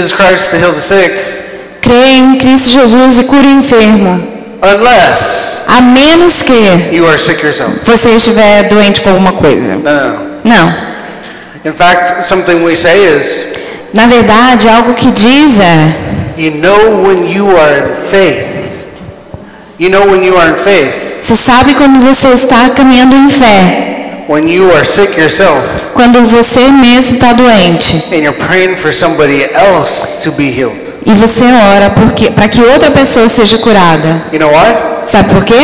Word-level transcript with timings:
Jesus 0.00 0.14
Christ 0.14 0.50
to 0.50 0.56
heal 0.56 0.72
the 0.72 0.80
sick, 0.80 1.12
crê 1.82 2.16
em 2.16 2.38
Cristo 2.38 2.70
Jesus 2.72 3.18
e 3.18 3.24
cure 3.24 3.46
o 3.46 3.58
enfermo, 3.58 4.22
unless 4.62 5.64
a 5.68 5.80
menos 5.82 6.42
que 6.42 6.94
you 6.94 7.06
are 7.06 7.18
sick 7.18 7.44
yourself. 7.44 7.72
você 7.84 8.10
estiver 8.14 8.62
doente 8.68 9.02
com 9.02 9.10
alguma 9.10 9.32
coisa. 9.32 9.74
No. 9.76 10.40
Não. 10.42 10.90
In 11.64 11.74
fact, 11.74 12.24
something 12.24 12.64
we 12.64 12.74
say 12.74 13.18
is, 13.18 13.44
Na 13.92 14.06
verdade, 14.06 14.68
algo 14.68 14.94
que 14.94 15.10
diz 15.10 15.60
é: 15.60 15.94
you 16.38 16.52
know 16.52 17.02
when 17.06 17.30
you 17.30 17.46
are 17.56 17.80
in 17.80 18.08
faith. 18.10 18.60
You 19.78 19.90
know 19.90 20.10
when 20.10 20.24
you 20.24 20.38
are 20.38 20.50
in 20.52 20.56
faith, 20.56 20.94
você 21.20 21.36
sabe 21.36 21.74
quando 21.74 22.00
você 22.06 22.28
está 22.28 22.70
caminhando 22.70 23.14
em 23.16 23.28
fé, 23.28 23.89
when 24.30 24.46
you 24.48 24.70
are 24.72 24.84
sick 24.84 25.18
yourself, 25.18 25.58
quando 25.92 26.22
você 26.24 26.60
mesmo 26.70 27.16
está 27.16 27.32
doente 27.32 27.96
and 28.12 28.18
you're 28.22 28.38
praying 28.46 28.76
for 28.76 28.94
somebody 28.94 29.42
else 29.52 30.22
to 30.22 30.30
be 30.32 30.44
healed. 30.50 30.78
e 31.04 31.12
você 31.12 31.44
ora 31.74 31.90
porque 31.90 32.30
para 32.30 32.46
que 32.46 32.60
outra 32.62 32.90
pessoa 32.92 33.28
seja 33.28 33.58
curada. 33.58 34.22
You 34.32 34.38
know 34.38 34.50
why? 34.52 34.76
Sabe 35.04 35.34
por 35.34 35.44
quê? 35.44 35.56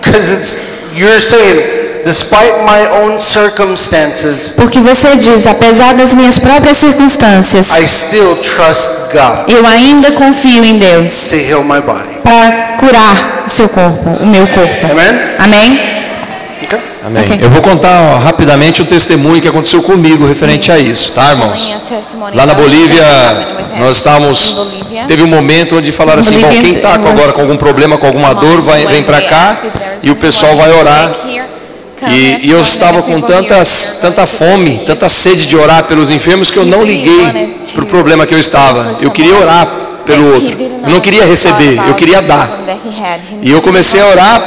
Because 0.00 0.32
it's 0.32 0.62
you're 0.94 1.20
saying, 1.20 1.60
despite 2.06 2.64
my 2.64 2.86
own 3.02 3.20
circumstances, 3.20 4.48
Porque 4.56 4.80
você 4.80 5.16
diz, 5.16 5.46
apesar 5.46 5.92
das 5.94 6.14
minhas 6.14 6.38
próprias 6.38 6.78
circunstâncias, 6.78 7.68
I 7.76 7.86
still 7.86 8.34
trust 8.36 9.12
God 9.12 9.44
eu 9.48 9.66
ainda 9.66 10.12
confio 10.12 10.64
em 10.64 10.78
Deus 10.78 11.28
to 11.28 11.36
heal 11.36 11.62
my 11.62 11.80
body. 11.82 12.08
para 12.24 12.78
curar 12.78 13.42
o 13.46 13.50
seu 13.50 13.68
corpo, 13.68 14.08
o 14.22 14.26
meu 14.26 14.46
corpo. 14.46 14.86
Amen? 14.90 15.20
Amém? 15.38 15.80
Okay? 16.64 16.78
Amém. 17.04 17.24
Ok. 17.24 17.38
Eu 17.42 17.50
vou 17.50 17.62
contar 17.62 18.18
rapidamente 18.18 18.82
um 18.82 18.84
testemunho 18.84 19.40
que 19.40 19.48
aconteceu 19.48 19.82
comigo 19.82 20.26
referente 20.26 20.70
a 20.70 20.78
isso, 20.78 21.12
tá, 21.12 21.30
irmãos? 21.30 21.72
Lá 22.34 22.44
na 22.46 22.54
Bolívia, 22.54 23.04
nós 23.78 23.96
estávamos. 23.96 24.54
Teve 25.06 25.22
um 25.22 25.26
momento 25.26 25.76
onde 25.76 25.90
falaram 25.92 26.20
assim: 26.20 26.38
bom, 26.38 26.48
quem 26.48 26.72
está 26.72 26.94
agora 26.94 27.32
com 27.32 27.40
algum 27.40 27.56
problema, 27.56 27.96
com 27.96 28.06
alguma 28.06 28.34
dor, 28.34 28.60
vai, 28.60 28.86
vem 28.86 29.02
para 29.02 29.22
cá 29.22 29.60
e 30.02 30.10
o 30.10 30.16
pessoal 30.16 30.54
vai 30.56 30.70
orar. 30.72 31.14
E, 32.08 32.46
e 32.46 32.50
eu 32.50 32.60
estava 32.62 33.02
com 33.02 33.20
tantas, 33.20 33.98
tanta 34.00 34.26
fome, 34.26 34.82
tanta 34.86 35.08
sede 35.08 35.46
de 35.46 35.56
orar 35.56 35.84
pelos 35.84 36.10
enfermos 36.10 36.50
que 36.50 36.58
eu 36.58 36.64
não 36.64 36.82
liguei 36.82 37.56
para 37.74 37.84
o 37.84 37.86
problema 37.86 38.26
que 38.26 38.34
eu 38.34 38.38
estava. 38.38 38.96
Eu 39.00 39.10
queria 39.10 39.36
orar 39.36 39.66
pelo 40.06 40.34
outro. 40.34 40.56
Eu 40.60 40.90
não 40.90 41.00
queria 41.00 41.24
receber, 41.26 41.78
eu 41.86 41.94
queria 41.94 42.22
dar. 42.22 42.50
E 43.42 43.50
eu 43.50 43.60
comecei 43.60 44.00
a 44.00 44.06
orar 44.06 44.42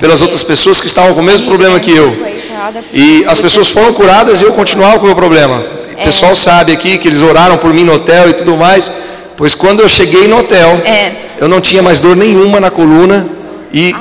pelas 0.00 0.22
outras 0.22 0.42
pessoas 0.42 0.80
que 0.80 0.86
estavam 0.86 1.12
com 1.14 1.20
o 1.20 1.22
mesmo 1.22 1.46
problema 1.46 1.78
que 1.78 1.94
eu. 1.94 2.16
E 2.92 3.22
as 3.26 3.38
pessoas 3.38 3.68
foram 3.68 3.92
curadas 3.92 4.40
e 4.40 4.44
eu 4.44 4.52
continuava 4.52 4.98
com 4.98 5.04
o 5.04 5.06
meu 5.06 5.14
problema. 5.14 5.62
O 5.92 6.04
pessoal 6.04 6.34
sabe 6.34 6.72
aqui 6.72 6.96
que 6.96 7.06
eles 7.06 7.20
oraram 7.20 7.58
por 7.58 7.72
mim 7.74 7.84
no 7.84 7.94
hotel 7.94 8.30
e 8.30 8.32
tudo 8.32 8.56
mais. 8.56 8.90
Pois 9.36 9.54
quando 9.54 9.80
eu 9.80 9.88
cheguei 9.88 10.26
no 10.26 10.38
hotel, 10.38 10.80
eu 11.38 11.48
não 11.48 11.60
tinha 11.60 11.82
mais 11.82 12.00
dor 12.00 12.16
nenhuma 12.16 12.58
na 12.58 12.70
coluna 12.70 13.28
e 13.72 13.94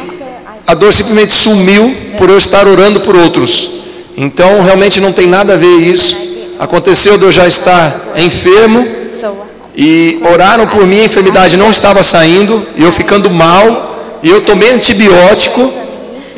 a 0.65 0.73
dor 0.73 0.93
simplesmente 0.93 1.33
sumiu 1.33 1.93
por 2.17 2.29
eu 2.29 2.37
estar 2.37 2.65
orando 2.65 3.01
por 3.01 3.15
outros. 3.17 3.69
Então 4.15 4.61
realmente 4.61 5.01
não 5.01 5.11
tem 5.11 5.27
nada 5.27 5.55
a 5.55 5.57
ver 5.57 5.79
isso. 5.81 6.15
Aconteceu 6.57 7.17
de 7.17 7.25
eu 7.25 7.31
já 7.31 7.45
estar 7.45 8.13
enfermo 8.15 8.87
e 9.75 10.21
oraram 10.33 10.65
por 10.67 10.85
mim, 10.87 11.01
a 11.01 11.05
enfermidade 11.05 11.57
não 11.57 11.69
estava 11.69 12.03
saindo, 12.03 12.65
e 12.75 12.83
eu 12.83 12.91
ficando 12.91 13.29
mal, 13.29 14.19
e 14.21 14.29
eu 14.29 14.41
tomei 14.41 14.71
antibiótico 14.71 15.88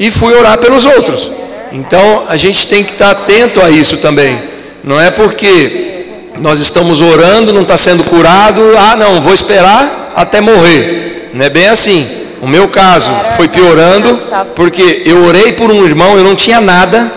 e 0.02 0.09
fui 0.09 0.33
orar 0.33 0.57
pelos 0.57 0.83
outros. 0.83 1.31
Então 1.71 2.23
a 2.27 2.35
gente 2.35 2.66
tem 2.66 2.83
que 2.83 2.94
estar 2.94 3.11
atento 3.11 3.61
a 3.61 3.69
isso 3.69 3.97
também. 3.97 4.35
Não 4.83 4.99
é 4.99 5.11
porque 5.11 6.05
nós 6.39 6.59
estamos 6.59 7.02
orando, 7.02 7.53
não 7.53 7.61
está 7.61 7.77
sendo 7.77 8.03
curado, 8.05 8.61
ah 8.80 8.95
não, 8.97 9.21
vou 9.21 9.31
esperar 9.31 10.11
até 10.16 10.41
morrer. 10.41 11.30
Não 11.35 11.45
é 11.45 11.49
bem 11.52 11.67
assim. 11.67 12.09
O 12.41 12.47
meu 12.47 12.67
caso 12.67 13.11
foi 13.38 13.47
piorando, 13.47 14.19
porque 14.55 15.03
eu 15.05 15.23
orei 15.25 15.53
por 15.53 15.69
um 15.69 15.85
irmão, 15.85 16.17
eu 16.17 16.23
não 16.23 16.36
tinha 16.36 16.59
nada, 16.59 17.11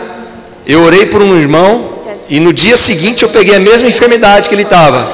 eu 0.67 0.83
orei 0.83 1.07
por 1.07 1.23
um 1.23 1.35
irmão, 1.41 1.91
e 2.29 2.39
no 2.39 2.53
dia 2.53 2.77
seguinte 2.77 3.23
eu 3.23 3.31
peguei 3.31 3.55
a 3.57 3.61
mesma 3.61 3.89
enfermidade 3.89 4.47
que 4.47 4.55
ele 4.55 4.65
estava, 4.65 5.11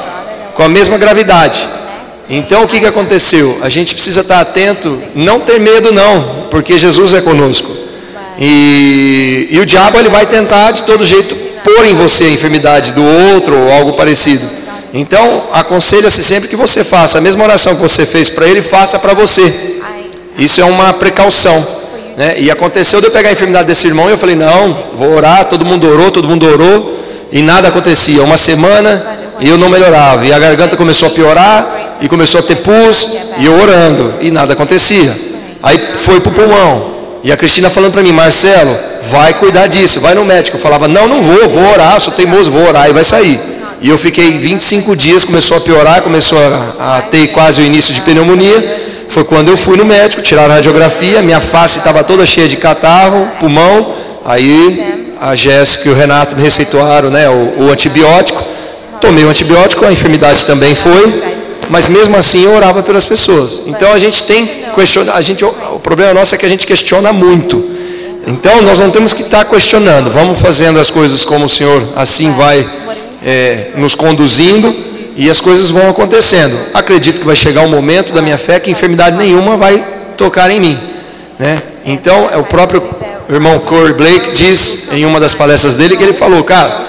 com 0.55 0.65
a 0.65 0.69
mesma 0.69 0.99
gravidade. 0.99 1.69
Então 2.31 2.63
o 2.63 2.69
que, 2.69 2.79
que 2.79 2.87
aconteceu? 2.87 3.59
A 3.61 3.69
gente 3.69 3.93
precisa 3.93 4.21
estar 4.21 4.41
atento, 4.41 5.03
não 5.17 5.41
ter 5.41 5.59
medo 5.59 5.93
não, 5.93 6.47
porque 6.49 6.79
Jesus 6.79 7.13
é 7.13 7.21
conosco. 7.21 7.69
E, 8.39 9.49
e 9.51 9.59
o 9.59 9.67
diabo 9.67 9.99
ele 9.99 10.09
vai 10.09 10.25
tentar 10.25 10.71
de 10.71 10.85
todo 10.85 11.05
jeito 11.05 11.35
pôr 11.65 11.85
em 11.87 11.95
você 11.95 12.25
a 12.25 12.31
enfermidade 12.31 12.93
do 12.93 13.05
outro 13.05 13.59
ou 13.59 13.73
algo 13.73 13.95
parecido. 13.95 14.47
Então 14.95 15.49
aconselha-se 15.53 16.23
sempre 16.23 16.49
que 16.49 16.55
você 16.55 16.85
faça 16.85 17.19
a 17.19 17.21
mesma 17.21 17.43
oração 17.43 17.75
que 17.75 17.83
você 17.83 18.07
fez 18.07 18.31
para 18.31 18.47
ele, 18.47 18.63
faça 18.63 18.99
para 18.99 19.13
você. 19.13 19.81
Isso 20.39 20.61
é 20.61 20.65
uma 20.65 20.93
precaução. 20.93 21.67
Né? 22.17 22.37
E 22.39 22.51
aconteceu 22.51 23.01
de 23.01 23.09
eu 23.09 23.11
pegar 23.11 23.31
a 23.31 23.33
enfermidade 23.33 23.67
desse 23.67 23.89
irmão 23.89 24.09
e 24.09 24.13
eu 24.13 24.19
falei, 24.19 24.37
não, 24.37 24.91
vou 24.95 25.15
orar, 25.15 25.47
todo 25.47 25.65
mundo 25.65 25.89
orou, 25.89 26.11
todo 26.11 26.29
mundo 26.29 26.47
orou, 26.47 26.99
e 27.33 27.43
nada 27.43 27.69
acontecia. 27.69 28.23
Uma 28.23 28.37
semana 28.37 29.19
e 29.41 29.49
eu 29.49 29.59
não 29.59 29.69
melhorava. 29.69 30.25
E 30.25 30.33
a 30.33 30.39
garganta 30.39 30.77
começou 30.77 31.09
a 31.09 31.11
piorar, 31.11 31.99
e 32.01 32.09
começou 32.09 32.41
a 32.41 32.43
ter 32.43 32.57
pus, 32.57 33.09
e 33.39 33.47
eu 33.47 33.55
orando, 33.55 34.15
e 34.21 34.31
nada 34.31 34.53
acontecia. 34.53 35.15
Aí 35.63 35.79
foi 35.95 36.21
pro 36.21 36.33
pulmão. 36.33 36.91
E 37.23 37.31
a 37.31 37.37
Cristina 37.37 37.69
falando 37.69 37.93
para 37.93 38.03
mim, 38.03 38.13
Marcelo, 38.13 38.77
vai 39.11 39.35
cuidar 39.35 39.67
disso, 39.67 40.01
vai 40.01 40.15
no 40.15 40.25
médico. 40.25 40.57
Eu 40.57 40.61
falava, 40.61 40.89
não, 40.89 41.07
não 41.07 41.23
vou, 41.23 41.49
vou 41.49 41.73
orar, 41.73 42.01
sou 42.01 42.13
teimoso, 42.13 42.51
vou 42.51 42.67
orar 42.67 42.89
e 42.89 42.93
vai 42.93 43.05
sair. 43.05 43.39
E 43.83 43.89
eu 43.89 43.99
fiquei 43.99 44.39
25 44.39 44.95
dias, 44.97 45.25
começou 45.25 45.57
a 45.57 45.61
piorar, 45.61 46.03
começou 46.03 46.39
a, 46.39 46.97
a 46.99 47.03
ter 47.03 47.29
quase 47.29 47.61
o 47.61 47.65
início 47.65 47.93
de 47.93 48.01
pneumonia. 48.01 48.81
Foi 49.09 49.25
quando 49.25 49.49
eu 49.49 49.57
fui 49.57 49.77
no 49.77 49.85
médico, 49.85 50.23
tiraram 50.23 50.53
a 50.53 50.55
radiografia, 50.55 51.21
minha 51.21 51.41
face 51.41 51.79
estava 51.79 52.05
toda 52.05 52.25
cheia 52.25 52.49
de 52.49 52.57
catarro, 52.57 53.29
pulmão. 53.41 53.93
Aí 54.25 55.09
a 55.21 55.35
Jéssica 55.35 55.89
e 55.89 55.93
o 55.93 55.95
Renato 55.95 56.37
me 56.37 56.43
receituaram 56.43 57.11
né, 57.11 57.29
o, 57.29 57.65
o 57.65 57.71
antibiótico. 57.71 58.40
Tomei 59.01 59.25
o 59.25 59.29
antibiótico, 59.29 59.85
a 59.85 59.93
enfermidade 59.93 60.45
também 60.45 60.75
foi, 60.75 61.23
mas 61.69 61.89
mesmo 61.89 62.17
assim 62.17 62.45
eu 62.45 62.55
orava 62.55 62.83
pelas 62.83 63.07
pessoas. 63.07 63.63
Então 63.67 63.93
a 63.93 63.99
gente 63.99 64.25
tem 64.25 64.47
questiona, 64.75 65.15
a 65.15 65.21
gente, 65.21 65.45
o 65.45 65.81
problema 65.83 66.15
nosso 66.15 66.35
é 66.35 66.39
que 66.39 66.47
a 66.47 66.49
gente 66.49 66.67
questiona 66.67 67.13
muito. 67.13 67.65
Então 68.27 68.63
nós 68.63 68.79
não 68.79 68.91
temos 68.91 69.13
que 69.13 69.23
estar 69.23 69.45
questionando. 69.45 70.11
Vamos 70.11 70.39
fazendo 70.39 70.79
as 70.79 70.91
coisas 70.91 71.25
como 71.25 71.47
o 71.47 71.49
Senhor 71.49 71.83
assim 71.97 72.33
vai 72.33 72.69
é, 73.25 73.71
nos 73.77 73.95
conduzindo 73.95 74.75
e 75.17 75.31
as 75.31 75.41
coisas 75.41 75.71
vão 75.71 75.89
acontecendo. 75.89 76.57
Acredito 76.75 77.21
que 77.21 77.27
vai 77.27 77.37
chegar 77.37 77.63
um 77.63 77.69
momento 77.69 78.13
da 78.13 78.23
minha 78.23 78.39
fé 78.39 78.61
que 78.61 78.71
enfermidade 78.71 79.17
nenhuma 79.17 79.57
vai 79.57 79.83
tocar 80.17 80.51
em 80.51 80.61
mim, 80.61 80.79
né? 81.39 81.63
Então 81.85 82.29
é 82.31 82.37
o 82.37 82.45
próprio 82.45 82.83
irmão 83.29 83.59
Corey 83.61 83.95
Blake 83.95 84.33
diz 84.33 84.89
em 84.93 85.07
uma 85.07 85.21
das 85.21 85.35
palestras 85.35 85.77
dele 85.77 85.97
que 85.97 86.03
ele 86.03 86.13
falou, 86.13 86.43
cara, 86.45 86.85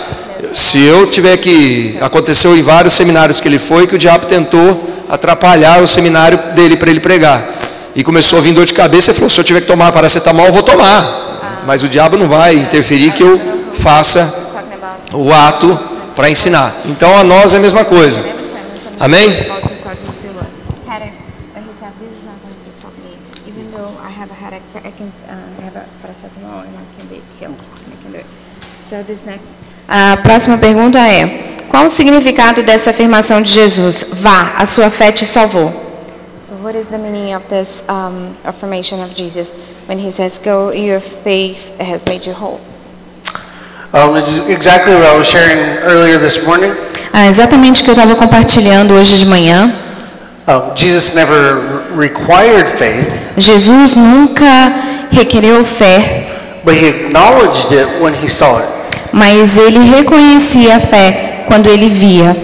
se 0.54 0.82
eu 0.82 1.08
tiver 1.08 1.38
que 1.38 1.98
aconteceu 2.02 2.56
em 2.56 2.62
vários 2.62 2.94
seminários 2.94 3.40
que 3.40 3.48
ele 3.48 3.60
foi 3.60 3.88
que 3.88 3.96
o 3.96 3.98
diabo 3.98 4.26
tentou 4.26 4.90
atrapalhar 5.10 5.82
o 5.82 5.88
seminário 5.88 6.38
dele 6.56 6.78
para 6.78 6.90
ele 6.90 7.00
pregar 7.00 7.50
e 7.96 8.04
começou 8.04 8.40
a 8.40 8.42
vir 8.42 8.54
dor 8.54 8.66
de 8.66 8.74
cabeça 8.74 9.12
e 9.12 9.14
falou, 9.14 9.30
se 9.30 9.40
eu 9.40 9.44
tiver 9.44 9.62
que 9.62 9.68
tomar 9.68 9.92
paracetamol 9.92 10.48
eu 10.48 10.54
vou 10.54 10.64
tomar, 10.64 11.62
mas 11.66 11.84
o 11.84 11.90
diabo 11.90 12.18
não 12.18 12.28
vai 12.28 12.56
interferir 12.56 13.12
que 13.12 13.24
eu 13.24 13.40
faça 13.74 14.52
o 15.14 15.32
ato 15.34 15.78
para 16.16 16.30
ensinar. 16.30 16.74
Então 16.86 17.18
a 17.18 17.24
nós 17.24 17.54
é 17.54 17.58
a 17.58 17.60
mesma 17.60 17.86
coisa. 17.86 18.24
Amém? 19.00 19.30
uh. 25.30 25.86
So 28.84 29.04
this 29.04 29.26
next. 29.26 29.61
A 29.88 30.18
próxima 30.18 30.58
pergunta 30.58 31.00
é: 31.00 31.56
qual 31.70 31.86
o 31.86 31.90
significado 31.90 32.64
dessa 32.64 32.92
afirmação 32.92 33.42
de 33.42 33.52
Jesus? 33.52 34.06
Vá, 34.14 34.54
a 34.58 34.66
sua 34.66 34.90
fé 34.90 35.12
te 35.12 35.26
salvou. 35.26 35.70
So 36.48 36.56
what 36.64 36.78
is 36.78 36.88
the 36.88 36.98
meaning 36.98 37.34
of 37.34 37.46
this 37.50 37.84
um, 37.90 38.34
affirmation 38.46 39.02
of 39.04 39.14
Jesus 39.16 39.50
when 39.88 39.98
he 40.00 40.12
says, 40.12 40.40
"Go, 40.44 40.72
your 40.74 41.00
faith 41.02 41.74
has 41.80 42.02
made 42.08 42.28
you 42.28 42.36
whole"? 42.36 42.60
Um, 43.94 44.16
it's 44.18 44.50
exactly 44.50 44.94
what 44.94 45.06
I 45.06 45.18
was 45.18 45.28
sharing 45.28 45.60
earlier 45.84 46.18
this 46.18 46.42
morning. 46.46 46.72
Ah, 47.14 47.28
exatamente 47.28 47.82
o 47.82 47.84
que 47.84 47.90
eu 47.90 47.94
estava 47.94 48.16
compartilhando 48.16 48.94
hoje 48.94 49.18
de 49.18 49.26
manhã. 49.26 49.74
Um, 50.48 50.76
Jesus 50.76 51.14
never 51.14 51.56
re- 51.96 52.08
required 52.08 52.68
faith, 52.68 53.08
Jesus 53.38 53.96
nunca 53.96 54.46
requereu 55.12 55.64
fé, 55.64 56.28
but 56.64 56.74
he 56.74 56.88
acknowledged 56.88 57.72
it 57.74 57.86
when 58.02 58.14
he 58.14 58.30
saw 58.30 58.60
it. 58.60 58.81
Mas 59.12 59.58
ele 59.58 59.80
reconhecia 59.80 60.76
a 60.76 60.80
fé 60.80 61.44
quando 61.48 61.68
ele 61.70 61.90
via. 61.90 62.36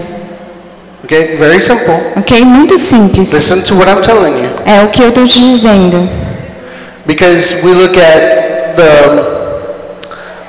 Okay, 1.04 1.36
very 1.36 1.60
simple. 1.60 1.94
Ok? 2.16 2.44
Muito 2.44 2.76
simples. 2.76 3.32
Listen 3.32 3.62
to 3.62 3.74
what 3.76 3.88
I'm 3.88 4.02
telling 4.02 4.42
you. 4.42 4.50
É 4.66 4.82
o 4.82 4.88
que 4.88 5.02
eu 5.02 5.08
estou 5.08 5.26
te 5.26 5.40
dizendo. 5.40 6.08
Because 7.06 7.64
we 7.64 7.72
look 7.72 7.96
at 7.96 8.76
the, 8.76 9.22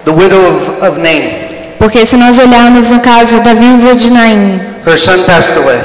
the 0.06 0.12
widow 0.12 0.38
of, 0.40 0.86
of 0.86 1.00
Nain. 1.00 1.32
Porque 1.78 2.06
se 2.06 2.18
nós 2.18 2.38
olharmos 2.38 2.92
no 2.92 3.00
caso 3.00 3.40
da 3.40 3.54
viúva 3.54 3.96
de 3.96 4.12
Naim, 4.12 4.60
Her 4.86 4.98
son 4.98 5.24
passed 5.24 5.58
away. 5.58 5.80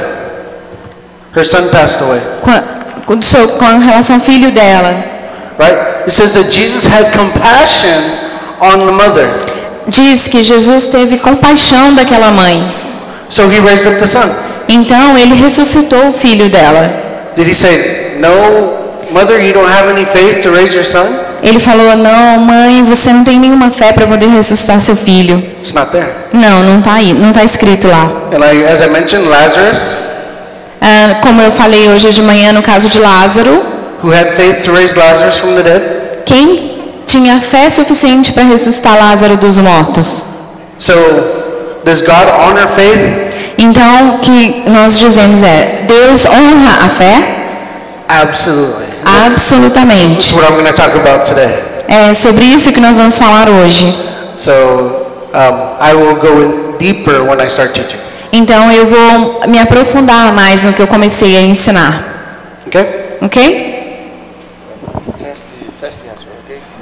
Her 1.33 1.45
son 1.45 1.67
passed 1.69 2.01
away, 2.01 2.19
com, 3.05 3.19
com 3.57 3.79
relação 3.79 4.15
ao 4.17 4.21
filho 4.21 4.51
dela. 4.51 4.93
right? 5.57 5.77
It 6.05 6.11
says 6.11 6.33
that 6.33 6.49
Jesus 6.51 6.85
had 6.85 7.11
compassion 7.13 8.01
on 8.59 8.85
the 8.85 8.91
mother. 8.91 9.29
Diz 9.87 10.27
que 10.27 10.41
Jesus 10.43 10.87
teve 10.87 11.17
compaixão 11.17 11.93
daquela 11.93 12.31
mãe. 12.31 12.65
So 13.29 13.43
he 13.43 13.59
raised 13.59 13.87
up 13.87 13.99
the 13.99 14.07
son. 14.07 14.29
Então 14.67 15.17
ele 15.17 15.35
ressuscitou 15.35 16.09
o 16.09 16.13
filho 16.13 16.49
dela. 16.49 16.91
Did 17.35 17.47
he 17.47 17.53
say, 17.53 18.17
"No, 18.19 19.11
mother, 19.11 19.39
you 19.45 19.53
don't 19.53 19.69
have 19.71 19.89
any 19.89 20.05
faith 20.05 20.41
to 20.41 20.51
raise 20.51 20.73
your 20.75 20.85
son"? 20.85 21.05
Ele 21.43 21.59
falou: 21.59 21.95
Não, 21.95 22.39
mãe, 22.39 22.83
você 22.83 23.11
não 23.13 23.23
tem 23.23 23.39
nenhuma 23.39 23.69
fé 23.69 23.91
para 23.91 24.07
poder 24.07 24.27
ressuscitar 24.27 24.79
seu 24.79 24.95
filho. 24.95 25.37
It's 25.59 25.73
not 25.73 25.91
there. 25.91 26.07
Não, 26.33 26.63
não 26.63 26.79
está 26.79 26.93
aí, 26.93 27.13
não 27.13 27.29
está 27.29 27.43
escrito 27.43 27.87
lá. 27.87 28.09
And 28.33 28.43
I, 28.43 28.65
as 28.71 28.81
I 28.81 28.87
mentioned, 28.87 29.27
Lazarus, 29.27 29.97
Ah, 30.81 31.15
como 31.21 31.41
eu 31.41 31.51
falei 31.51 31.89
hoje 31.89 32.11
de 32.11 32.21
manhã 32.21 32.51
no 32.53 32.61
caso 32.63 32.89
de 32.89 32.99
Lázaro, 32.99 33.63
who 34.03 34.11
had 34.11 34.31
faith 34.35 34.63
to 34.63 34.71
raise 34.71 34.97
Lazarus 34.97 35.37
from 35.37 35.55
the 35.55 35.63
dead. 35.63 35.81
quem 36.25 36.74
tinha 37.15 37.39
fé 37.39 37.69
suficiente 37.69 38.33
para 38.33 38.43
ressuscitar 38.43 38.97
Lázaro 38.97 39.37
dos 39.37 39.57
mortos? 39.57 40.21
So, 40.77 40.93
does 41.85 42.01
God 42.01 42.27
honor 42.41 42.67
faith? 42.67 43.25
Então, 43.57 44.15
o 44.15 44.19
que 44.19 44.63
nós 44.67 44.99
dizemos 44.99 45.41
é: 45.41 45.85
Deus 45.87 46.25
honra 46.25 46.85
a 46.85 46.89
fé? 46.89 47.23
Absolutely. 48.09 48.85
That's 49.05 49.35
Absolutamente. 49.35 50.35
what 50.35 50.45
I'm 50.45 50.73
talk 50.73 50.93
about 50.97 51.27
today. 51.27 51.53
É 51.87 52.13
sobre 52.13 52.43
isso 52.45 52.71
que 52.73 52.81
nós 52.81 52.97
vamos 52.97 53.17
falar 53.17 53.47
hoje. 53.47 53.95
So, 54.35 54.51
um, 54.51 55.87
I 55.87 55.93
will 55.93 56.15
go 56.15 56.41
in 56.41 56.77
deeper 56.77 57.21
when 57.21 57.39
I 57.39 57.47
start 57.47 57.73
teaching. 57.73 57.99
Então, 58.33 58.69
eu 58.71 58.85
vou 58.85 59.47
me 59.47 59.57
aprofundar 59.59 60.33
mais 60.33 60.65
no 60.65 60.73
que 60.73 60.81
eu 60.81 60.87
comecei 60.87 61.37
a 61.37 61.41
ensinar. 61.41 62.03
Okay? 62.67 62.85
Ok? 63.21 63.64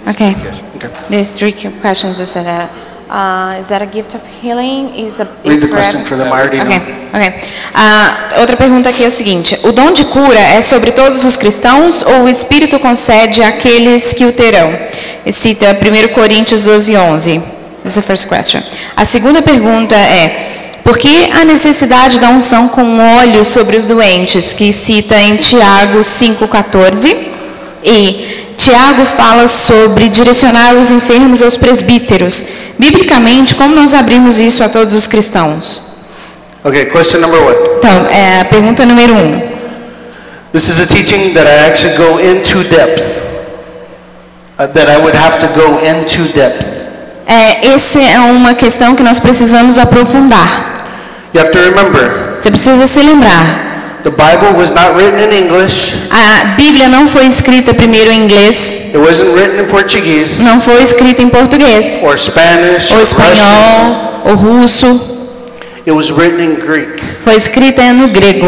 Okay. 0.08 0.36
Okay. 0.76 0.90
There's 1.10 1.30
three 1.32 1.54
questions. 1.82 2.20
Is 2.20 2.34
that 2.34 2.46
a, 2.46 3.14
uh, 3.14 3.60
is 3.60 3.68
that 3.70 3.82
a 3.82 3.86
gift 3.86 4.16
of 4.16 4.22
healing? 4.42 4.94
Is 4.96 5.20
a, 5.20 5.26
Read 5.26 5.54
is 5.54 5.62
the 5.62 5.68
prayer- 5.68 5.82
question 5.84 6.04
for 6.06 6.18
them. 6.18 6.28
I 6.28 6.42
already 6.42 6.58
know. 6.58 6.66
Ok, 6.68 6.82
ok. 7.14 7.34
Ah, 7.74 8.36
outra 8.40 8.58
pergunta 8.58 8.90
aqui 8.90 9.04
é 9.04 9.08
o 9.08 9.12
seguinte: 9.12 9.58
o 9.64 9.72
dom 9.72 9.92
de 9.94 10.04
cura 10.06 10.40
é 10.40 10.62
sobre 10.62 10.92
todos 10.92 11.24
os 11.24 11.38
cristãos 11.38 12.02
ou 12.02 12.24
o 12.24 12.30
Espírito 12.30 12.80
concede 12.80 13.42
àqueles 13.42 14.14
que 14.14 14.26
o 14.26 14.34
terão? 14.34 14.74
E 15.26 15.32
cita 15.32 15.68
1 15.80 16.14
Coríntios 16.14 16.64
12, 16.64 16.98
11. 16.98 17.40
This 17.84 17.92
is 17.92 17.96
the 17.96 18.02
first 18.02 18.28
question. 18.28 18.62
A 18.98 19.06
segunda 19.06 19.42
pergunta 19.42 19.96
é: 19.96 20.80
por 20.84 20.98
que 20.98 21.30
a 21.32 21.46
necessidade 21.46 22.20
da 22.20 22.30
unção 22.30 22.68
com 22.68 23.00
óleo 23.20 23.46
sobre 23.46 23.78
os 23.78 23.86
doentes, 23.86 24.52
que 24.52 24.74
cita 24.74 25.16
em 25.16 25.38
Tiago 25.38 26.00
5,14? 26.00 27.16
E 27.86 28.43
Tiago 28.64 29.04
fala 29.06 29.46
sobre 29.46 30.08
direcionar 30.08 30.76
os 30.76 30.90
enfermos 30.90 31.44
aos 31.44 31.58
presbíteros. 31.58 32.46
Biblicamente, 32.80 33.56
como 33.56 33.76
nós 33.76 33.94
abrimos 33.94 34.40
isso 34.40 34.64
a 34.64 34.70
todos 34.70 34.96
os 34.96 35.06
cristãos? 35.06 35.82
Okay, 36.64 36.86
question 36.86 37.20
number 37.20 37.42
one. 37.42 37.58
Então, 37.78 38.08
é, 38.08 38.40
a 38.40 38.46
pergunta 38.46 38.86
número 38.86 39.14
um. 39.14 39.54
This 40.54 40.70
is 40.70 40.82
a 40.82 40.88
teaching 40.88 41.34
that 41.34 41.46
I 41.46 41.68
actually 41.68 41.98
go 41.98 42.20
into 42.20 42.64
depth. 42.70 43.04
Uh, 44.58 44.68
that 44.68 44.90
I 44.90 44.98
would 44.98 45.18
have 45.18 45.40
to 45.40 45.48
go 45.48 45.80
into 45.86 46.32
depth. 46.34 46.66
É, 47.28 47.74
essa 47.74 48.00
é 48.00 48.20
uma 48.20 48.54
questão 48.54 48.96
que 48.96 49.04
nós 49.04 49.20
precisamos 49.20 49.78
aprofundar. 49.78 50.86
You 51.34 51.42
have 51.42 51.52
to 51.52 51.60
remember, 51.60 52.38
Você 52.40 52.50
precisa 52.50 52.88
se 52.88 53.02
lembrar. 53.02 53.73
The 54.04 54.12
Bible 54.12 54.58
was 54.58 54.72
not 54.74 54.96
written 54.96 55.20
in 55.20 55.32
English. 55.32 55.94
A 56.12 56.56
Bíblia 56.56 56.88
não 56.90 57.08
foi 57.08 57.26
escrita 57.28 57.74
primeiro 57.74 58.12
em 58.12 58.24
inglês, 58.26 58.80
It 58.94 58.98
wasn't 58.98 59.32
written 59.34 59.62
in 59.64 59.66
Portuguese 59.68 60.44
não 60.44 60.60
foi 60.60 60.84
escrita 60.84 61.22
em 61.22 61.30
português, 61.30 62.04
or 62.04 62.18
Spanish 62.18 62.92
ou 62.92 62.98
or 62.98 63.02
Russian. 63.02 63.04
espanhol, 63.04 64.22
ou 64.26 64.36
russo. 64.36 65.02
It 65.86 65.92
was 65.92 66.12
written 66.12 66.42
in 66.42 66.56
Greek. 66.56 67.02
Foi 67.24 67.36
escrita 67.36 67.82
no 67.94 68.08
grego. 68.10 68.48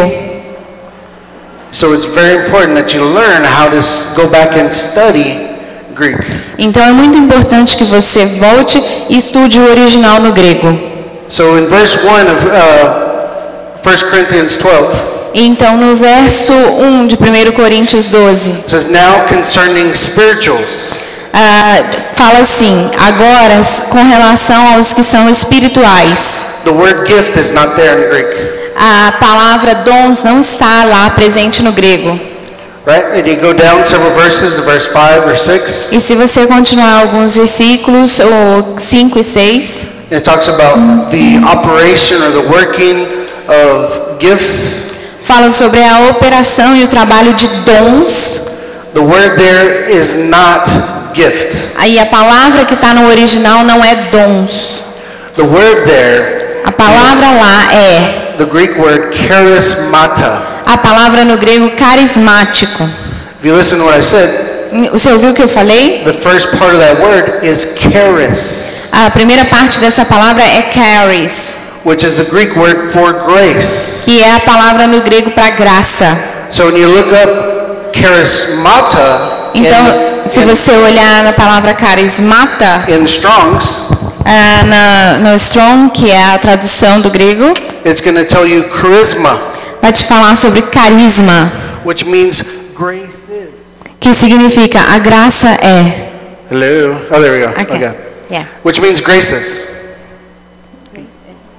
So 1.71 1.93
it's 1.93 2.05
very 2.05 2.45
important 2.45 2.75
that 2.75 2.95
you 2.95 3.03
learn 3.03 3.43
how 3.43 3.69
to 3.69 3.81
go 4.15 4.29
back 4.29 4.57
and 4.57 4.71
study 4.71 5.37
Greek. 5.93 6.17
Então 6.57 6.81
é 6.83 6.91
muito 6.93 7.17
importante 7.17 7.75
que 7.75 7.83
você 7.83 8.25
volte 8.25 8.81
e 9.09 9.17
estude 9.17 9.59
o 9.59 9.69
original 9.69 10.21
no 10.21 10.31
grego. 10.31 10.77
So 11.27 11.57
in 11.57 11.65
verse 11.67 11.97
1 11.97 12.07
of 12.31 12.45
uh, 12.47 13.81
1 13.83 14.09
Corinthians 14.09 14.55
12, 14.57 15.14
Então 15.37 15.75
no 15.75 15.97
verso 15.97 16.53
1 16.53 17.07
de 17.07 17.15
1 17.15 17.51
Coríntios 17.51 18.07
12, 18.07 18.51
it 18.51 18.71
says, 18.71 18.85
Now 18.85 19.25
concerning 19.27 19.93
spirituals, 19.93 21.01
ah, 21.33 21.83
fala 22.13 22.39
assim: 22.39 22.89
agora 22.97 23.59
com 23.89 24.01
relação 24.01 24.75
aos 24.75 24.93
que 24.93 25.03
são 25.03 25.29
espirituais. 25.29 26.45
the 26.63 26.71
word 26.71 27.05
gift 27.05 27.37
is 27.37 27.51
not 27.51 27.75
there 27.75 28.05
in 28.05 28.09
Greek. 28.09 28.33
A 28.77 29.11
palavra 29.19 29.75
dons 29.75 30.23
não 30.23 30.39
está 30.39 30.85
lá 30.85 31.09
presente 31.09 31.61
no 31.61 31.73
grego. 31.73 32.17
Right? 32.85 33.19
And 33.19 33.27
you 33.27 33.35
go 33.41 33.53
down 33.53 33.83
several 33.83 34.11
verses, 34.11 34.55
to 34.55 34.61
verse 34.61 34.87
5 34.87 35.27
or 35.27 35.35
6, 35.37 35.91
E 35.91 35.99
se 35.99 36.15
você 36.15 36.47
continuar 36.47 37.01
alguns 37.01 37.35
versículos, 37.35 38.19
ou 38.21 38.79
5 38.79 39.19
e 39.19 39.23
6, 39.23 39.87
it 40.11 40.21
talks 40.23 40.47
about 40.47 41.09
the 41.09 41.39
operation 41.45 42.15
or 42.23 42.31
the 42.31 42.47
working 42.49 43.05
of 43.49 44.17
gifts. 44.19 44.94
Fala 45.25 45.51
sobre 45.51 45.83
a 45.83 46.09
operação 46.11 46.75
e 46.75 46.83
o 46.83 46.87
trabalho 46.87 47.33
de 47.33 47.47
dons. 47.65 48.41
The 48.93 48.99
word 49.01 49.35
there 49.37 49.91
is 49.97 50.15
not 50.15 50.69
gift. 51.13 51.71
Aí 51.77 51.99
a 51.99 52.05
palavra 52.05 52.65
que 52.65 52.73
está 52.75 52.93
no 52.93 53.07
original 53.07 53.63
não 53.63 53.83
é 53.83 53.95
dons. 54.11 54.83
The 55.35 55.43
word 55.43 55.81
there, 55.85 56.61
A 56.63 56.71
palavra 56.71 57.27
lá 57.33 57.73
é 57.73 58.35
the 58.37 58.45
Greek 58.45 58.79
word 58.79 59.15
charismata. 59.27 60.41
a 60.65 60.77
palavra 60.77 61.25
no 61.25 61.37
grego 61.37 61.69
carismático. 61.71 62.83
If 63.39 63.45
you 63.45 63.55
listen 63.55 63.79
to 63.79 63.85
what 63.85 63.99
I 63.99 64.01
said, 64.03 64.29
Você 64.91 65.11
ouviu 65.11 65.29
o 65.29 65.33
que 65.33 65.43
eu 65.43 65.47
falei? 65.47 66.01
the 66.05 66.13
first 66.13 66.47
part 66.57 66.73
of 66.75 66.79
that 66.79 67.01
word 67.01 67.45
is 67.45 67.75
charis, 67.79 68.89
A 68.91 69.09
primeira 69.11 69.45
parte 69.45 69.79
dessa 69.79 70.05
palavra 70.05 70.43
é 70.43 70.71
charis, 70.73 71.59
which 71.85 72.03
is 72.03 72.17
the 72.17 72.25
Greek 72.29 72.55
word 72.57 72.91
for 72.91 73.13
grace. 73.25 74.03
que 74.03 74.19
é 74.21 74.35
a 74.35 74.39
palavra 74.41 74.87
no 74.87 75.01
grego 75.01 75.31
para 75.31 75.51
graça. 75.51 76.17
So 76.51 76.65
when 76.65 76.77
you 76.77 76.89
look 76.89 77.13
up 77.13 77.91
charismata 77.93 79.51
Então, 79.53 80.25
se 80.25 80.41
in, 80.41 80.45
você 80.45 80.71
olhar 80.75 81.23
na 81.23 81.31
palavra 81.31 81.73
carismata, 81.73 82.85
in, 82.89 83.01
in 83.01 83.05
Strong's, 83.05 83.79
ah, 84.25 84.63
na, 84.65 85.17
no 85.19 85.35
Strong, 85.35 85.91
que 85.91 86.11
é 86.11 86.33
a 86.33 86.37
tradução 86.39 86.99
do 87.01 87.09
grego, 87.09 87.53
it's 87.85 88.01
going 88.01 88.15
to 88.15 88.25
tell 88.25 88.45
you 88.45 88.65
charisma, 88.69 89.39
vai 89.81 89.91
te 89.93 90.05
falar 90.05 90.35
sobre 90.35 90.61
carisma, 90.63 91.51
which 91.85 92.03
means 92.05 92.43
grace 92.75 93.29
is. 93.31 93.79
que 93.99 94.13
significa 94.13 94.81
a 94.93 94.97
graça 94.97 95.49
é. 95.61 96.09
Hello. 96.51 97.01
Oh, 97.11 97.19
there 97.21 97.31
we 97.31 97.39
go. 97.45 97.51
Ok. 97.59 97.75
Okay. 97.75 97.95
Yeah. 98.29 98.47
Which 98.63 98.79
means 98.81 98.99
graces. 99.01 99.74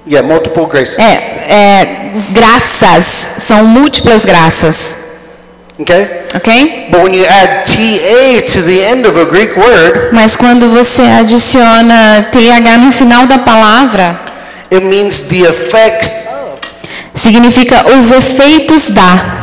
Yeah, 0.09 0.25
multiple 0.27 0.65
graces. 0.67 0.97
É, 0.99 1.03
é, 1.49 2.11
graças, 2.29 3.29
são 3.37 3.65
múltiplas 3.65 4.23
graças, 4.25 4.95
Okay? 5.79 6.07
ok? 6.33 6.87
But 6.89 7.03
when 7.03 7.13
you 7.13 7.25
add 7.25 7.65
TA 7.69 8.41
to 8.53 8.61
the 8.63 8.79
end 8.91 9.05
of 9.07 9.19
a 9.19 9.25
Greek 9.25 9.57
word, 9.59 10.09
Mas 10.13 10.35
quando 10.35 10.69
você 10.71 11.01
adiciona 11.03 12.25
TH 12.31 12.77
no 12.79 12.91
final 12.91 13.27
da 13.27 13.37
palavra, 13.39 14.19
it 14.71 14.83
means 14.85 15.21
the 15.21 15.41
effects 15.47 16.13
significa 17.15 17.85
os 17.95 18.09
efeitos 18.11 18.89
da. 18.89 19.35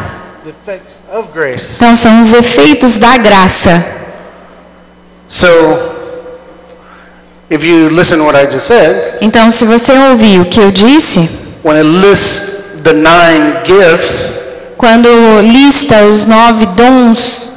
the 0.45 0.51
effects 0.51 1.03
of 1.13 1.29
grace. 1.35 1.77
Então 1.77 1.95
são 1.95 2.21
os 2.23 2.33
efeitos 2.33 2.97
da 2.99 3.17
graça. 3.17 3.85
So 5.29 5.47
if 7.55 7.65
you 7.65 7.89
listen 7.91 8.19
to 8.19 8.25
what 8.25 8.37
I 8.37 8.47
just 8.47 8.67
said, 8.67 9.19
Então 9.21 9.51
se 9.51 9.65
você 9.65 9.93
ouvir 10.11 10.41
o 10.41 10.45
que 10.47 10.61
eu 10.61 10.71
disse, 10.71 11.29
when 11.63 11.77
it 11.77 11.87
lists 11.87 12.81
the 12.83 12.93
nine 12.93 13.59
gifts, 13.65 14.41
quando 14.77 15.09
lista 15.43 16.05
os 16.05 16.27
nove 16.27 16.67
dons, 16.77 17.49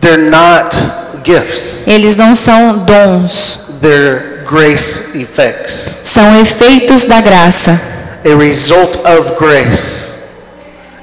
they're 0.00 0.30
not 0.30 0.76
gifts. 1.24 1.82
eles 1.86 2.16
não 2.16 2.34
são 2.34 2.78
dons, 2.78 3.58
They're 3.82 4.42
grace 4.48 5.18
effects. 5.20 5.98
são 6.04 6.40
efeitos 6.40 7.04
da 7.04 7.20
graça. 7.20 7.80
A 8.24 8.36
result 8.36 8.96
of 9.04 9.32
grace. 9.38 10.16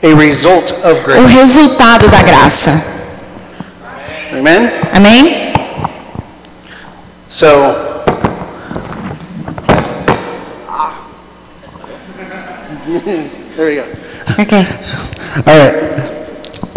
A 0.03 0.13
result 0.19 0.71
of 0.83 0.99
O 0.99 1.03
grace. 1.03 1.33
resultado 1.33 2.07
da 2.09 2.21
graça. 2.21 2.83
Amen? 4.37 4.69
Amém? 4.93 5.53
So, 7.27 7.47
there 13.55 13.67
we 13.67 13.75
go. 13.75 13.85
Ok. 14.39 14.53
All 15.45 15.57
right. 15.57 15.75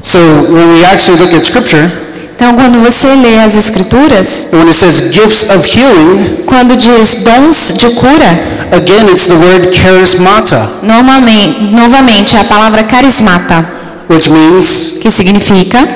So 0.03 0.19
when 0.53 0.71
we 0.75 0.85
actually 0.85 1.19
look 1.19 1.33
at 1.33 1.45
scripture, 1.45 1.91
Então, 2.39 2.55
quando 2.55 2.79
você 2.79 3.17
lê 3.17 3.37
as 3.41 3.57
escrituras, 3.57 4.47
when 4.53 4.69
it 4.69 4.75
says 4.75 5.11
gifts 5.11 5.51
of 5.51 5.67
healing, 5.67 6.45
quando 6.47 6.77
diz 6.77 7.17
dons 7.25 7.73
de 7.77 7.91
cura, 7.97 8.39
again 8.71 9.09
it's 9.11 9.27
the 9.27 9.35
word 9.35 9.69
charismata, 9.75 10.71
novamente 10.83 12.37
é 12.37 12.41
a 12.41 12.45
palavra 12.45 12.85
carismata, 12.85 13.67
which 14.09 14.31
means 14.31 14.99
que 15.03 15.11
significa 15.11 15.89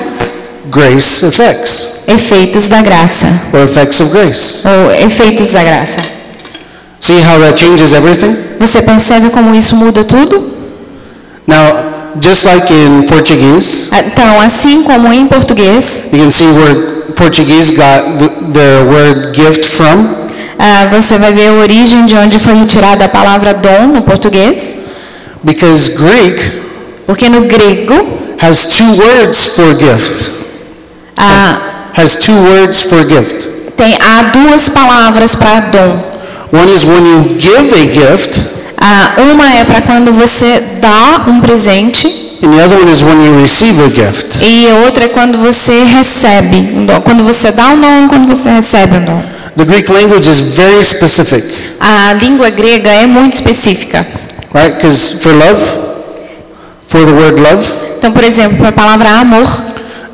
grace 0.69 1.25
effects 1.25 2.03
efeitos 2.07 2.67
da 2.67 2.81
graça 2.81 3.27
or 3.53 3.63
effects 3.63 4.01
of 4.01 4.11
grace. 4.11 4.67
ou 4.67 4.91
efeitos 4.93 5.49
da 5.51 5.63
graça. 5.63 5.99
See 7.03 7.19
how 7.21 7.37
that 7.39 7.57
changes 7.59 7.93
everything? 7.93 8.35
Você 8.59 8.81
percebe 8.81 9.29
como 9.29 9.53
isso 9.53 9.75
muda 9.75 10.03
tudo? 10.03 10.51
Now, 11.45 12.15
just 12.21 12.45
like 12.45 12.71
in 12.73 13.03
Portuguese, 13.03 13.89
Então, 13.91 14.39
assim 14.39 14.83
como 14.83 15.11
em 15.11 15.27
português, 15.27 16.01
you 16.13 16.19
can 16.19 16.31
see 16.31 16.45
where 16.47 16.75
Portuguese 17.15 17.73
got 17.73 18.17
the, 18.19 18.29
the 18.53 18.83
word 18.89 19.35
gift 19.35 19.65
from. 19.65 20.07
ah, 20.57 20.87
você 20.91 21.17
vai 21.17 21.33
ver 21.33 21.47
a 21.49 21.53
origem 21.53 22.05
de 22.05 22.15
onde 22.15 22.39
foi 22.39 22.53
retirada 22.53 23.03
a 23.05 23.09
palavra 23.09 23.53
dom 23.53 23.87
no 23.87 24.01
português, 24.03 24.77
Because 25.43 25.91
Greek 25.91 26.39
porque 27.05 27.27
no 27.27 27.41
grego 27.41 28.07
has 28.39 28.65
two 28.65 28.95
words 28.95 29.47
for 29.57 29.73
gift. 29.77 30.31
ah, 31.17 31.57
Has 31.97 32.15
two 32.15 32.33
words 32.45 32.83
for 32.83 33.03
gift. 33.07 33.49
tem 33.75 33.97
há 33.99 34.21
duas 34.31 34.69
palavras 34.69 35.35
para 35.35 35.59
dom. 35.59 36.12
One 36.53 36.69
is 36.71 36.85
when 36.85 37.03
you 37.05 37.35
give 37.39 37.73
a 37.73 37.85
gift, 37.93 38.53
Ah, 38.77 39.15
uma 39.17 39.45
é 39.53 39.63
para 39.63 39.81
quando 39.81 40.11
você 40.11 40.61
dá 40.81 41.23
um 41.27 41.39
presente 41.41 42.05
and 42.43 42.49
the 42.51 42.63
other 42.63 42.77
one 42.81 42.91
is 42.91 43.01
when 43.01 43.23
you 43.25 43.41
receive 43.41 43.81
a 43.81 43.87
gift. 43.89 44.43
e 44.43 44.69
a 44.69 44.75
outra 44.85 45.05
é 45.05 45.07
quando 45.07 45.37
você 45.39 45.83
recebe 45.85 46.57
um 46.75 46.85
dom. 46.85 47.01
Quando 47.01 47.23
você 47.23 47.51
dá 47.51 47.69
um 47.69 47.79
dom, 47.79 48.07
quando 48.09 48.27
você 48.27 48.49
recebe 48.49 48.97
um 48.97 49.05
dom. 49.05 49.23
The 49.55 49.65
Greek 49.65 49.91
language 49.91 50.29
is 50.29 50.41
very 50.41 50.83
specific, 50.83 51.43
A 51.79 52.13
língua 52.13 52.49
grega 52.49 52.89
é 52.89 53.07
muito 53.07 53.33
específica. 53.35 54.05
right? 54.53 54.75
Because 54.75 55.17
for 55.19 55.33
love, 55.33 55.61
for 56.87 57.05
the 57.05 57.11
word 57.11 57.39
love, 57.41 57.65
Então, 57.97 58.11
por 58.11 58.23
exemplo, 58.23 58.67
a 58.67 58.71
palavra 58.71 59.09
amor, 59.21 59.47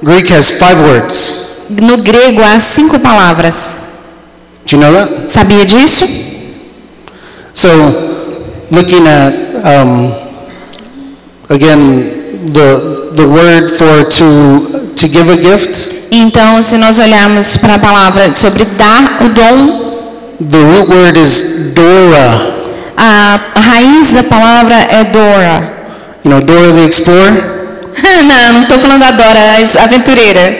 Greek 0.03 0.31
has 0.31 0.51
five 0.51 0.79
words. 0.83 1.39
no 1.69 1.97
grego 1.97 2.41
há 2.43 2.59
cinco 2.59 2.99
palavras. 2.99 3.75
Do 4.69 4.75
you 4.77 4.81
know 4.83 4.93
that? 4.93 5.31
Sabia 5.31 5.65
disso? 5.65 6.07
So, 7.59 7.69
looking 8.71 9.03
at 9.07 9.33
um, 9.65 10.13
again 11.49 11.81
the 12.53 13.11
the 13.19 13.27
word 13.27 13.67
for 13.79 14.07
to 14.19 14.27
to 14.95 15.05
give 15.07 15.27
a 15.29 15.35
gift, 15.37 15.97
Então, 16.11 16.61
se 16.63 16.77
nós 16.77 16.97
olharmos 16.97 17.57
para 17.57 17.75
a 17.75 17.79
palavra 17.79 18.33
sobre 18.33 18.65
dar 18.65 19.19
o 19.23 19.29
dom, 19.29 20.37
the 20.39 20.57
root 20.57 20.89
word 20.89 21.19
is 21.19 21.73
Dora. 21.75 22.55
a 22.97 23.39
raiz 23.59 24.11
da 24.13 24.23
palavra 24.23 24.75
é 24.75 25.03
Dora. 25.03 25.73
You 26.23 26.31
know, 26.31 26.41
Dora 26.41 26.73
the 26.73 26.85
Explorer, 26.85 27.33
não, 28.25 28.53
não 28.53 28.61
estou 28.63 28.79
falando 28.79 29.01
da 29.01 29.11
Dora, 29.11 29.39
a 29.39 29.83
aventureira. 29.83 30.55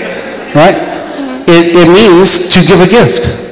right? 0.53 0.77
It, 1.48 1.75
it 1.75 1.88
means 1.89 2.39
to 2.53 2.62
give 2.62 2.82
a 2.82 2.88
gift. 2.88 3.49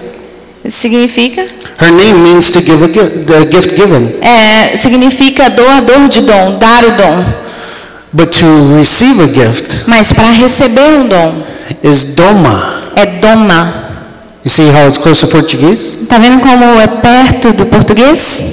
Significa? 0.69 1.45
Her 1.79 1.91
name 1.91 2.23
means 2.23 2.49
to 2.51 2.61
give 2.61 2.83
a 2.83 2.87
gift, 2.87 3.25
the 3.25 3.45
gift 3.45 3.75
given. 3.75 4.15
É, 4.21 4.75
significa 4.77 5.49
doador 5.49 6.09
de 6.09 6.21
dom, 6.21 6.57
dar 6.59 6.83
o 6.85 6.91
dom. 6.91 7.25
But 8.13 8.31
to 8.39 8.77
receive 8.77 9.21
a 9.21 9.27
gift 9.27 9.83
Mas 9.85 10.11
para 10.13 10.31
receber 10.31 10.93
um 10.93 11.07
dom 11.07 11.43
is 11.83 12.05
doma. 12.05 12.91
é 12.95 13.05
doma. 13.05 13.85
You 14.45 14.51
see 14.51 14.69
how 14.69 14.87
it's 14.87 14.97
close 14.97 15.19
to 15.21 15.27
Portuguese? 15.27 15.97
Tá 16.07 16.17
vendo 16.17 16.39
como 16.39 16.79
é 16.79 16.87
perto 16.87 17.51
do 17.51 17.65
português? 17.65 18.43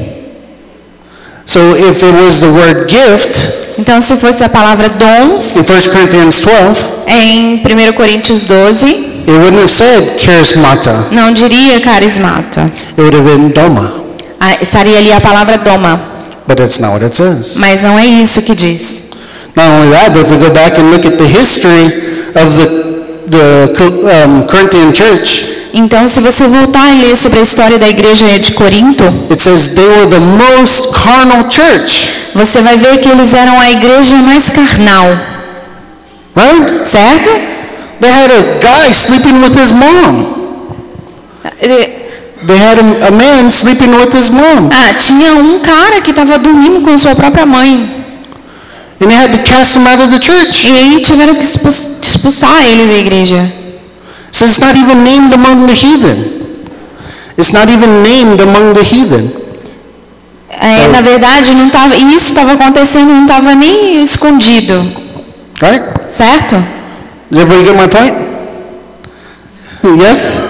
So 1.47 1.61
if 1.77 2.03
it 2.03 2.13
was 2.25 2.41
the 2.41 2.49
word 2.49 2.91
gift 2.91 3.53
Então, 3.79 4.01
se 4.01 4.17
fosse 4.17 4.43
a 4.45 4.49
palavra 4.49 4.89
dons, 4.89 5.57
in 5.57 5.61
1 5.61 5.91
Corinthians 5.93 6.41
12, 6.41 6.85
em 7.09 7.63
1 7.91 7.93
Coríntios 7.95 8.45
12, 8.45 9.14
it 9.27 9.31
wouldn't 9.31 9.61
have 9.61 9.69
said 9.71 10.19
charismata. 10.21 11.07
não 11.11 11.33
diria 11.33 11.81
carismata. 11.81 12.67
It 12.97 13.01
would 13.01 13.15
have 13.17 13.25
been 13.25 13.51
doma. 13.51 13.93
Ah, 14.41 14.57
estaria 14.61 14.99
ali 14.99 15.13
a 15.13 15.21
palavra 15.21 15.59
doma. 15.59 16.01
But 16.47 16.59
that's 16.59 16.79
not 16.79 16.93
what 16.93 17.05
it 17.05 17.17
says. 17.17 17.57
Mas 17.57 17.83
não 17.83 17.99
é 17.99 18.05
isso 18.07 18.43
que 18.43 18.55
diz. 18.55 19.05
Not 19.57 19.67
only 19.69 19.91
that, 19.91 20.11
but 20.13 20.23
if 20.23 20.31
we 20.31 20.37
go 20.39 20.51
back 20.51 20.79
and 20.79 20.91
look 20.91 21.07
at 21.07 21.17
the 21.17 21.27
history 21.27 21.87
of 22.35 22.53
the, 22.57 23.29
the 23.29 24.25
um, 24.27 24.47
Corinthian 24.47 24.93
church, 24.93 25.55
Então, 25.77 26.07
se 26.07 26.21
você 26.21 26.47
voltar 26.47 26.89
e 26.93 27.01
ler 27.01 27.17
sobre 27.17 27.41
a 27.41 27.43
história 27.43 27.79
da 27.79 27.89
igreja 27.89 28.39
de 28.39 28.53
Corinto, 28.53 29.05
it 29.29 29.43
says 29.43 29.71
they 29.71 29.85
were 29.85 30.07
the 30.07 30.21
most 30.21 30.93
carnal 30.93 31.51
church, 31.51 32.11
você 32.33 32.63
vai 32.63 32.77
ver 32.77 32.99
que 32.99 33.09
eles 33.09 33.35
eram 33.35 33.59
a 33.59 33.69
igreja 33.71 34.15
mais 34.19 34.51
carnal, 34.51 35.19
right? 36.37 36.89
certo? 36.89 37.54
They 38.01 38.11
had 38.11 38.31
a 38.31 38.59
guy 38.61 38.93
sleeping 38.93 39.41
with 39.41 39.55
his 39.59 39.73
mom. 39.73 40.27
Eh, 41.61 41.89
They 42.47 42.59
had 42.59 42.79
a, 42.79 43.09
a 43.09 43.11
man 43.11 43.51
sleeping 43.51 43.97
with 43.97 44.13
his 44.13 44.29
mom. 44.29 44.69
Ah, 44.71 44.93
tinha 44.99 45.33
um 45.35 45.61
cara 45.61 46.01
que 46.03 46.11
estava 46.11 46.39
dormindo 46.39 46.83
com 46.83 46.99
sua 46.99 47.15
própria 47.15 47.47
mãe. 47.47 48.05
And 49.01 49.09
they 49.09 49.17
had 49.17 49.33
to 49.33 49.39
cast 49.45 49.75
him 49.77 49.87
out 49.87 49.99
of 50.03 50.11
the 50.11 50.21
church. 50.21 50.67
E 50.69 50.77
aí 50.77 51.01
tiveram 51.01 51.35
que 51.35 51.43
expulsar 51.43 52.63
ele 52.67 52.87
da 52.87 52.99
igreja. 52.99 53.51
So 54.31 54.45
it's 54.45 54.59
not 54.59 54.77
even 54.77 55.03
named 55.05 55.33
among 55.33 55.67
the 55.67 55.75
heathen. 55.75 56.19
It's 57.39 57.53
not 57.53 57.69
even 57.71 58.03
named 58.03 58.41
among 58.43 58.75
the 58.75 58.83
heathen. 58.83 59.31
É, 60.51 60.87
na 60.89 61.01
verdade, 61.01 61.53
não 61.55 61.69
tava, 61.71 61.97
isso 61.97 62.29
estava 62.29 62.53
acontecendo, 62.53 63.09
não 63.09 63.23
estava 63.23 63.55
nem 63.57 64.05
escondido, 64.05 64.87
Right? 65.61 65.83
certo? 66.11 66.63
Does 67.31 67.41
everybody 67.41 67.65
get 67.65 67.77
my 67.77 67.89
point? 67.89 68.15
Yes? 70.01 70.41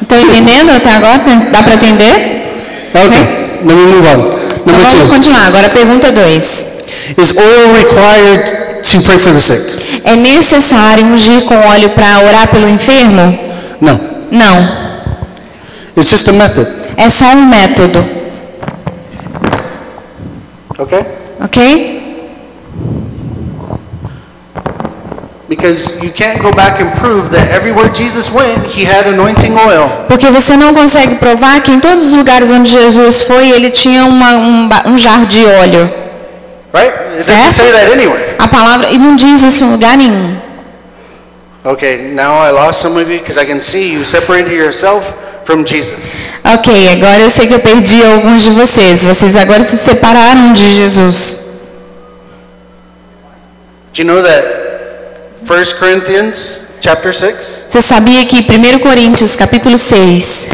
Estão 0.00 0.18
entendendo 0.20 0.70
até 0.70 0.90
agora? 0.90 1.18
Dá 1.50 1.62
para 1.62 1.74
entender? 1.74 2.90
Okay. 2.94 3.24
Let 3.64 3.74
me 3.74 3.86
move 3.86 4.06
on. 4.06 4.20
Então 4.66 4.72
Number 4.74 4.86
vamos 4.86 5.02
two. 5.02 5.08
continuar. 5.08 5.46
Agora 5.46 5.68
pergunta 5.70 6.12
2. 6.12 6.66
Is 7.18 7.36
oil 7.36 7.74
required 7.74 8.44
to 8.82 9.00
pray 9.02 9.18
for 9.18 9.32
the 9.32 9.40
sick? 9.40 10.00
É 10.04 10.16
necessário 10.16 11.04
ungir 11.06 11.42
com 11.44 11.54
óleo 11.56 11.90
para 11.90 12.20
orar 12.20 12.48
pelo 12.48 12.68
enfermo? 12.68 13.38
No. 13.80 14.00
Não. 14.30 14.84
It's 15.96 16.10
just 16.10 16.28
a 16.28 16.32
method. 16.32 16.66
É 16.96 17.08
só 17.10 17.26
um 17.26 17.46
método, 17.46 18.04
Okay? 20.78 21.00
ok? 21.40 22.02
Because 25.46 26.02
you 26.02 26.10
can't 26.10 26.40
go 26.40 26.50
back 26.52 26.80
and 26.80 26.90
prove 26.98 27.28
that 27.32 27.50
everywhere 27.52 27.90
Jesus 27.92 28.30
went, 28.30 28.64
he 28.66 28.84
had 28.84 29.06
anointing 29.06 29.52
oil. 29.54 29.90
Porque 30.08 30.30
você 30.30 30.56
não 30.56 30.72
consegue 30.72 31.16
provar 31.16 31.60
que 31.60 31.70
em 31.70 31.78
todos 31.80 32.06
os 32.06 32.14
lugares 32.14 32.50
onde 32.50 32.70
Jesus 32.70 33.22
foi, 33.22 33.50
ele 33.50 33.70
tinha 33.70 34.06
uma- 34.06 34.36
um, 34.36 34.68
um 34.86 34.96
jarro 34.98 35.26
de 35.26 35.44
óleo. 35.44 35.92
Right? 36.72 37.22
Certo? 37.22 37.60
anywhere. 37.92 38.36
A 38.38 38.48
palavra, 38.48 38.88
e 38.90 38.98
não 38.98 39.14
diz 39.16 39.42
isso 39.42 39.64
em 39.64 39.70
lugar 39.70 39.96
nenhum. 39.98 40.36
Okay, 41.62 41.96
now 42.14 42.42
I 42.42 42.50
lost 42.50 42.80
some 42.80 42.98
of 43.00 43.10
you 43.10 43.18
because 43.20 43.38
I 43.38 43.44
can 43.46 43.60
see 43.60 43.92
you 43.92 44.04
separated 44.04 44.52
yourself 44.52 45.12
from 45.44 45.64
Jesus. 45.64 46.28
Ok, 46.42 46.88
agora 46.90 47.20
eu 47.20 47.30
sei 47.30 47.46
que 47.46 47.54
eu 47.54 47.60
perdi 47.60 48.02
alguns 48.02 48.42
de 48.42 48.50
vocês. 48.50 49.04
Vocês 49.04 49.36
agora 49.36 49.62
se 49.62 49.76
separaram 49.76 50.52
de 50.54 50.74
Jesus. 50.74 51.38
Do 53.94 54.02
you 54.02 54.06
know 54.06 54.22
that 54.22 54.63
1 55.44 55.78
Corinthians 55.78 56.58
chapter 56.80 57.12
6 57.14 57.66
Você 57.70 57.82
sabia 57.82 58.24
que 58.26 58.36
1 58.38 58.78
Coríntios 58.80 59.36
capítulo 59.36 59.76
6 59.76 60.48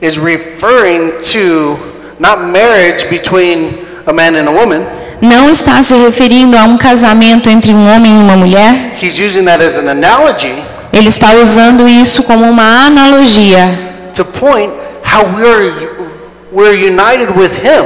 is 0.00 0.16
referring 0.16 1.12
to 1.32 1.78
not 2.18 2.40
marriage 2.42 3.06
between 3.08 3.78
a 4.06 4.12
man 4.12 4.34
and 4.36 4.48
a 4.48 4.50
woman. 4.50 4.82
não 5.20 5.50
está 5.50 5.82
se 5.82 5.94
referindo 5.94 6.56
a 6.56 6.64
um 6.64 6.76
casamento 6.76 7.48
entre 7.48 7.72
um 7.72 7.94
homem 7.94 8.12
e 8.12 8.22
uma 8.22 8.36
mulher? 8.36 8.96
He's 9.02 9.18
using 9.18 9.44
that 9.44 9.62
as 9.62 9.78
an 9.78 9.88
analogy 9.90 10.54
Ele 10.92 11.08
está 11.08 11.34
usando 11.34 11.88
isso 11.88 12.22
como 12.22 12.44
uma 12.48 12.86
analogia. 12.86 13.78
to 14.14 14.24
point 14.24 14.72
how 15.04 15.24
we're 15.36 15.90
we're 16.52 16.74
united 16.76 17.32
with 17.36 17.50
him. 17.62 17.84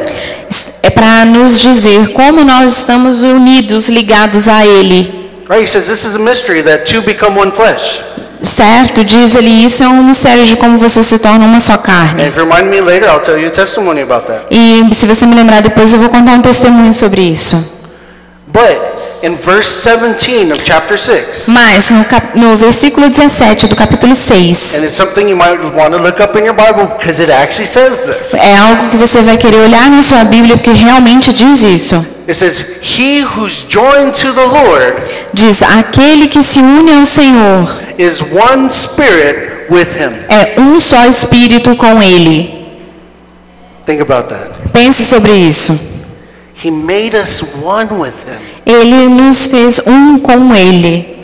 É 0.83 0.91
para 0.91 1.25
nos 1.25 1.59
dizer 1.59 2.13
como 2.13 2.45
nós 2.45 2.73
estamos 2.79 3.23
unidos, 3.23 3.89
ligados 3.89 4.47
a 4.49 4.65
Ele. 4.67 5.18
Right? 5.49 5.63
He 5.63 5.67
says 5.67 5.87
this 5.89 6.05
is 6.05 6.17
a 6.17 6.19
mystery 6.19 6.63
that 6.63 6.85
two 6.85 7.01
become 7.03 7.37
one 7.39 7.51
flesh. 7.51 8.03
Certo? 8.43 9.03
Diz 9.03 9.35
ele, 9.35 9.65
isso 9.65 9.83
é 9.83 9.89
um 9.89 10.05
mistério 10.05 10.45
de 10.45 10.57
como 10.57 10.79
você 10.79 11.03
se 11.03 11.19
torna 11.19 11.45
uma 11.45 11.59
só 11.61 11.77
carne. 11.77 12.23
if 12.29 12.37
you 12.37 12.45
remind 12.45 12.71
me 12.71 12.81
later, 12.81 13.09
I'll 13.09 13.21
tell 13.21 13.39
you 13.39 13.49
a 13.49 13.51
testimony 13.51 14.03
about 14.03 14.27
that. 14.27 14.47
E 14.51 14.95
se 14.95 15.07
você 15.07 15.27
me 15.27 15.35
lembrar 15.35 15.61
depois, 15.61 15.93
eu 15.93 15.99
vou 15.99 16.09
contar 16.09 16.33
um 16.33 16.43
testemunho 16.43 16.93
sobre 16.93 17.23
isso. 17.23 17.57
But 18.47 18.98
in 19.23 19.35
verse 19.37 19.69
17 19.69 20.53
of 20.53 20.63
chapter 20.63 20.97
6, 20.97 21.49
Mas 21.49 21.91
no, 21.91 22.05
cap- 22.05 22.35
no 22.37 22.57
versículo 22.57 23.09
17 23.11 23.67
do 23.67 23.75
capítulo 23.77 24.15
6, 24.15 24.75
and 24.77 24.85
it's 24.85 24.95
something 24.97 25.29
you 25.29 25.37
might 25.37 25.59
want 25.75 25.93
to 25.93 25.99
look 25.99 26.21
up 26.21 26.37
in 26.39 26.45
your 26.45 26.55
Bible 26.55 26.87
because 26.97 27.21
it 27.21 27.31
actually 27.31 27.67
says 27.67 28.05
this. 28.05 28.35
é 28.35 28.57
algo 28.59 28.91
que 28.91 28.97
você 28.97 29.21
vai 29.23 29.37
querer 29.37 29.57
olhar 29.59 29.91
na 29.91 30.03
sua 30.03 30.25
Bíblia 30.25 30.57
porque 30.57 30.71
realmente 30.73 31.33
diz 31.33 31.63
isso. 31.63 31.97
It 32.29 32.35
says, 32.35 32.61
He 32.83 33.23
who's 33.25 33.65
joined 33.67 34.13
to 34.21 34.33
the 34.35 34.45
Lord 34.47 34.95
Diz: 35.33 35.63
aquele 35.63 36.29
que 36.29 36.43
se 36.43 36.61
une 36.61 36.93
ao 36.93 37.05
Senhor 37.07 37.81
is 37.99 38.21
one 38.21 38.69
spirit 38.71 39.67
with 39.71 39.97
him. 39.97 40.13
é 40.29 40.61
um 40.61 40.79
só 40.79 41.07
espírito 41.07 41.75
com 41.77 42.03
Ele. 42.03 42.57
Think 43.87 44.03
about 44.03 44.29
that. 44.29 44.51
Pense 44.73 45.05
sobre 45.07 45.33
isso. 45.33 45.73
He 46.63 46.71
made 46.71 47.17
us 47.17 47.43
one 47.63 47.89
with 47.99 48.13
him. 48.27 48.41
Ele 48.69 49.09
nos 49.09 49.47
fez 49.47 49.81
um 49.87 50.19
com 50.19 50.55
Ele. 50.55 51.17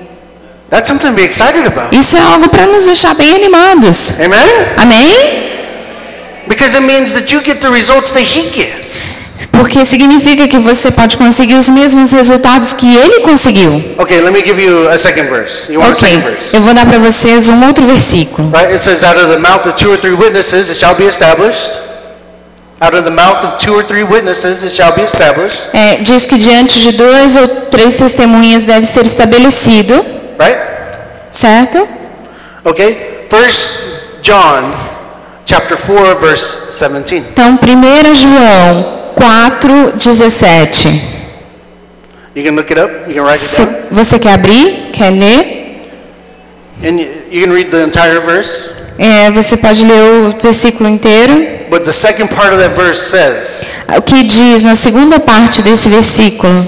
That's 0.71 0.89
something 0.89 1.09
to 1.09 1.13
be 1.15 1.23
excited 1.23 1.67
about. 1.67 1.95
Isso 1.95 2.17
é 2.17 2.21
algo 2.21 2.49
para 2.49 2.67
nos 2.67 2.85
deixar 2.85 3.15
bem 3.15 3.35
animados. 3.35 4.15
Amen? 4.19 4.49
Amém? 4.79 5.53
Because 6.49 6.75
it 6.77 6.85
means 6.87 7.13
that 7.13 7.33
you 7.33 7.43
get 7.45 7.61
the 7.61 7.69
results 7.71 8.13
that 8.13 8.25
he 8.25 8.51
gets. 8.51 9.15
Porque 9.53 9.85
significa 9.85 10.49
que 10.49 10.59
você 10.59 10.91
pode 10.91 11.17
conseguir 11.19 11.55
os 11.55 11.69
mesmos 11.69 12.13
resultados 12.13 12.73
que 12.73 12.87
Ele 12.97 13.21
conseguiu. 13.21 13.83
Okay, 13.99 14.21
let 14.21 14.33
me 14.33 14.41
give 14.45 14.61
you 14.61 14.89
a 14.89 14.97
second 14.99 15.29
verse. 15.29 15.71
You 15.73 15.81
want 15.81 15.91
a 15.91 15.93
Ok, 15.93 16.09
second 16.09 16.23
verse? 16.25 16.55
eu 16.57 16.63
vou 16.63 16.73
dar 16.75 16.87
para 16.87 16.99
vocês 16.99 17.49
um 17.49 17.65
outro 17.67 17.85
versículo. 17.87 18.51
Right? 18.53 18.73
It 18.73 18.79
says, 18.83 19.05
out 19.05 19.17
of 19.19 19.29
the 19.33 19.39
mouth 19.39 19.67
of 19.67 19.75
two 19.75 19.93
or 19.93 19.99
three 19.99 20.15
witnesses 20.15 20.71
it 20.71 20.77
shall 20.77 20.95
be 20.95 21.05
established. 21.07 21.73
É, 25.73 25.97
diz 25.97 26.27
que 26.27 26.37
diante 26.37 26.81
de 26.81 26.93
dois 26.93 27.37
ou 27.37 27.49
três 27.71 27.97
testemunhas 27.97 28.65
deve 28.65 28.87
ser 28.87 29.05
estabelecido, 29.05 29.95
Right? 30.39 30.59
certo? 31.33 31.87
Okay? 32.65 33.27
First 33.31 33.71
John 34.23 34.73
chapter 35.47 35.77
4 35.77 36.19
verse 36.21 36.59
17. 36.71 37.17
Então, 37.33 37.59
1 37.63 38.15
João 38.15 39.05
4, 39.17 39.93
17. 39.97 40.89
You 42.35 42.43
can 42.43 42.57
look 42.57 42.71
it 42.73 42.81
up. 42.81 42.91
You 43.09 43.15
can 43.15 43.25
write 43.25 43.45
it 43.45 43.57
down. 43.57 43.75
Você 43.93 44.19
quer 44.19 44.35
abrir? 44.35 44.91
Quer 44.93 45.11
ler? 45.11 45.65
And 46.83 46.99
you 46.99 47.09
you 47.31 47.47
can 47.47 47.53
read 47.55 47.71
the 47.71 47.83
entire 47.85 48.21
verse. 48.21 48.69
É, 48.99 49.31
você 49.31 49.57
pode 49.57 49.85
ler 49.85 50.03
o 50.03 50.35
versículo 50.43 50.89
inteiro. 50.89 51.49
But 51.71 51.85
the 51.85 51.93
second 51.93 52.29
part 52.35 52.55
of 52.55 52.63
that 52.63 52.75
verse 52.81 53.01
says, 53.11 53.67
O 53.97 54.01
que 54.03 54.23
diz 54.23 54.63
na 54.63 54.77
segunda 54.77 55.19
parte 55.19 55.63
desse 55.63 55.89
versículo? 55.89 56.67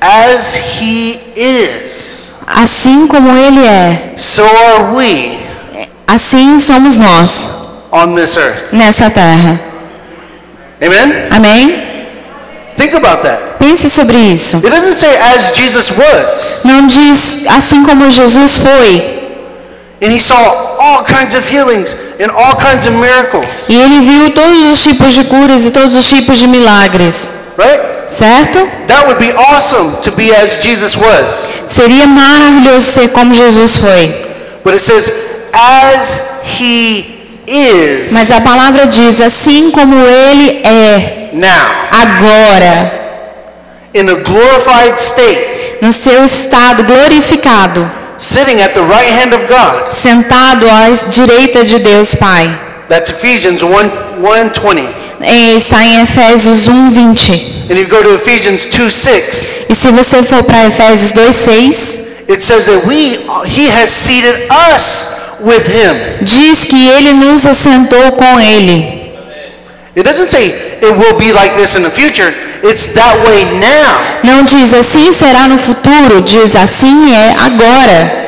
As 0.00 0.60
he 0.80 1.18
is, 1.36 2.34
Assim 2.46 3.06
como 3.06 3.36
Ele 3.36 3.64
é, 3.64 4.12
so 4.16 4.42
are 4.42 4.94
we 4.94 5.38
assim 6.06 6.58
somos 6.58 6.98
nós 6.98 7.48
on 7.90 8.14
this 8.14 8.36
earth. 8.36 8.72
nessa 8.72 9.08
terra. 9.08 9.58
Amen? 10.84 11.28
Amém? 11.30 11.82
Think 12.76 12.96
about 12.96 13.22
that. 13.22 13.40
Pense 13.58 13.88
sobre 13.88 14.16
isso. 14.18 14.56
It 14.56 14.68
doesn't 14.68 14.96
say 14.96 15.16
as 15.16 15.56
Jesus 15.56 15.90
was. 15.92 16.60
Não 16.64 16.86
diz 16.86 17.38
assim 17.46 17.84
como 17.84 18.10
Jesus 18.10 18.56
foi. 18.58 19.22
E 23.68 23.74
ele 23.74 24.00
viu 24.00 24.30
todos 24.30 24.64
os 24.72 24.82
tipos 24.82 25.14
de 25.14 25.24
curas 25.24 25.64
e 25.64 25.70
todos 25.70 25.96
os 25.96 26.08
tipos 26.08 26.38
de 26.38 26.46
milagres. 26.48 27.32
Right? 27.56 27.80
Certo? 28.08 28.68
That 28.88 29.06
would 29.06 29.18
be 29.18 29.32
awesome 29.32 29.96
to 30.02 30.10
be 30.12 30.34
as 30.34 30.62
Jesus 30.62 30.96
was. 30.96 31.50
Seria 31.68 32.06
maravilhoso 32.06 32.86
ser 32.86 33.08
como 33.10 33.32
Jesus 33.32 33.78
foi. 33.78 34.08
But 34.64 34.74
it 34.74 34.80
says, 34.80 35.12
as 35.52 36.22
he 36.58 37.22
is 37.46 38.12
Mas 38.12 38.30
a 38.30 38.40
palavra 38.40 38.86
diz 38.86 39.20
assim 39.20 39.70
como 39.70 39.94
ele 39.96 40.62
é 40.64 41.30
now, 41.32 41.88
agora, 41.90 42.92
in 43.94 44.08
a 44.08 44.14
glorified 44.14 44.98
state, 44.98 45.78
no 45.80 45.92
seu 45.92 46.24
estado 46.24 46.84
glorificado, 46.84 47.90
sitting 48.22 48.60
at 48.60 48.74
the 48.74 48.82
right 48.82 49.08
hand 49.08 49.34
of 49.34 49.46
God. 49.48 49.92
sentado 49.92 50.66
à 50.70 50.90
direita 51.10 51.64
de 51.64 51.78
Deus 51.80 52.14
Pai. 52.14 52.48
That's 52.88 53.10
Ephesians 53.10 53.62
1, 53.62 53.68
1.20. 54.20 54.88
É, 55.20 55.54
Está 55.54 55.82
em 55.84 56.02
Efésios 56.02 56.66
1, 56.68 56.90
20. 56.90 57.32
And 57.70 57.74
you 57.78 57.86
go 57.86 58.02
to 58.02 58.14
Ephesians 58.14 58.66
2, 58.66 58.90
6. 58.92 59.56
E 59.68 59.74
se 59.74 59.90
você 59.92 60.22
for 60.22 60.42
para 60.42 60.66
Efésios 60.66 61.12
2, 61.12 61.34
6, 61.34 61.98
It 62.28 62.42
says 62.42 62.66
that 62.66 62.86
we, 62.86 63.18
he 63.46 63.66
has 63.68 63.90
seated 63.90 64.46
us 64.50 65.06
with 65.40 65.66
him. 65.66 66.24
diz 66.24 66.64
que 66.64 66.88
ele 66.88 67.12
nos 67.12 67.44
assentou 67.46 68.12
com 68.12 68.38
ele. 68.40 69.02
It 69.94 70.04
doesn't 70.04 70.28
say 70.30 70.46
it 70.80 70.96
will 70.96 71.14
be 71.18 71.32
like 71.32 71.54
this 71.56 71.74
in 71.76 71.82
the 71.82 71.90
future. 71.90 72.32
It's 72.62 72.86
that 72.94 73.16
way 73.26 73.44
now. 73.44 73.98
Não 74.22 74.44
diz 74.44 74.72
assim 74.72 75.12
será 75.12 75.48
no 75.48 75.58
futuro, 75.58 76.20
diz 76.22 76.54
assim 76.54 77.12
é 77.14 77.34
agora. 77.44 78.22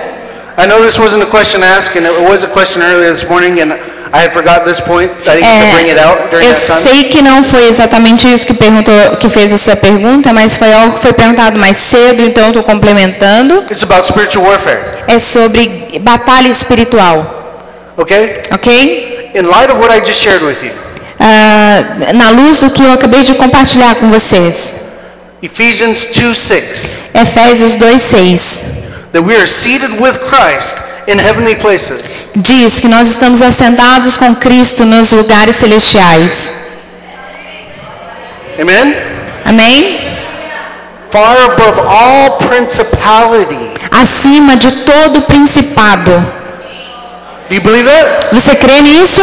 I 0.58 0.66
know 0.66 0.80
this 0.82 0.98
wasn't 0.98 1.22
a 1.22 1.26
question 1.26 1.62
asked, 1.62 1.96
and 1.98 2.06
it 2.06 2.30
was 2.30 2.42
a 2.44 2.48
question 2.48 2.82
earlier 2.82 3.10
this 3.12 3.28
morning, 3.28 3.60
and 3.60 3.72
I 4.12 4.22
had 4.24 4.32
forgot 4.32 4.64
this 4.64 4.80
point. 4.80 5.10
I 5.26 5.36
didn't 5.36 5.48
to 5.48 5.72
bring 5.74 5.88
it 5.90 5.98
out 5.98 6.18
É, 6.26 6.28
during 6.30 6.46
eu 6.46 6.54
that 6.54 6.66
time. 6.66 6.82
sei 6.82 7.04
que 7.04 7.22
não 7.22 7.42
foi 7.42 7.68
exatamente 7.68 8.32
isso 8.32 8.46
que 8.46 8.54
perguntou, 8.54 8.94
que 9.18 9.28
fez 9.28 9.52
essa 9.52 9.74
pergunta, 9.76 10.32
mas 10.32 10.56
foi 10.56 10.72
algo 10.72 10.94
que 10.94 11.00
foi 11.02 11.12
perguntado 11.12 11.58
mais 11.58 11.76
cedo, 11.76 12.22
então 12.22 12.48
estou 12.48 12.62
complementando. 12.62 13.64
It's 13.70 13.82
about 13.82 14.06
spiritual 14.06 14.46
warfare. 14.46 14.78
É 15.08 15.18
sobre 15.18 15.98
batalha 16.00 16.48
espiritual, 16.48 17.26
Okay? 17.96 18.42
ok? 18.52 19.32
In 19.34 19.42
light 19.46 19.70
of 19.72 19.80
what 19.80 19.92
I 19.92 20.00
just 20.00 20.20
shared 20.22 20.44
with 20.44 20.62
you, 20.62 20.70
Ah, 21.18 22.12
na 22.14 22.30
luz 22.30 22.60
do 22.60 22.70
que 22.70 22.82
eu 22.82 22.92
acabei 22.92 23.22
de 23.22 23.34
compartilhar 23.34 23.94
com 23.96 24.10
vocês, 24.10 24.74
Ephesians 25.42 26.06
2 26.06 26.38
6, 26.38 27.04
Efésios 27.14 27.76
2:6 27.76 28.62
that 29.12 29.22
we 29.22 29.36
are 29.36 29.46
seated 29.46 30.00
with 30.00 30.18
Christ 30.28 30.78
in 31.06 31.18
heavenly 31.18 31.54
places. 31.54 32.30
diz 32.34 32.80
que 32.80 32.88
nós 32.88 33.10
estamos 33.10 33.40
assentados 33.42 34.16
com 34.16 34.34
Cristo 34.34 34.84
nos 34.84 35.12
lugares 35.12 35.56
celestiais. 35.56 36.52
Amen? 38.58 38.94
Amém? 39.44 40.00
Far 41.10 41.36
above 41.44 41.80
all 41.80 42.38
principality. 42.38 43.70
Acima 43.90 44.56
de 44.56 44.72
todo 44.82 45.22
principado. 45.22 46.10
Do 47.48 47.54
you 47.54 47.60
believe 47.60 47.88
that? 47.88 48.34
Você 48.34 48.56
crê 48.56 48.80
nisso? 48.80 49.20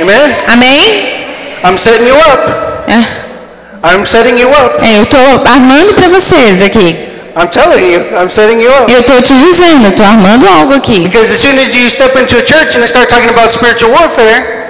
Amen? 0.00 0.36
Amém? 0.48 1.24
I'm 1.64 1.78
setting 1.78 2.06
you 2.06 2.16
up. 2.16 2.90
É. 2.90 3.24
I'm 3.84 4.04
setting 4.06 4.38
you 4.38 4.48
up. 4.50 4.84
É, 4.84 4.98
eu 4.98 5.02
estou 5.04 5.20
armando 5.44 5.94
para 5.94 6.08
vocês 6.08 6.62
aqui. 6.62 7.12
I'm 7.36 7.48
telling 7.48 7.92
you, 7.92 8.00
I'm 8.16 8.28
setting 8.30 8.60
you 8.60 8.70
up. 8.70 8.90
Eu 8.92 9.00
estou 9.00 9.20
te 9.20 9.34
dizendo, 9.34 9.88
estou 9.88 10.06
armando 10.06 10.46
algo 10.48 10.74
aqui. 10.74 11.00
Because 11.00 11.32
as 11.32 11.38
soon 11.40 11.58
as 11.58 11.74
you 11.74 11.88
step 11.90 12.16
into 12.18 12.36
a 12.36 12.44
church 12.44 12.76
and 12.76 12.80
they 12.80 12.88
start 12.88 13.08
talking 13.08 13.28
about 13.28 13.50
spiritual 13.52 13.92
warfare, 13.92 14.64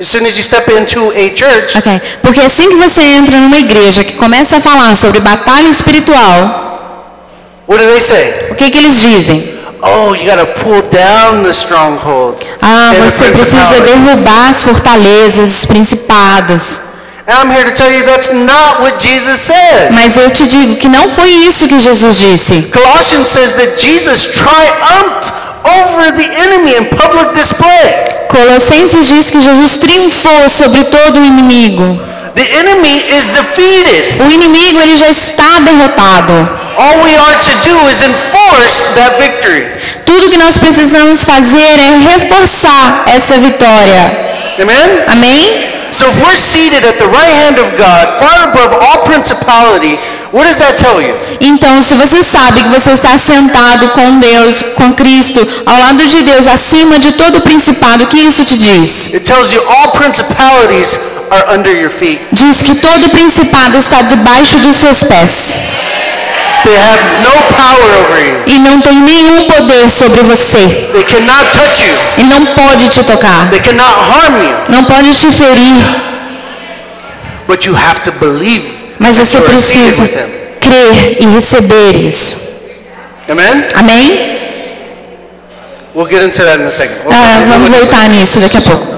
as 0.00 0.08
soon 0.08 0.26
as 0.26 0.36
you 0.36 0.42
step 0.42 0.70
into 0.70 1.10
a 1.10 1.28
church, 1.34 1.76
Ok. 1.76 2.00
Porque 2.22 2.40
assim 2.40 2.68
que 2.70 2.76
você 2.76 3.02
entra 3.02 3.38
numa 3.38 3.58
igreja 3.58 4.02
que 4.02 4.14
começa 4.14 4.56
a 4.56 4.60
falar 4.60 4.94
sobre 4.96 5.20
batalha 5.20 5.68
espiritual, 5.68 7.66
what 7.66 7.82
do 7.82 7.90
they 7.90 8.00
say? 8.00 8.48
o 8.50 8.54
que, 8.54 8.70
que 8.70 8.78
eles 8.78 9.00
dizem? 9.00 9.57
Oh, 9.80 10.14
you 10.14 10.26
got 10.26 10.36
to 10.36 10.46
pull 10.60 10.82
down 10.90 11.42
the 11.42 11.52
strongholds. 11.52 12.56
Ah, 12.60 12.92
você 12.98 13.30
precisa 13.30 13.80
derrubar 13.80 14.50
as 14.50 14.62
fortalezas, 14.64 15.60
os 15.60 15.66
principados. 15.66 16.80
And 17.28 17.36
I'm 17.36 17.50
here 17.52 17.64
to 17.64 17.72
tell 17.76 17.92
you 17.92 18.04
that's 18.04 18.32
not 18.32 18.80
what 18.80 18.98
Jesus 18.98 19.38
said. 19.40 19.92
Mas 19.92 20.16
eu 20.16 20.30
te 20.30 20.46
digo 20.46 20.76
que 20.76 20.88
não 20.88 21.10
foi 21.10 21.28
isso 21.28 21.68
que 21.68 21.78
Jesus 21.78 22.16
disse. 22.16 22.62
Colossians 22.72 23.28
says 23.28 23.54
that 23.54 23.76
Jesus 23.76 24.28
triumphed 24.28 25.30
over 25.62 26.10
the 26.12 26.24
enemy 26.24 26.76
in 26.76 26.86
public 26.86 27.34
display. 27.34 28.16
Colossenses 28.28 29.06
diz 29.08 29.30
que 29.30 29.40
Jesus 29.40 29.78
triunfou 29.78 30.48
sobre 30.48 30.84
todo 30.84 31.20
o 31.20 31.24
inimigo. 31.24 32.00
The 32.34 32.48
enemy 32.60 33.04
is 33.10 33.28
defeated. 33.28 34.22
O 34.22 34.30
inimigo 34.30 34.80
ele 34.80 34.96
já 34.96 35.10
está 35.10 35.58
derrotado. 35.60 36.67
All 36.78 37.02
we 37.02 37.10
are 37.10 37.34
to 37.34 37.52
do 37.66 37.74
is 37.90 37.98
enforce 38.06 38.86
that 38.94 39.18
victory. 39.18 39.66
Tudo 40.06 40.30
que 40.30 40.38
nós 40.38 40.58
precisamos 40.58 41.24
fazer 41.24 41.74
é 41.74 41.90
reforçar 42.14 43.02
essa 43.10 43.34
vitória. 43.40 44.54
Amen? 44.62 45.02
Amém? 45.10 45.68
So 45.90 46.06
if 46.06 46.22
we're 46.22 46.36
seated 46.38 46.86
at 46.86 46.98
the 47.02 47.10
right 47.10 47.34
hand 47.34 47.58
of 47.58 47.74
God, 47.74 48.22
far 48.22 48.54
above 48.54 48.70
all 48.78 49.02
principality, 49.02 49.98
what 50.30 50.46
does 50.46 50.58
that 50.58 50.78
tell 50.78 51.02
you? 51.02 51.18
Então, 51.40 51.82
se 51.82 51.94
você 51.94 52.22
sabe 52.22 52.62
que 52.62 52.68
você 52.68 52.92
está 52.92 53.18
sentado 53.18 53.88
com 53.88 54.20
Deus, 54.20 54.62
com 54.76 54.92
Cristo, 54.94 55.40
ao 55.66 55.80
lado 55.80 56.06
de 56.06 56.22
Deus, 56.22 56.46
acima 56.46 57.00
de 57.00 57.10
todo 57.12 57.40
principado, 57.40 58.04
o 58.04 58.06
que 58.06 58.18
isso 58.18 58.44
te 58.44 58.56
diz? 58.56 59.10
It 59.12 59.20
tells 59.24 59.52
you 59.52 59.60
all 59.68 59.90
principalities 59.90 60.96
are 61.30 61.58
under 61.58 61.74
your 61.74 61.90
feet. 61.90 62.20
diz 62.30 62.62
que 62.62 62.76
todo 62.76 63.10
principado 63.10 63.76
está 63.76 64.02
debaixo 64.02 64.58
dos 64.58 64.76
seus 64.76 65.02
pés 65.02 65.58
e 68.46 68.58
não 68.58 68.80
tem 68.80 68.96
nenhum 69.00 69.44
poder 69.44 69.88
sobre 69.90 70.22
você. 70.22 70.88
They 70.92 71.04
cannot 71.04 71.44
touch 71.52 71.84
you. 71.86 71.94
E 72.18 72.24
não 72.24 72.46
pode 72.54 72.88
te 72.88 73.02
tocar, 73.04 73.48
They 73.50 73.60
cannot 73.60 73.88
harm 73.88 74.42
you. 74.42 74.56
não 74.68 74.84
pode 74.84 75.12
te 75.14 75.30
ferir, 75.30 75.74
But 77.46 77.64
you 77.64 77.74
have 77.74 78.00
to 78.02 78.12
believe. 78.12 78.64
mas 78.98 79.16
você 79.16 79.40
precisa 79.40 80.06
crer 80.60 81.16
e 81.20 81.26
receber 81.26 81.96
isso. 81.96 82.36
Amen? 83.28 83.64
Amém? 83.74 84.38
We'll 85.94 86.08
get 86.08 86.22
into 86.22 86.42
that 86.44 86.60
in 86.60 86.66
a 86.66 86.70
second. 86.70 87.00
We'll- 87.04 87.14
Ah, 87.16 87.42
vamos 87.46 87.70
voltar 87.70 88.08
nisso 88.08 88.40
daqui 88.40 88.58
a 88.58 88.60
pouco. 88.60 88.97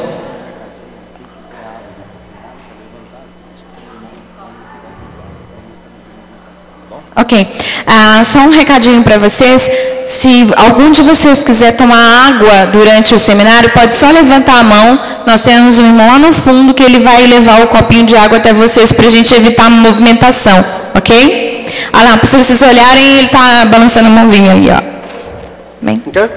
Ok. 7.17 7.47
Ah, 7.87 8.23
só 8.25 8.41
um 8.41 8.51
recadinho 8.51 9.03
para 9.03 9.19
vocês. 9.19 9.71
Se 10.07 10.49
algum 10.57 10.91
de 10.91 11.03
vocês 11.03 11.43
quiser 11.43 11.73
tomar 11.73 12.29
água 12.29 12.67
durante 12.73 13.15
o 13.15 13.19
seminário, 13.19 13.71
pode 13.71 13.97
só 13.97 14.11
levantar 14.11 14.59
a 14.61 14.63
mão. 14.63 15.01
Nós 15.27 15.43
temos 15.43 15.79
um 15.79 15.87
irmão 15.87 16.07
lá 16.07 16.19
no 16.19 16.33
fundo 16.33 16.75
que 16.75 16.83
ele 16.83 17.01
vai 17.01 17.27
levar 17.27 17.63
o 17.63 17.69
copinho 17.69 18.07
de 18.07 18.17
água 18.17 18.39
até 18.39 18.53
vocês 18.53 18.93
para 18.93 19.07
a 19.07 19.11
gente 19.11 19.33
evitar 19.35 19.67
a 19.67 19.71
movimentação. 19.71 20.65
Ok? 20.95 21.67
Ah 21.93 22.03
lá, 22.03 22.21
se 22.25 22.37
vocês 22.37 22.61
olharem, 22.63 23.07
ele 23.07 23.25
está 23.27 23.65
balançando 23.67 24.07
a 24.07 24.11
mãozinha 24.11 24.53
aí, 24.53 24.69
ó. 24.71 24.81
Bem? 25.81 26.03
Okay? 26.07 26.29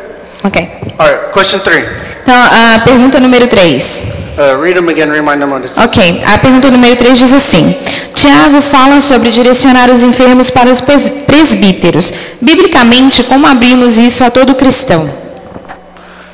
Ok. 0.44 0.70
All 1.00 1.08
right, 1.08 1.34
question 1.34 1.60
three. 1.60 1.84
Então, 2.24 2.36
a 2.36 2.80
pergunta 2.80 3.20
número 3.20 3.48
3. 3.48 4.04
Uh, 4.36 4.58
read 4.60 4.76
them 4.76 4.90
again, 4.90 5.10
remind 5.12 5.40
them 5.42 5.52
what 5.52 5.64
it 5.64 5.70
says. 5.70 5.86
Ok, 5.86 6.24
a 6.26 6.38
pergunta 6.40 6.72
número 6.72 6.96
3 6.96 7.18
diz 7.18 7.32
assim: 7.34 7.76
Tiago 8.16 8.62
fala 8.62 9.00
sobre 9.00 9.30
direcionar 9.30 9.92
os 9.92 10.02
enfermos 10.02 10.50
para 10.50 10.72
os 10.72 10.82
pres- 10.82 11.10
presbíteros. 11.28 12.12
Biblicamente, 12.42 13.24
como 13.24 13.46
abrimos 13.46 13.98
isso 14.00 14.24
a 14.24 14.32
todo 14.32 14.56
cristão? 14.56 15.08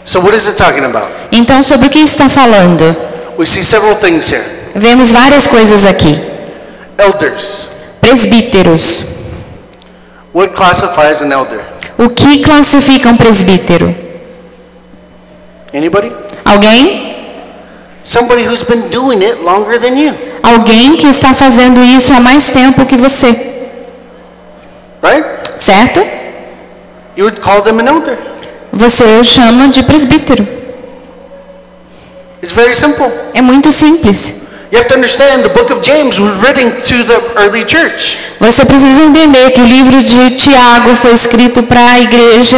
So 0.06 0.22
what 0.22 0.34
is 0.36 0.48
it 0.48 0.56
talking 0.56 0.86
about? 0.86 1.08
Então, 1.32 1.62
sobre 1.62 1.88
o 1.88 1.90
que 1.90 2.00
está 2.00 2.30
falando? 2.30 2.96
We 3.38 3.46
see 3.46 3.64
several 3.64 3.96
things 3.98 4.32
here. 4.32 4.44
Vemos 4.74 5.12
várias 5.12 5.46
coisas 5.48 5.86
aqui. 5.86 6.18
Elders. 6.98 7.70
Presbíteros. 8.00 9.04
What 10.34 10.54
classifies 10.54 11.22
an 11.22 11.32
elder? 11.34 11.60
O 11.98 12.10
que 12.10 12.40
classifica 12.40 13.10
um 13.10 13.18
presbítero? 13.18 13.94
Anybody? 15.74 16.12
Alguém? 16.46 17.09
Somebody 18.10 18.44
who's 18.44 18.64
been 18.64 18.90
doing 18.90 19.22
it 19.22 19.40
longer 19.44 19.78
than 19.78 19.96
you, 19.96 20.16
Alguém 20.42 20.98
que 20.98 21.06
está 21.06 21.36
fazendo 21.36 21.80
isso 21.84 22.12
há 22.12 22.20
mais 22.20 22.50
tempo 22.50 22.84
que 22.88 22.98
você, 22.98 23.28
right? 25.04 25.24
certo? 25.60 26.00
You 27.16 27.26
would 27.26 27.40
call 27.40 27.62
them 27.62 27.80
an 27.80 27.88
elder. 27.88 28.18
Você 28.74 29.04
o 29.04 29.24
chama 29.24 29.68
de 29.68 29.84
presbítero. 29.84 30.48
It's 32.42 32.52
very 32.52 32.74
simple. 32.74 33.12
É 33.36 33.44
muito 33.44 33.72
simples. 33.72 34.34
You 34.72 34.80
have 34.80 34.88
to 34.88 34.96
understand 34.96 35.44
the 35.44 35.50
book 35.50 35.72
of 35.72 35.82
James 35.84 36.18
was 36.18 36.34
written 36.38 36.72
to 36.72 37.04
the 37.04 37.42
early 37.44 37.64
church. 37.64 38.18
Você 38.40 38.66
precisa 38.66 39.02
entender 39.02 39.52
que 39.52 39.62
o 39.62 39.66
livro 39.66 40.02
de 40.02 40.32
Tiago 40.32 40.96
foi 40.96 41.14
escrito 41.14 41.62
para 41.62 41.92
a 41.92 42.00
igreja, 42.00 42.58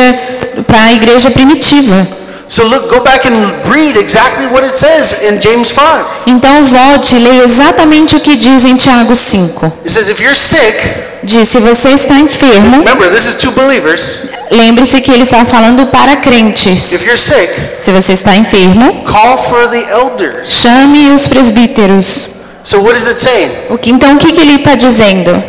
para 0.66 0.84
a 0.86 0.94
igreja 0.94 1.30
primitiva. 1.30 2.21
So 2.52 2.66
look, 2.66 2.90
go 2.90 3.02
back 3.02 3.26
and 3.26 3.64
read 3.74 3.96
exactly 3.96 4.46
what 4.48 4.62
it 4.66 4.76
says 4.76 5.14
in 5.24 5.40
James 5.40 5.70
5. 5.72 6.06
Então 6.28 6.66
volte 6.66 7.16
e 7.16 7.20
leia 7.20 7.44
exatamente 7.46 8.18
o 8.18 8.20
que 8.20 8.36
diz 8.36 8.66
em 8.66 8.76
Tiago 8.76 9.16
5. 9.16 9.66
It 9.86 9.90
says 9.90 10.10
if 10.10 10.20
you're 10.20 10.36
sick, 10.36 10.76
Diz, 11.24 11.48
se 11.48 11.60
você 11.60 11.92
está 11.92 12.16
enfermo, 12.20 12.80
remember 12.80 13.10
this 13.10 13.26
is 13.28 13.36
to 13.38 13.52
believers. 13.52 14.24
lembre-se 14.52 15.00
que 15.00 15.12
ele 15.12 15.24
está 15.24 15.46
falando 15.46 15.86
para 15.86 16.18
crentes. 16.18 16.92
If 16.92 17.04
you're 17.06 17.18
sick, 17.18 17.50
Se 17.80 17.94
você 17.94 18.12
está 18.14 18.36
enfermo, 18.36 19.06
call 19.06 19.38
for 19.38 19.70
the 19.70 19.86
elders. 19.90 20.50
chame 20.52 21.10
os 21.14 21.30
presbíteros. 21.30 22.28
So 22.64 22.80
what 22.82 22.96
is 22.96 23.08
it 23.08 23.20
saying? 23.20 23.52
O 23.70 23.78
que, 23.78 23.90
então 23.92 24.16
o 24.16 24.18
que, 24.18 24.32
que 24.32 24.40
ele 24.40 24.56
está 24.56 24.76
dizendo? 24.76 25.44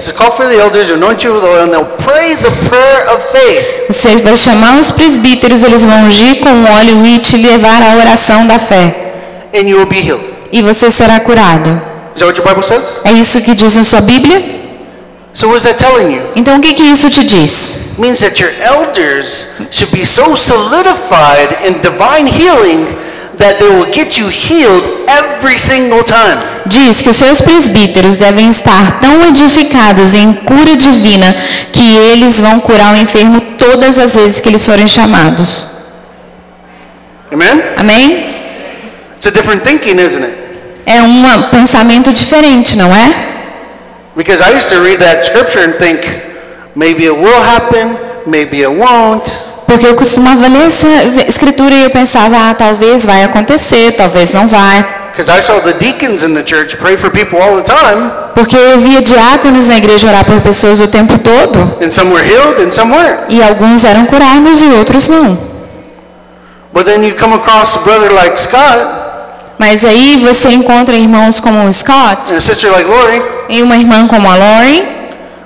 Você 3.88 4.16
vai 4.16 4.36
chamar 4.36 4.80
os 4.80 4.90
presbíteros, 4.90 5.62
eles 5.62 5.84
vão 5.84 6.06
ungir 6.06 6.40
com 6.40 6.48
óleo 6.64 7.04
e 7.04 7.18
te 7.18 7.36
levar 7.36 7.82
à 7.82 7.96
oração 7.96 8.46
da 8.46 8.58
fé. 8.58 9.02
and 9.54 9.68
you 9.68 9.76
will 9.76 9.86
be 9.86 10.00
healed. 10.00 10.24
E 10.50 10.60
você 10.62 10.90
será 10.90 11.20
curado. 11.20 11.70
Is 12.14 12.20
that 12.20 12.26
what 12.26 12.38
your 12.38 12.46
Bible 12.46 12.62
says? 12.62 13.00
É 13.04 13.12
isso 13.12 13.40
que 13.40 13.54
diz 13.54 13.74
na 13.74 13.84
sua 13.84 14.00
Bíblia? 14.00 14.42
So 15.34 15.48
what 15.48 15.56
is 15.56 15.62
that 15.64 15.78
telling 15.78 16.14
you? 16.14 16.22
Então 16.36 16.58
o 16.58 16.60
que, 16.60 16.74
que 16.74 16.82
isso 16.82 17.08
te 17.08 17.24
diz? 17.24 17.76
Means 17.98 18.20
that 18.20 18.40
your 18.42 18.52
elders 18.60 19.48
should 19.70 19.90
be 19.96 20.04
so 20.04 20.36
solidified 20.36 21.56
in 21.66 21.80
divine 21.80 22.26
healing 22.26 22.86
that 23.42 23.58
they 23.58 23.68
will 23.68 23.90
get 23.90 24.18
you 24.18 24.28
healed 24.30 24.86
every 25.10 25.58
single 25.58 26.04
time. 26.04 26.38
Diz 26.66 27.02
que 27.02 27.10
os 27.10 27.16
seus 27.16 27.40
presbíteros 27.40 28.16
devem 28.16 28.48
estar 28.48 29.00
tão 29.00 29.26
edificados 29.26 30.14
em 30.14 30.32
cura 30.32 30.76
divina 30.76 31.34
que 31.72 31.82
eles 31.82 32.40
vão 32.40 32.60
curar 32.60 32.94
o 32.94 32.96
enfermo 32.96 33.40
todas 33.58 33.98
as 33.98 34.14
vezes 34.14 34.40
que 34.40 34.48
eles 34.48 34.64
forem 34.64 34.86
chamados. 34.86 35.66
Amen? 37.32 37.62
Amém? 37.76 38.32
It's 39.16 39.26
a 39.26 39.30
different 39.30 39.64
thinking, 39.64 39.98
isn't 39.98 40.22
it? 40.24 40.34
É 40.86 41.02
um 41.02 41.42
pensamento 41.50 42.12
diferente, 42.12 42.76
não 42.78 42.94
é? 42.94 43.14
Because 44.14 44.42
I 44.42 44.56
used 44.56 44.68
to 44.68 44.80
read 44.82 44.98
that 44.98 45.24
scripture 45.24 45.64
and 45.64 45.72
think, 45.78 46.06
maybe 46.76 47.04
it 47.04 47.16
will 47.16 47.42
happen, 47.42 47.96
maybe 48.26 48.62
it 48.62 48.70
won't. 48.70 49.41
Porque 49.72 49.86
eu 49.86 49.94
costumava 49.94 50.48
ler 50.48 50.66
essa 50.66 50.86
escritura 51.26 51.74
e 51.74 51.84
eu 51.84 51.88
pensava, 51.88 52.50
ah, 52.50 52.54
talvez 52.54 53.06
vai 53.06 53.24
acontecer, 53.24 53.92
talvez 53.92 54.30
não 54.30 54.46
vai. 54.46 54.86
Porque 58.34 58.54
eu 58.54 58.78
via 58.80 59.00
diáconos 59.00 59.68
na 59.68 59.78
igreja 59.78 60.08
orar 60.08 60.26
por 60.26 60.42
pessoas 60.42 60.78
o 60.78 60.88
tempo 60.88 61.18
todo. 61.18 61.78
and 61.82 61.88
some 61.90 62.12
were 62.12 62.22
healed 62.22 62.62
and 62.62 62.70
some 62.70 62.92
weren't. 62.94 63.22
E 63.30 63.42
alguns 63.42 63.82
eram 63.82 64.04
curados 64.04 64.60
e 64.60 64.66
outros 64.66 65.08
não. 65.08 65.38
But 66.74 66.84
then 66.84 67.02
you 67.06 67.14
come 67.14 67.34
across 67.34 67.74
a 67.74 67.78
brother 67.78 68.12
like 68.12 68.38
Scott 68.38 68.86
Mas 69.58 69.86
aí 69.86 70.18
você 70.18 70.50
encontra 70.50 70.94
irmãos 70.96 71.40
como 71.40 71.66
o 71.66 71.72
Scott 71.72 72.30
and 72.30 72.36
a 72.36 72.40
sister 72.42 72.70
like 72.70 72.86
Lori, 72.86 73.22
e 73.48 73.62
uma 73.62 73.76
irmã 73.78 74.06
como 74.06 74.30
a 74.30 74.36
Lori. 74.36 74.86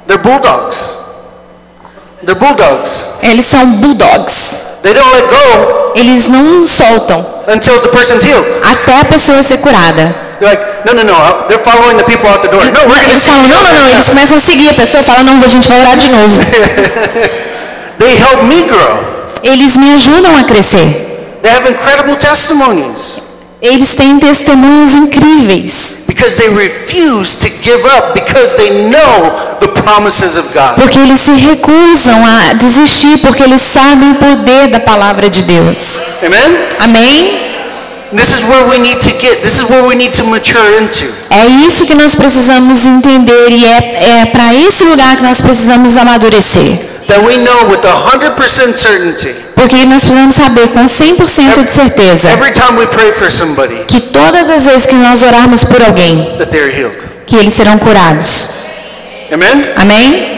they're 0.09 0.21
bulldogs. 0.21 1.06
They're 2.27 2.35
bulldogs. 2.35 3.05
Eles 3.23 3.47
são 3.47 3.65
bulldogs. 3.81 4.63
They 4.83 4.93
don't 4.93 5.11
let 5.13 5.25
go 5.31 5.93
Eles 5.95 6.29
não 6.29 6.65
soltam 6.67 7.25
until 7.49 7.81
the 7.81 7.89
person's 7.89 8.25
healed. 8.25 8.45
até 8.63 9.01
a 9.01 9.05
pessoa 9.05 9.43
ser 9.43 9.59
curada. 9.59 10.15
They're 10.39 10.51
like, 10.51 10.63
no, 10.85 10.93
no, 10.93 11.05
no, 11.05 11.49
they're 11.49 11.63
following 11.63 11.97
the 11.97 12.05
people 12.05 12.29
out 12.29 12.43
the 12.43 12.49
door. 12.49 12.63
No, 12.65 12.81
we're 12.81 13.01
going 13.01 13.05
to 13.05 13.11
Eles 13.11 13.25
falam, 13.25 13.49
não, 13.49 13.63
não, 13.63 13.73
não. 13.73 13.89
Eles 13.93 14.09
começam 14.09 14.37
a 14.37 14.41
seguir 14.41 14.69
a 14.69 14.75
pessoa 14.75 15.01
e 15.01 15.05
falam, 15.05 15.25
não, 15.25 15.43
a 15.43 15.49
gente 15.49 15.67
vai 15.69 15.81
orar 15.81 15.97
de 15.97 16.09
novo. 16.11 16.41
They 17.99 18.17
help 18.19 18.43
me 18.43 18.65
grow. 18.65 19.03
Eles 19.43 19.77
me 19.77 19.95
ajudam 19.95 20.37
a 20.37 20.45
crescer. 20.45 21.07
They 21.43 21.51
have 21.51 21.67
incredible 21.71 22.17
testimonies 22.17 23.23
Eles 23.61 23.95
têm 23.95 24.19
testemunhos 24.19 24.95
incríveis. 24.95 25.97
because 26.17 26.39
they 26.39 26.49
refuse 26.49 27.37
to 27.37 27.49
give 27.61 27.85
up 27.85 28.15
because 28.15 28.57
they 28.57 28.71
know 28.89 29.37
the 29.61 29.69
promises 29.69 30.37
of 30.39 30.49
God. 30.55 30.75
Porque 30.81 30.99
eles 30.99 31.21
se 31.21 31.33
recusam 31.33 32.25
a 32.25 32.55
desistir, 32.55 33.19
porque 33.19 33.43
eles 33.43 33.61
sabem 33.61 34.13
o 34.13 34.15
poder 34.15 34.69
da 34.69 34.81
palavra 34.81 35.29
de 35.29 35.45
Deus. 35.45 36.01
Amen? 36.25 36.69
Amém? 36.81 37.47
This 38.13 38.33
is 38.33 38.45
where 38.45 38.67
we 38.69 38.79
need 38.79 38.99
to 39.01 39.11
get. 39.21 39.43
This 39.43 39.59
is 39.59 39.69
where 39.69 39.85
we 39.87 39.95
need 39.95 40.17
to 40.17 40.25
mature 40.25 40.81
into. 40.81 41.13
É 41.29 41.45
isso 41.67 41.85
que 41.85 41.95
nós 41.95 42.15
precisamos 42.15 42.87
entender 42.87 43.51
e 43.51 43.67
é, 43.67 44.23
é 44.23 44.27
para 44.27 44.55
esse 44.55 44.85
lugar 44.85 45.17
que 45.17 45.23
nós 45.23 45.41
precisamos 45.41 45.97
amadurecer. 45.97 46.96
That 47.07 47.23
we 47.25 47.37
know 47.37 47.69
with 47.69 47.83
100% 47.83 48.75
certainty 48.75 49.35
Porque 49.55 49.85
nós 49.87 50.03
precisamos 50.05 50.35
saber 50.35 50.69
com 50.69 50.85
100% 50.85 51.65
de 51.65 51.73
certeza 51.73 52.29
que 53.87 54.01
todas 54.01 54.51
as 54.51 54.67
vezes 54.67 54.87
que 54.87 54.95
nós 54.95 55.23
orarmos 55.23 55.65
por 55.65 55.83
alguém, 55.83 56.37
que 57.27 57.37
eles 57.37 57.55
serão 57.55 57.79
curados. 57.79 58.49
Amen? 59.33 59.65
Amém? 59.77 60.37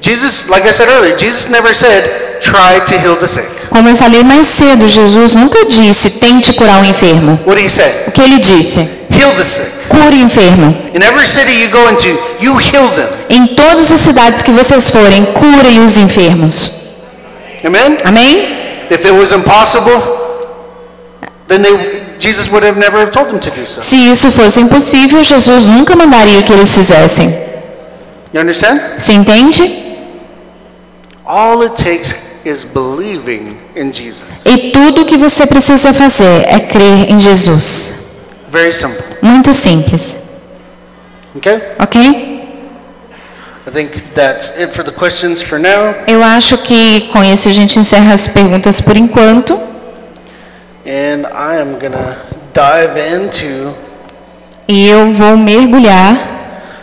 Jesus, 0.00 0.46
like 0.48 0.68
I 0.68 0.72
said 0.72 0.90
earlier, 0.90 1.16
Jesus 1.16 1.48
never 1.48 1.74
said, 1.74 2.04
try 2.40 2.80
to 2.84 2.94
heal 2.98 3.16
the 3.16 3.26
sick. 3.26 3.46
Como 3.70 3.88
eu 3.88 3.96
falei 3.96 4.22
mais 4.22 4.46
cedo, 4.46 4.86
Jesus 4.86 5.34
nunca 5.34 5.64
disse 5.64 6.10
tente 6.10 6.52
curar 6.52 6.82
o 6.82 6.84
enfermo. 6.84 7.40
What 7.46 7.60
he 7.60 7.68
say? 7.68 8.04
O 8.06 8.12
que 8.12 8.20
ele 8.20 8.38
disse? 8.38 8.86
Heal 9.24 9.36
the 9.36 9.44
sick. 9.44 9.88
Cure 9.88 10.16
o 10.16 10.22
enfermo. 10.22 10.76
In 10.94 11.02
every 11.02 11.26
city 11.26 11.52
you 11.52 11.70
go 11.70 11.88
into, 11.88 12.08
you 12.40 12.58
heal 12.58 12.88
them. 12.90 13.08
Em 13.30 13.46
todas 13.54 13.90
as 13.90 14.00
cidades 14.00 14.42
que 14.42 14.50
vocês 14.50 14.90
forem, 14.90 15.24
curem 15.26 15.84
os 15.84 15.96
enfermos. 15.96 16.70
Amen? 17.64 17.96
Amém? 18.04 18.86
If 18.90 19.04
it 19.04 19.12
was 19.12 19.32
impossible, 19.32 20.00
then 21.48 21.62
they, 21.62 22.02
Jesus 22.18 22.48
would 22.50 22.66
have 22.66 22.78
never 22.78 23.00
have 23.00 23.10
told 23.10 23.30
them 23.30 23.40
to 23.40 23.50
do 23.50 23.66
so. 23.66 23.80
Se 23.80 23.96
isso 23.96 24.30
fosse 24.30 24.60
impossível, 24.60 25.22
Jesus 25.24 25.64
nunca 25.64 25.96
mandaria 25.96 26.42
que 26.42 26.52
eles 26.52 26.74
fizessem. 26.74 27.28
You 28.32 28.40
understand? 28.42 28.80
Você 28.98 29.12
entende? 29.14 29.82
All 31.24 31.62
it 31.62 31.82
takes 31.82 32.14
is 32.44 32.64
believing 32.64 33.56
in 33.74 33.90
Jesus. 33.90 34.44
E 34.44 34.70
tudo 34.70 35.02
o 35.02 35.06
que 35.06 35.16
você 35.16 35.46
precisa 35.46 35.94
fazer 35.94 36.44
é 36.46 36.60
crer 36.60 37.10
em 37.10 37.18
Jesus. 37.18 38.03
Very 38.54 38.72
simple. 38.72 39.02
Muito 39.20 39.52
simples, 39.52 40.16
Okay? 41.36 41.60
ok? 41.80 41.96
I 43.66 43.70
think 43.72 44.14
that's 44.14 44.50
it 44.56 44.72
for 44.72 44.84
the 44.84 44.92
questions 44.92 45.42
for 45.42 45.58
now. 45.58 45.92
Eu 46.06 46.22
acho 46.22 46.56
que 46.58 47.08
com 47.12 47.24
isso 47.24 47.48
a 47.48 47.52
gente 47.52 47.76
encerra 47.80 48.12
as 48.14 48.28
perguntas 48.28 48.80
por 48.80 48.96
enquanto. 48.96 49.54
And 50.86 51.26
I 51.34 51.60
am 51.60 51.78
going 51.80 51.92
to 51.92 52.16
dive 52.54 52.96
into 53.00 53.74
E 54.68 54.86
eu 54.88 55.10
vou 55.12 55.36
mergulhar 55.36 56.16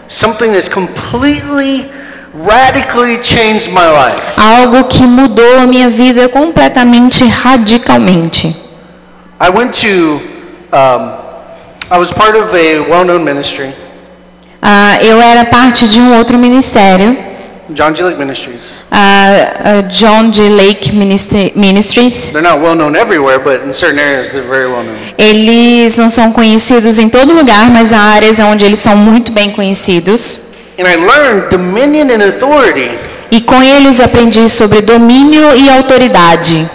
something 0.09 0.51
that's 0.51 0.67
completely, 0.67 1.89
radically 2.33 3.17
changed 3.23 3.69
my 3.71 3.87
life. 3.87 4.37
algo 4.37 4.83
que 4.89 5.03
mudou 5.03 5.59
a 5.59 5.67
minha 5.67 5.89
vida 5.89 6.27
completamente, 6.27 7.23
radicalmente. 7.23 8.53
I 9.39 9.49
went 9.49 9.71
to, 9.81 10.21
um, 10.75 11.20
I 11.91 11.97
was 11.99 12.11
part 12.13 12.35
of 12.37 12.53
a 12.53 12.79
well 12.89 13.03
known 13.03 13.23
ministry, 13.23 13.73
Ah, 14.63 14.97
eu 15.01 15.19
era 15.19 15.43
parte 15.45 15.87
de 15.87 15.99
um 15.99 16.15
outro 16.17 16.37
ministério, 16.37 17.17
John 17.71 17.93
G. 17.95 18.03
Lake 18.03 18.17
Ministries. 18.19 18.61
ah, 18.91 19.53
ah, 19.65 19.81
John 19.89 20.29
D. 20.29 20.41
Lake 20.49 20.91
Ministri- 20.93 21.51
Ministries. 21.55 22.29
They're 22.31 22.41
not 22.47 22.61
well 22.61 22.75
known 22.75 22.95
everywhere, 22.95 23.39
but 23.39 23.61
in 23.65 23.73
certain 23.73 23.99
areas 23.99 24.31
they're 24.31 24.47
very 24.47 24.67
well 24.67 24.83
known. 24.83 24.97
Eles 25.17 25.97
não 25.97 26.09
são 26.09 26.31
conhecidos 26.31 26.97
em 26.99 27.09
todo 27.09 27.33
lugar, 27.33 27.69
mas 27.71 27.91
há 27.91 27.99
áreas 27.99 28.39
onde 28.39 28.65
eles 28.65 28.79
são 28.79 28.95
muito 28.95 29.31
bem 29.31 29.49
conhecidos. 29.49 30.39
And 30.79 30.83
I 30.87 30.95
learned 30.95 31.49
dominion 31.49 32.07
and 32.13 32.23
authority 32.23 32.89
E 33.31 33.41
com 33.41 33.61
eles 33.63 33.99
aprendi 33.99 34.47
sobre 34.49 34.81
domínio 34.81 35.55
e 35.55 35.69
autoridade. 35.69 36.69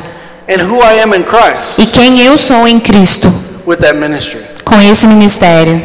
and 0.48 0.62
who 0.62 0.80
I 0.82 1.00
am 1.02 1.14
in 1.14 1.22
Christ 1.22 1.78
E 1.78 1.86
quem 1.86 2.20
eu 2.20 2.36
sou 2.38 2.66
em 2.68 2.78
Cristo 2.80 3.32
with 3.66 3.76
that 3.78 3.94
ministry. 3.96 4.40
Com 4.66 4.80
esse 4.82 5.06
ministério. 5.06 5.76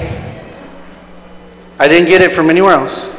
I 1.80 1.88
didn't 1.88 2.10
get 2.10 2.22
it 2.22 2.34
from 2.36 2.50
anywhere 2.50 2.76
else. 2.82 3.10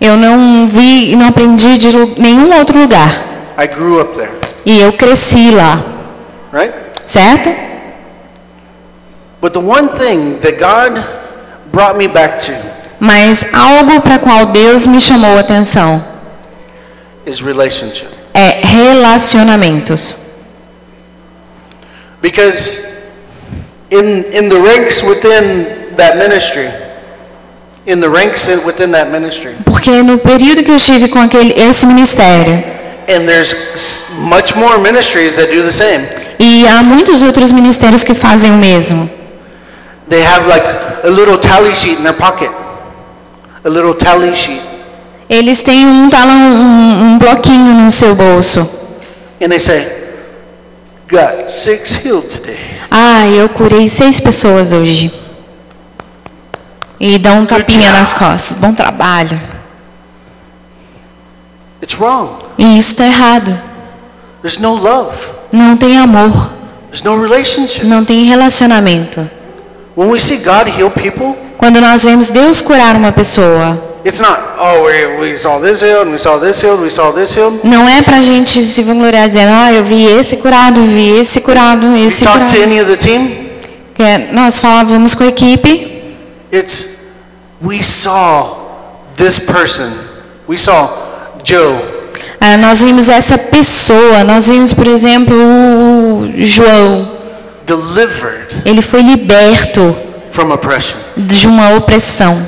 Eu 0.00 0.16
não 0.16 0.68
vi 0.68 1.12
e 1.12 1.16
não 1.16 1.26
aprendi 1.28 1.78
de 1.78 1.88
nenhum 2.20 2.54
outro 2.56 2.78
lugar. 2.78 3.10
I 3.58 3.66
grew 3.66 4.00
up 4.00 4.14
there, 4.14 4.30
E 4.66 4.78
eu 4.78 4.92
cresci 4.92 5.50
lá, 5.50 5.82
right? 6.52 6.72
certo? 7.06 7.50
But 9.40 9.52
the 9.54 9.58
one 9.60 9.88
thing 9.98 10.38
that 10.42 10.58
God 10.58 11.02
brought 11.72 11.96
me 11.96 12.06
back 12.08 12.44
to 12.46 12.52
Mas 13.00 13.44
algo 13.52 14.00
para 14.00 14.18
qual 14.18 14.46
Deus 14.46 14.86
me 14.86 15.00
chamou 15.00 15.36
a 15.36 15.40
atenção 15.40 16.04
is 17.26 17.40
relationship. 17.40 18.08
é 18.34 18.60
relacionamentos. 18.66 20.14
Because 22.20 22.80
in, 23.90 24.24
in 24.32 24.48
the 24.48 24.56
ranks 24.60 25.02
within 25.02 25.94
that 25.96 26.16
ministry, 26.16 26.68
in 27.86 28.00
the 28.00 28.08
ranks 28.08 28.48
in- 28.48 28.64
within 28.64 28.90
that 28.92 29.10
ministry, 29.10 29.54
Porque 29.64 30.02
no 30.02 30.18
período 30.18 30.62
que 30.64 30.70
eu 30.70 30.76
estive 30.76 31.08
com 31.08 31.20
aquele, 31.20 31.52
esse 31.58 31.86
ministério, 31.86 32.62
and 33.08 33.26
there's 33.26 33.54
much 34.18 34.54
more 34.56 34.78
ministries 34.78 35.36
that 35.36 35.48
do 35.52 35.62
the 35.62 35.70
same. 35.72 36.04
e 36.38 36.66
há 36.66 36.82
muitos 36.82 37.22
outros 37.22 37.52
ministérios 37.52 38.02
que 38.04 38.14
fazem 38.14 38.50
o 38.50 38.56
mesmo. 38.56 39.08
They 40.08 40.22
have 40.22 40.46
like 40.48 40.64
a 41.04 41.08
little 41.10 41.38
tally 41.38 41.74
sheet 41.74 41.98
in 41.98 42.02
their 42.04 42.12
pocket. 42.14 42.50
A 43.64 43.68
little 43.68 43.94
tally 43.94 44.34
sheet. 44.36 44.60
Eles 45.28 45.60
têm 45.62 45.84
um 45.84 46.08
talão, 46.08 46.36
um, 46.36 47.02
um 47.14 47.18
bloquinho 47.18 47.74
no 47.74 47.90
seu 47.90 48.14
bolso. 48.14 48.60
And 49.40 49.48
they 49.48 49.58
say, 49.58 49.84
got 51.08 51.50
six 51.50 51.96
healed 51.96 52.28
today. 52.28 52.58
Ah, 52.90 53.26
eu 53.26 53.48
curei 53.48 53.88
seis 53.88 54.20
pessoas 54.20 54.72
hoje. 54.72 55.12
E 56.98 57.18
dão 57.18 57.40
um 57.40 57.46
tapinha 57.46 57.90
nas 57.92 58.14
costas. 58.14 58.54
Bom 58.54 58.72
trabalho. 58.72 59.40
It's 61.82 61.94
wrong. 61.98 62.38
E 62.56 62.78
isso 62.78 62.92
está 62.92 63.06
errado. 63.06 63.58
There's 64.42 64.58
no 64.58 64.74
love. 64.74 65.16
Não 65.52 65.76
tem 65.76 65.98
amor. 65.98 66.50
There's 66.86 67.02
no 67.02 67.20
relationship. 67.20 67.84
Não 67.84 68.04
tem 68.04 68.24
relacionamento. 68.24 69.28
When 69.96 70.10
we 70.10 70.18
see 70.18 70.38
God 70.38 70.68
heal 70.68 70.90
people, 70.90 71.36
Quando 71.58 71.80
nós 71.80 72.04
vemos 72.04 72.28
Deus 72.28 72.60
curar 72.60 72.96
uma 72.96 73.12
pessoa, 73.12 73.95
it's 74.06 74.20
not, 74.20 74.38
oh, 74.58 74.84
we, 74.86 75.30
we 75.30 75.36
saw 75.36 75.58
this 75.58 75.82
healed, 75.82 76.08
we 76.08 76.16
saw 76.18 76.38
this 76.38 76.60
healed, 76.62 76.80
we 76.80 76.90
saw 76.90 77.10
this 77.12 77.34
healed. 77.36 77.60
não 77.64 77.88
é 77.88 78.00
pra 78.02 78.22
gente 78.22 78.62
se 78.62 78.82
vangloriar 78.82 79.28
dizendo, 79.28 79.50
ah, 79.52 79.72
eu 79.72 79.84
vi 79.84 80.04
esse 80.06 80.36
curado, 80.36 80.80
vi 80.82 81.18
esse 81.18 81.40
curado, 81.40 81.86
We 81.88 82.06
esse 82.06 82.22
talk 82.24 82.38
to 82.38 82.44
curado. 82.52 82.62
any 82.62 82.80
of 82.80 82.90
the 82.90 82.96
team, 82.96 83.46
é, 83.98 84.32
nós 84.32 84.58
falávamos 84.60 85.14
com 85.14 85.24
a 85.24 85.26
equipe, 85.28 86.14
it's, 86.52 86.86
we 87.62 87.82
saw 87.82 88.56
this 89.16 89.38
person. 89.38 89.90
We 90.48 90.56
saw 90.56 90.88
Joe. 91.42 91.74
ah, 92.40 92.56
nós 92.58 92.80
vimos 92.82 93.08
essa 93.08 93.36
pessoa, 93.36 94.22
nós 94.22 94.46
vimos, 94.46 94.72
por 94.72 94.86
exemplo, 94.86 95.34
o 95.34 96.30
João. 96.44 97.10
delivered 97.66 98.46
Ele 98.64 98.80
foi 98.80 99.02
liberto 99.02 99.96
from 100.30 100.52
oppression. 100.52 100.96
de 101.16 101.46
uma 101.48 101.70
opressão. 101.70 102.46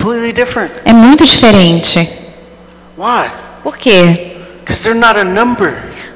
Completely 0.00 0.32
different. 0.32 0.72
É 0.84 0.92
muito 0.94 1.24
diferente. 1.26 1.98
Why? 2.96 3.30
Por 3.62 3.76
quê? 3.76 4.32
Because 4.64 4.82
they're 4.82 4.98
not 4.98 5.18
a 5.18 5.24
number. 5.24 5.74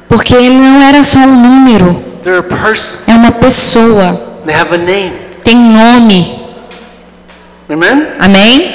Porque 0.08 0.34
ele 0.34 0.50
não 0.56 0.80
era 0.82 1.04
só 1.04 1.18
um 1.18 1.36
número, 1.36 2.02
They're 2.22 2.38
a 2.38 2.42
person. 2.42 2.98
é 3.06 3.12
uma 3.12 3.32
pessoa, 3.32 4.40
They 4.46 4.54
have 4.54 4.74
a 4.74 4.78
name. 4.78 5.12
tem 5.44 5.56
nome. 5.56 6.40
Amen? 7.70 8.06
Amém? 8.20 8.74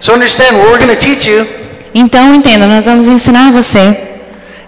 So 0.00 0.14
understand 0.14 0.56
what 0.56 0.70
we're 0.70 0.78
going 0.84 0.96
to 0.96 1.04
teach 1.04 1.28
you 1.28 1.46
Então 1.94 2.34
entenda, 2.34 2.66
nós 2.66 2.86
vamos 2.86 3.06
ensinar 3.08 3.50
você 3.52 3.96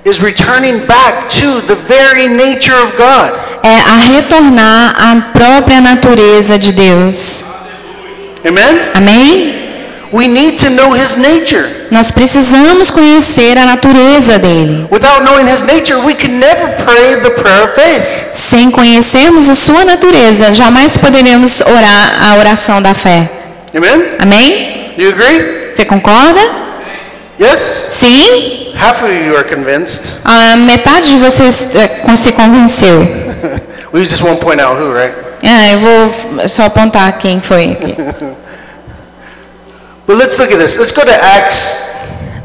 is 0.05 0.19
returning 0.19 0.79
back 0.87 1.27
to 1.41 1.61
the 1.63 1.75
very 1.87 2.27
nature 2.29 2.75
of 2.83 2.93
God. 2.97 3.33
é 3.63 3.77
a 3.91 3.97
retornar 4.15 4.95
à 4.99 5.21
própria 5.33 5.81
natureza 5.81 6.59
de 6.59 6.73
Deus. 6.73 7.45
Amen? 8.45 8.91
Amém? 8.95 9.61
We 10.13 10.27
need 10.27 10.57
to 10.59 10.71
know 10.71 10.93
his 10.93 11.17
nature. 11.17 11.87
Nós 11.91 12.11
precisamos 12.11 12.91
conhecer 12.91 13.57
a 13.57 13.65
natureza 13.65 14.39
dele. 14.39 14.89
Without 14.91 15.23
knowing 15.23 15.47
his 15.47 15.63
nature, 15.63 16.01
we 16.05 16.15
can 16.15 16.41
never 16.41 16.67
pray 16.85 17.15
the 17.23 17.31
prayer 17.31 17.65
of 17.65 17.75
faith. 17.75 18.03
Sem 18.33 18.71
conhecermos 18.71 19.49
a 19.49 19.55
sua 19.55 19.85
natureza, 19.85 20.53
jamais 20.53 20.97
poderemos 20.97 21.61
orar 21.61 22.29
a 22.29 22.37
oração 22.39 22.83
da 22.83 22.93
fé. 22.93 23.31
Amen? 23.73 24.17
Amém? 24.19 24.95
You 24.99 25.11
agree? 25.11 25.73
Você 25.73 25.85
concorda? 25.85 26.41
Yes? 27.39 27.87
Sim? 27.91 28.73
Half 28.75 29.03
of 29.03 29.13
you 29.13 29.37
are 29.37 29.45
convinced. 29.45 30.19
A 30.25 30.57
metade 30.57 31.11
de 31.11 31.17
vocês 31.19 31.65
eh, 31.75 32.17
se 32.17 32.33
convenceu. 32.33 33.07
We 33.93 34.05
just 34.05 34.23
won't 34.23 34.41
point 34.41 34.61
out 34.61 34.77
who, 34.77 34.93
right? 34.93 35.30
Ah, 35.43 35.73
eu 35.73 35.81
vou 35.81 36.49
só 36.49 36.65
apontar 36.65 37.19
quem 37.19 37.41
foi 37.41 37.73
aqui. 37.73 37.95
But 40.07 40.19
let's 40.19 40.39
look 40.39 40.53
at 40.53 40.59
this. 40.59 40.77
Let's 40.77 40.93
go 40.93 41.03
to 41.03 41.11
Acts 41.11 41.89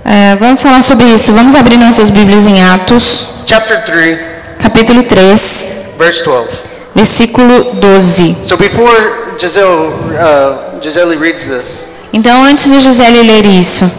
Eh, 0.07 0.35
vamos 0.39 0.61
falar 0.61 0.83
sobre 0.83 1.07
isso. 1.07 1.33
Vamos 1.33 1.55
abrir 1.55 1.77
nossas 1.77 2.11
Bíblias 2.11 2.45
em 2.45 2.61
Atos, 2.61 3.27
chapter 3.43 3.83
3, 3.83 4.19
capítulo 4.61 5.01
3, 5.01 5.67
verse 5.97 6.23
12. 6.23 6.47
versículo 6.93 7.73
12. 7.73 8.37
So 8.43 8.55
before 8.55 9.35
Giselle, 9.39 9.89
uh, 10.13 11.19
reads 11.19 11.47
this, 11.47 11.87
Então, 12.13 12.43
antes 12.43 12.69
de 12.69 12.79
Gisele 12.79 13.23
ler 13.23 13.47
isso, 13.47 13.91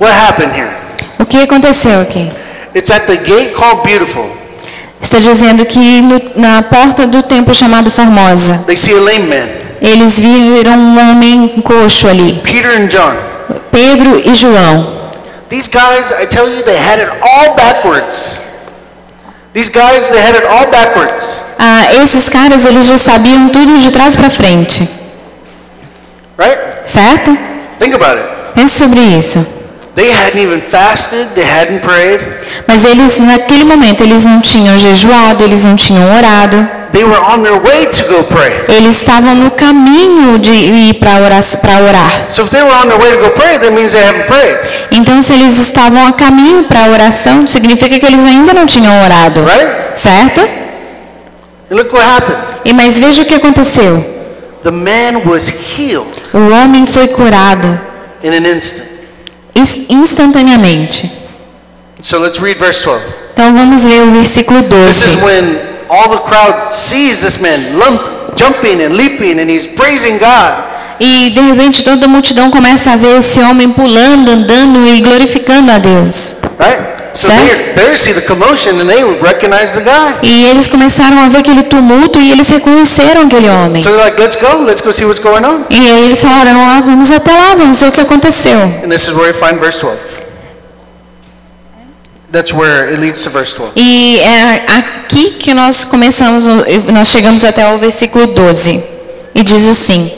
what 0.00 0.12
happened 0.12 0.52
here? 0.52 0.72
o 1.20 1.24
que 1.24 1.38
aconteceu 1.38 2.00
aqui? 2.00 2.28
It's 2.74 2.90
at 2.90 3.06
the 3.06 3.18
gate 3.18 3.54
called 3.54 3.84
Beautiful. 3.84 4.36
Está 5.02 5.18
dizendo 5.18 5.66
que 5.66 6.00
no- 6.00 6.22
na 6.36 6.62
porta 6.62 7.06
do 7.06 7.22
templo 7.24 7.52
chamado 7.54 7.90
Formosa, 7.90 8.64
eles 9.80 10.20
viram 10.20 10.72
um 10.78 10.98
homem 11.10 11.48
coxo 11.62 12.06
ali, 12.08 12.40
Peter 12.44 12.70
and 12.80 12.86
John. 12.86 13.12
Pedro 13.70 14.22
e 14.24 14.32
João. 14.34 15.02
These 15.50 15.68
guys, 15.68 16.12
I 16.22 16.26
tell 16.26 16.48
you, 16.48 16.62
they 16.62 16.76
had 16.76 17.00
it 17.00 17.10
all 17.20 17.54
backwards. 17.54 18.38
These 19.52 19.70
guys, 19.70 20.08
they 20.08 20.18
had 20.20 20.34
it 20.36 20.46
all 20.46 20.66
backwards. 20.70 21.40
Ah, 21.58 21.88
esses 22.02 22.28
caras, 22.30 22.64
eles 22.64 22.86
já 22.86 22.96
sabiam 22.96 23.48
tudo 23.50 23.78
de 23.78 23.90
trás 23.90 24.16
para 24.16 24.30
frente, 24.30 24.88
Right? 26.38 26.58
certo? 26.84 27.36
Think 27.78 27.94
about 27.94 28.16
it. 28.18 28.28
Pense 28.54 28.78
sobre 28.78 29.00
isso. 29.00 29.44
They 29.94 30.10
hadn't 30.10 30.40
even 30.40 30.60
fasted, 30.62 31.34
they 31.34 31.44
hadn't 31.44 31.80
prayed. 31.82 32.20
Mas 32.66 32.82
eles, 32.82 33.18
naquele 33.18 33.64
momento, 33.64 34.02
eles 34.02 34.24
não 34.24 34.40
tinham 34.40 34.78
jejuado, 34.78 35.44
eles 35.44 35.64
não 35.64 35.76
tinham 35.76 36.16
orado. 36.16 36.66
They 36.92 37.04
were 37.04 37.20
on 37.20 37.42
their 37.42 37.58
way 37.60 37.86
to 37.86 38.02
go 38.08 38.22
pray. 38.24 38.52
Eles 38.68 38.96
estavam 38.96 39.34
no 39.34 39.50
caminho 39.50 40.38
de 40.38 40.50
ir 40.52 40.94
para 40.94 41.22
orar, 41.22 41.42
para 41.60 41.82
orar. 41.82 42.26
So 42.30 42.42
if 42.44 42.50
they 42.50 42.62
were 42.62 42.74
on 42.74 42.88
their 42.88 42.98
way 42.98 43.10
to 43.12 43.18
go 43.18 43.30
pray, 43.30 43.58
that 43.58 43.72
means 43.72 43.92
they 43.92 44.02
haven't 44.02 44.26
prayed, 44.26 44.56
Então, 44.90 45.20
se 45.22 45.32
eles 45.34 45.58
estavam 45.58 46.06
a 46.06 46.12
caminho 46.12 46.64
para 46.64 46.84
a 46.84 46.88
oração, 46.88 47.46
significa 47.46 47.98
que 47.98 48.06
eles 48.06 48.24
ainda 48.24 48.52
não 48.54 48.66
tinham 48.66 48.94
orado, 49.04 49.42
right? 49.44 49.98
certo? 49.98 50.40
And 51.70 51.76
look 51.76 51.92
what 51.94 52.04
happened. 52.06 52.38
E 52.64 52.72
mas 52.74 52.98
veja 52.98 53.22
o 53.22 53.24
que 53.26 53.34
aconteceu. 53.34 54.04
The 54.62 54.70
man 54.70 55.22
was 55.26 55.52
healed 55.76 56.22
O 56.32 56.38
homem 56.52 56.86
foi 56.86 57.08
curado 57.08 57.80
in 58.22 58.28
an 58.32 58.46
instant. 58.54 58.91
Ins- 59.54 59.78
instantaneamente. 59.88 61.10
So 62.00 62.18
let's 62.18 62.38
read 62.40 62.58
verse 62.58 62.82
12. 62.82 63.02
Então 63.32 63.54
vamos 63.54 63.84
ler 63.84 64.02
o 64.02 64.10
versículo 64.10 64.62
This 64.62 65.04
is 65.04 65.16
12. 65.16 65.24
when 65.24 65.58
all 65.88 66.08
the 66.10 66.18
crowd 66.28 66.72
sees 66.72 67.20
this 67.20 67.38
man 67.38 67.78
lump, 67.78 68.00
jumping 68.36 68.82
and 68.84 68.94
leaping 68.96 69.40
and 69.40 69.50
he's 69.50 69.66
praising 69.66 70.18
God. 70.18 70.64
E 71.00 71.30
de 71.30 71.40
repente 71.40 71.82
toda 71.82 72.04
a 72.06 72.08
multidão 72.08 72.50
começa 72.50 72.92
a 72.92 72.96
ver 72.96 73.18
esse 73.18 73.40
homem 73.40 73.70
pulando, 73.70 74.30
andando 74.30 74.86
e 74.86 75.00
glorificando 75.00 75.72
a 75.72 75.78
Deus. 75.78 76.36
Right? 76.58 77.01
So 77.14 77.30
Certo. 77.30 77.74
they, 77.74 77.84
they 77.84 77.96
see 77.96 78.12
the 78.14 78.22
commotion 78.22 78.80
and 78.80 78.88
they 78.88 79.02
recognize 79.20 79.74
the 79.74 79.82
guy. 79.82 80.18
E 80.22 80.46
eles 80.46 80.66
começaram 80.66 81.18
a 81.18 81.28
ver 81.28 81.38
aquele 81.38 81.62
tumulto 81.64 82.18
e 82.18 82.30
eles 82.32 82.48
reconheceram 82.48 83.22
aquele 83.22 83.48
homem. 83.48 83.82
So 83.82 83.90
they're 83.90 84.02
like, 84.04 84.20
let's 84.20 84.36
go, 84.36 84.62
let's 84.64 84.80
go 84.80 84.92
see 84.92 85.04
what's 85.04 85.22
going 85.22 85.44
on. 85.44 85.64
E 85.68 85.76
aí 85.86 86.04
eles 86.04 86.20
falaram, 86.22 86.60
ah, 86.64 86.80
vamos 86.80 87.10
até 87.10 87.30
lá, 87.32 87.54
vamos 87.54 87.78
ver 87.80 87.88
o 87.88 87.92
que 87.92 88.00
aconteceu. 88.00 88.58
And 88.82 88.88
this 88.88 89.02
is 89.02 89.14
where 89.14 89.26
we 89.26 89.34
find 89.34 89.58
verse 89.60 89.78
12. 89.80 89.98
That's 92.32 92.50
where 92.52 92.88
it 92.90 92.98
leads 92.98 93.22
to 93.24 93.30
verse 93.30 93.54
12. 93.54 93.72
E 93.76 94.18
é 94.20 94.64
aqui 94.78 95.32
que 95.32 95.52
nós 95.52 95.84
começamos, 95.84 96.46
nós 96.90 97.08
chegamos 97.08 97.44
até 97.44 97.66
o 97.74 97.78
versículo 97.78 98.26
12. 98.28 98.82
E 99.34 99.42
diz 99.42 99.68
assim: 99.68 100.10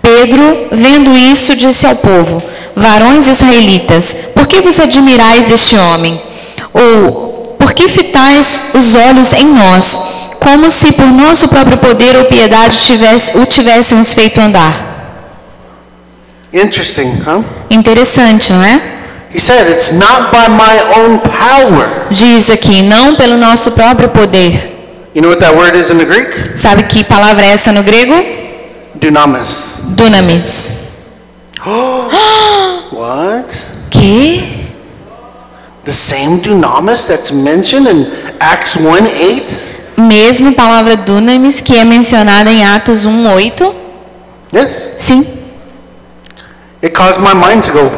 Pedro, 0.00 0.68
vendo 0.70 1.10
isso, 1.16 1.56
disse 1.56 1.84
ao 1.84 1.96
povo: 1.96 2.40
Varões 2.76 3.26
israelitas, 3.26 4.14
por 4.34 4.46
que 4.46 4.60
vos 4.60 4.78
admirais 4.78 5.46
deste 5.46 5.74
homem? 5.76 6.20
Ou 6.74 7.56
por 7.58 7.72
que 7.72 7.88
fitais 7.88 8.60
os 8.74 8.94
olhos 8.94 9.32
em 9.32 9.46
nós, 9.46 9.98
como 10.38 10.70
se 10.70 10.92
por 10.92 11.06
nosso 11.06 11.48
próprio 11.48 11.78
poder 11.78 12.14
ou 12.16 12.26
piedade 12.26 12.80
tivesse, 12.80 13.34
o 13.34 13.46
tivéssemos 13.46 14.12
feito 14.12 14.38
andar? 14.38 14.94
Interesting, 16.52 17.22
huh? 17.26 17.42
Interessante, 17.70 18.52
não 18.52 18.62
é? 18.62 18.80
He 19.34 19.40
said, 19.40 19.70
it's 19.70 19.92
not 19.92 20.30
by 20.30 20.48
my 20.48 21.00
own 21.00 21.18
power. 21.18 22.06
Diz 22.10 22.50
aqui, 22.50 22.82
não 22.82 23.16
pelo 23.16 23.38
nosso 23.38 23.70
próprio 23.70 24.10
poder. 24.10 24.74
You 25.14 25.22
know 25.22 25.30
what 25.30 25.40
that 25.40 25.56
word 25.56 25.76
is 25.78 25.90
in 25.90 25.96
the 25.96 26.04
Greek? 26.04 26.58
Sabe 26.58 26.82
que 26.82 27.02
palavra 27.02 27.46
é 27.46 27.52
essa 27.52 27.72
no 27.72 27.82
grego? 27.82 28.14
Dunamis. 28.94 29.80
Dunamis. 29.82 30.70
What? 32.92 33.66
Que? 33.90 34.66
The 35.84 35.92
same 35.92 36.38
dunamis 36.40 37.06
that's 37.06 37.32
mentioned 37.32 37.86
in 37.88 38.06
Acts 38.40 38.76
1 38.76 39.06
8? 39.06 39.66
Mesma 39.98 40.52
palavra 40.52 40.96
dunamis 40.96 41.60
que 41.60 41.76
é 41.76 41.84
mencionada 41.84 42.50
em 42.50 42.64
Atos 42.64 43.04
1:8? 43.06 43.74
Yes. 44.52 44.88
Sim. 44.98 45.26
It 46.82 46.94
caused 46.94 47.20
my 47.20 47.34
mind 47.34 47.64
to 47.64 47.72
go, 47.72 47.90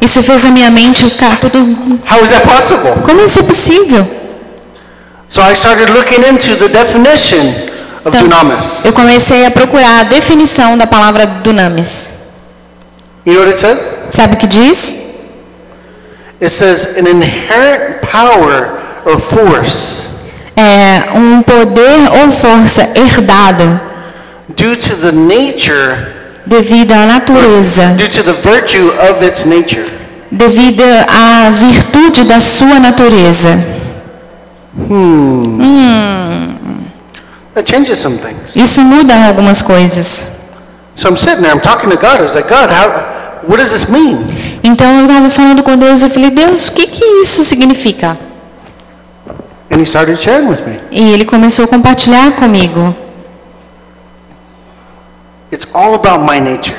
Isso 0.00 0.22
fez 0.22 0.44
a 0.44 0.50
minha 0.50 0.70
mente 0.70 1.04
ficar 1.10 1.38
tudo. 1.40 1.58
how 2.08 2.22
is 2.22 2.30
that 2.30 2.46
possible? 2.46 2.92
Como 3.04 3.22
isso 3.24 3.40
é 3.40 3.42
possível? 3.42 4.06
So 5.28 5.42
I 5.42 5.54
started 5.54 5.90
looking 5.92 6.22
into 6.24 6.56
the 6.56 6.68
definition 6.68 7.40
of 8.04 8.08
Então, 8.16 8.22
dunamis. 8.22 8.84
eu 8.84 8.92
comecei 8.92 9.44
a 9.44 9.50
procurar 9.50 10.00
a 10.00 10.04
definição 10.04 10.78
da 10.78 10.86
palavra 10.86 11.26
dunamis. 11.26 12.12
You 13.26 13.34
know 13.34 13.40
what 13.40 13.48
it 13.48 13.58
says? 13.58 13.78
Sabe 14.08 14.34
o 14.34 14.38
que 14.38 14.46
diz? 14.46 14.94
It 16.40 16.50
says 16.50 16.96
an 16.96 17.06
inherent 17.06 18.00
power 18.02 18.78
or 19.04 19.18
force 19.18 20.06
É 20.56 21.12
um 21.14 21.42
poder 21.42 22.24
ou 22.24 22.32
força 22.32 22.88
herdado 22.94 23.78
due 24.48 24.74
to 24.74 24.96
the 24.96 25.12
nature, 25.12 25.98
devido 26.46 26.92
à 26.92 27.04
natureza, 27.06 27.94
due 27.98 28.08
to 28.08 28.22
the 28.22 28.32
virtue 28.32 28.90
of 29.10 29.22
its 29.22 29.44
nature. 29.44 29.84
devido 30.30 30.82
à 31.08 31.50
virtude 31.50 32.24
da 32.24 32.40
sua 32.40 32.80
natureza. 32.80 33.62
That 37.54 37.64
changes 37.70 37.98
some 37.98 38.16
things. 38.16 38.56
Isso 38.56 38.80
muda 38.80 39.14
algumas 39.26 39.60
coisas. 39.60 40.28
So 40.94 41.10
I'm 41.10 41.16
sitting 41.16 41.42
there, 41.42 41.52
I'm 41.52 41.60
talking 41.60 41.90
to 41.90 41.96
God. 41.96 42.20
I 42.20 42.22
was 42.22 42.34
like, 42.34 42.48
God, 42.48 42.70
how, 42.70 43.15
what 43.46 43.58
does 43.58 43.72
this 43.72 43.88
mean? 43.88 44.18
Então 44.62 45.00
eu 45.00 45.06
estava 45.06 45.30
falando 45.30 45.62
com 45.62 45.76
Deus 45.76 46.02
e 46.02 46.10
falei, 46.10 46.30
Deus, 46.30 46.68
o 46.68 46.72
que, 46.72 46.86
que 46.86 47.04
isso 47.22 47.44
significa? 47.44 48.18
And 49.70 49.80
He 49.80 49.86
started 49.86 50.20
sharing 50.20 50.48
with 50.48 50.62
me. 50.66 50.80
E 50.90 51.12
ele 51.12 51.24
começou 51.24 51.64
a 51.64 51.68
compartilhar 51.68 52.32
comigo. 52.32 52.94
It's 55.52 55.66
all 55.72 55.94
about 55.94 56.24
my 56.24 56.40
nature. 56.40 56.76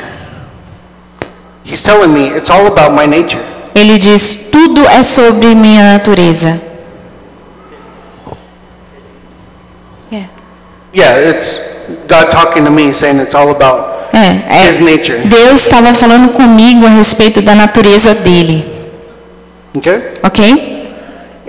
He's 1.63 1.83
telling 1.83 2.09
me 2.13 2.29
it's 2.37 2.49
all 2.49 2.67
about 2.67 2.91
my 2.91 3.07
nature. 3.07 3.41
Ele 3.75 3.97
diz, 3.97 4.37
tudo 4.51 4.87
é 4.87 5.03
sobre 5.03 5.53
minha 5.53 5.93
natureza. 5.93 6.67
Yeah, 10.93 11.19
it's 11.19 11.59
God 12.07 12.31
talking 12.31 12.63
to 12.65 12.71
me 12.71 12.91
saying 12.91 13.19
it's 13.19 13.35
all 13.35 13.51
about 13.51 13.96
É, 14.13 14.67
His 14.67 14.79
é, 14.79 14.83
nature. 14.83 15.17
Deus 15.25 15.61
estava 15.61 15.93
falando 15.93 16.29
comigo 16.29 16.85
a 16.85 16.89
respeito 16.89 17.41
da 17.41 17.53
natureza 17.55 18.13
dele, 18.13 18.65
Okay? 19.75 19.99
ok? 20.23 20.87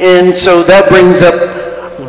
And 0.00 0.34
so 0.34 0.62
that 0.64 0.88
brings 0.90 1.22
up 1.22 1.36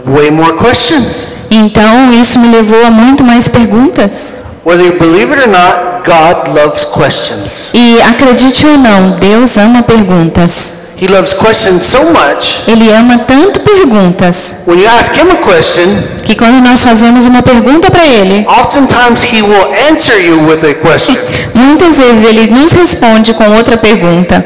way 0.05 0.29
more 0.31 0.53
questions. 0.53 1.33
Então 1.49 2.11
isso 2.13 2.37
me 2.39 2.49
levou 2.49 2.83
a 2.85 2.91
muito 2.91 3.23
mais 3.23 3.47
perguntas. 3.47 4.35
Whether 4.65 4.85
you 4.85 4.99
believe 4.99 5.31
it 5.33 5.41
or 5.41 5.47
not, 5.47 6.03
God 6.05 6.53
loves 6.55 6.85
questions. 6.85 7.71
E 7.73 8.01
acredite 8.01 8.65
ou 8.67 8.77
não, 8.77 9.11
Deus 9.11 9.57
ama 9.57 9.81
perguntas. 9.81 10.73
He 11.01 11.07
loves 11.07 11.33
questions 11.33 11.83
so 11.83 11.99
much, 12.11 12.63
Ele 12.67 12.91
ama 12.91 13.19
tanto 13.19 13.61
perguntas 13.61 14.53
when 14.67 14.79
you 14.81 14.87
ask 14.87 15.13
Him 15.15 15.31
a 15.31 15.35
question, 15.37 16.03
que 16.23 16.35
quando 16.35 16.61
nós 16.61 16.83
fazemos 16.83 17.25
uma 17.25 17.41
pergunta 17.41 17.89
para 17.89 18.05
Ele, 18.05 18.45
oftentimes 18.47 19.23
He 19.23 19.41
will 19.41 19.67
answer 19.89 20.17
you 20.19 20.39
with 20.47 20.59
a 20.69 20.73
question. 20.73 21.15
muitas 21.53 21.97
vezes 21.97 22.23
Ele 22.25 22.47
nos 22.47 22.73
responde 22.73 23.33
com 23.33 23.45
outra 23.55 23.77
pergunta. 23.77 24.43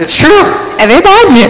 It's 0.00 0.16
true. 0.16 0.44
É 0.78 0.86
verdade. 0.86 1.48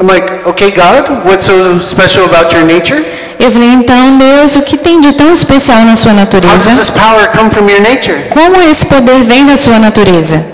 I'm 0.00 0.06
like, 0.08 0.26
okay, 0.48 0.70
God, 0.70 1.26
what's 1.26 1.44
so 1.46 1.78
special 1.80 2.24
about 2.24 2.54
your 2.56 2.64
nature? 2.64 3.04
Eu 3.38 3.50
falei, 3.50 3.68
então 3.68 4.18
Deus, 4.18 4.56
o 4.56 4.62
que 4.62 4.76
tem 4.76 5.00
de 5.00 5.12
tão 5.12 5.32
especial 5.32 5.84
na 5.84 5.94
sua 5.96 6.12
How 6.12 6.18
does 6.26 6.40
natureza? 6.42 6.70
this 6.80 6.90
power 6.90 7.26
come 7.28 7.50
from 7.50 7.68
your 7.68 7.80
nature? 7.80 8.24
Como 8.30 8.60
esse 8.62 8.86
poder 8.86 9.22
vem 9.24 9.46
da 9.46 9.56
sua 9.56 9.78
natureza? 9.78 10.44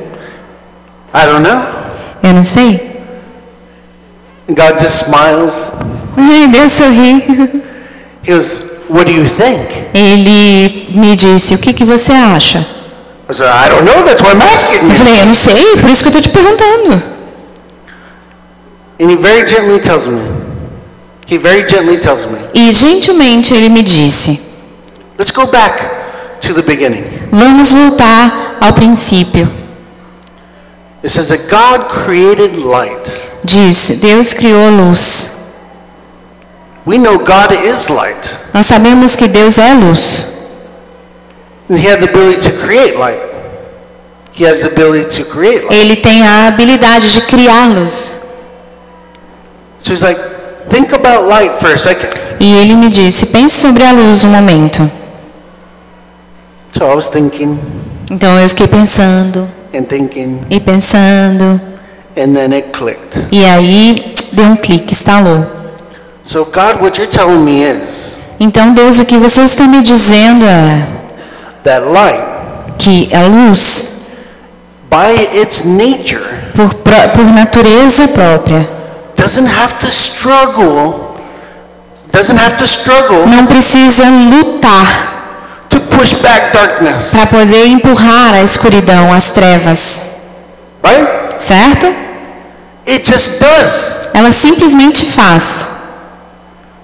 I 1.15 1.27
don't 1.27 1.41
know. 1.49 1.76
Eu 2.27 2.35
não 2.35 2.45
sei. 2.45 2.97
And 4.49 4.55
God 4.55 4.79
just 4.81 5.03
smiles. 5.07 5.73
Deus 6.53 6.73
sorri. 6.73 7.23
He 8.23 8.33
goes, 8.33 8.63
what 8.89 9.05
do 9.07 9.13
you 9.13 9.25
think? 9.29 9.69
Ele 9.95 10.89
me 10.95 11.15
disse, 11.17 11.55
o 11.55 11.59
que, 11.59 11.73
que 11.73 11.85
você 11.85 12.13
acha? 12.13 12.67
I 13.29 13.33
said, 13.35 13.49
I 13.49 13.69
don't 13.69 13.85
know, 13.85 14.05
that's 14.05 14.23
why 14.23 14.31
I'm 14.33 14.43
asking 14.43 14.77
Eu 14.79 14.89
you. 14.89 14.95
falei, 14.95 15.21
eu 15.21 15.27
não 15.27 15.35
sei, 15.35 15.77
por 15.81 15.91
isso 15.91 16.03
que 16.05 16.09
eu 16.09 16.19
estou 16.19 16.23
te 16.23 16.29
perguntando. 16.31 17.03
And 19.01 19.11
he 19.11 19.17
very 19.17 19.47
gently 19.47 19.79
tells 19.81 20.07
me. 20.07 20.21
He 21.29 21.37
very 21.39 21.69
gently 21.69 21.99
tells 21.99 22.25
me. 22.27 22.39
E 22.55 22.73
gentilmente 22.73 23.53
ele 23.53 23.69
me 23.69 23.83
disse, 23.83 24.41
Let's 25.19 25.33
go 25.33 25.47
back 25.47 25.83
to 26.41 26.55
the 26.55 26.63
beginning. 26.63 27.05
vamos 27.33 27.73
voltar 27.73 28.57
ao 28.61 28.73
princípio. 28.73 29.49
It 31.07 31.11
says 31.11 31.29
that 31.29 31.49
God 31.49 31.89
created 31.89 32.59
light. 32.59 33.23
Diz, 33.45 33.91
Deus 34.01 34.35
criou 34.35 34.73
luz. 34.73 35.31
We 36.85 36.99
know 36.99 37.17
God 37.17 37.53
is 37.53 37.89
light. 37.89 38.37
Nós 38.53 38.67
sabemos 38.67 39.15
que 39.15 39.29
Deus 39.29 39.57
é 39.57 39.73
luz. 39.73 40.27
And 41.71 41.79
he 41.79 41.87
had 41.87 42.01
the 42.01 42.11
ability 42.11 42.51
to 42.51 42.59
create 42.59 42.99
light. 42.99 43.21
He 44.33 44.43
has 44.49 44.63
the 44.63 44.67
ability 44.67 45.23
to 45.23 45.25
create 45.31 45.63
light. 45.63 45.79
Ele 45.79 45.95
tem 45.95 46.27
a 46.27 46.49
habilidade 46.49 47.13
de 47.13 47.21
criar 47.21 47.69
luz. 47.69 48.17
So 49.83 49.93
he's 49.93 50.03
like, 50.03 50.21
think 50.71 50.93
about 50.93 51.29
light 51.29 51.61
for 51.61 51.73
a 51.73 51.79
second. 51.79 52.19
E 52.41 52.53
ele 52.53 52.75
me 52.75 52.91
disse, 52.91 53.27
pense 53.27 53.61
sobre 53.61 53.85
a 53.85 53.93
luz 53.93 54.25
um 54.25 54.31
momento. 54.31 54.91
So 56.73 56.91
I 56.91 56.97
was 56.97 57.07
thinking, 57.07 57.61
Então 58.11 58.37
eu 58.41 58.49
fiquei 58.49 58.67
pensando. 58.67 59.56
And 59.77 59.85
thinking, 59.87 60.41
e 60.51 60.59
pensando. 60.61 61.61
and 62.17 62.35
then 62.35 62.53
it 62.53 62.73
clicked. 62.73 63.19
E 63.31 63.45
aí 63.45 64.15
deu 64.33 64.47
um 64.47 64.57
clique, 64.57 64.93
instalou. 64.93 65.47
So 66.25 66.45
God, 66.45 66.81
what 66.81 66.99
you're 66.99 67.11
telling 67.11 67.45
me 67.45 67.63
is 67.63 68.19
Então, 68.39 68.75
Deus, 68.75 68.99
o 68.99 69.05
que 69.05 69.17
você 69.17 69.43
está 69.43 69.67
me 69.67 69.83
dizendo 69.83 70.45
é 70.45 70.87
that 71.65 71.87
light, 71.87 72.23
que 72.79 73.09
a 73.15 73.27
luz, 73.27 73.89
by 74.91 75.41
its 75.41 75.65
nature, 75.65 76.23
por, 76.55 76.75
por 76.75 77.25
natureza 77.25 78.09
própria, 78.09 78.69
doesn't 79.17 79.47
have 79.47 79.75
to 79.79 79.89
struggle, 79.89 81.15
doesn't 82.13 82.39
have 82.39 82.57
to 82.57 82.65
struggle 82.65 83.27
não 83.27 83.47
precisa 83.47 84.05
lutar 84.05 85.65
to 85.71 85.76
push 85.76 85.76
back 85.76 85.76
darkness, 85.76 85.76
para 85.87 87.27
poder 87.27 87.67
empurrar 87.67 88.35
a 88.35 88.43
escuridão, 88.43 89.13
as 89.13 89.31
trevas, 89.31 90.03
right? 90.83 91.07
certo? 91.39 91.87
It 92.87 93.05
just 93.05 93.41
does. 93.41 93.99
Ela 94.15 94.31
simplesmente 94.31 95.05
faz. 95.07 95.69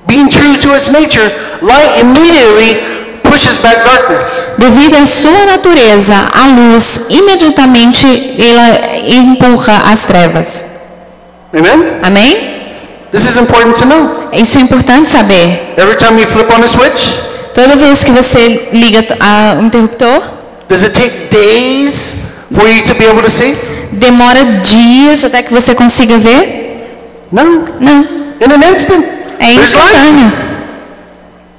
Being 0.06 0.28
true 0.28 0.56
to 0.58 0.74
its 0.76 0.90
nature, 0.90 1.30
light 1.62 2.00
immediately 2.00 3.20
pushes 3.22 3.56
back 3.58 3.84
darkness. 3.84 4.48
Devido 4.58 4.96
à 4.96 5.06
sua 5.06 5.46
natureza, 5.46 6.14
a 6.32 6.46
luz 6.46 7.06
imediatamente 7.08 8.34
ela 8.38 8.96
empurra 9.06 9.92
as 9.92 10.04
trevas. 10.04 10.64
Amen? 11.54 12.00
Amém? 12.02 12.62
This 13.12 13.26
is 13.26 13.36
important 13.36 13.76
to 13.78 13.84
know. 13.86 14.28
Isso 14.32 14.58
é 14.58 14.62
importante 14.62 15.10
saber. 15.10 15.74
Every 15.76 15.96
time 15.96 16.18
you 16.20 16.26
flip 16.26 16.50
on 16.52 16.62
a 16.64 16.68
switch, 16.68 17.14
Toda 17.54 17.76
vez 17.76 18.02
que 18.02 18.10
você 18.10 18.68
liga 18.72 19.04
a- 19.20 19.56
o 19.58 19.62
interruptor, 19.62 20.22
does 20.68 20.82
it 20.82 20.98
take 20.98 21.28
days 21.30 22.14
for 22.52 22.66
you 22.68 22.82
to 22.84 22.94
be 22.94 23.06
able 23.06 23.22
to 23.22 23.30
see? 23.30 23.54
demora 23.92 24.42
dias 24.62 25.22
até 25.22 25.42
que 25.42 25.52
você 25.52 25.74
consiga 25.74 26.16
ver? 26.18 27.26
No. 27.30 27.64
Não. 27.78 28.00
In 28.40 28.50
an 28.52 28.70
instant. 28.72 29.04
É 29.38 29.52
instantâneo. 29.52 30.32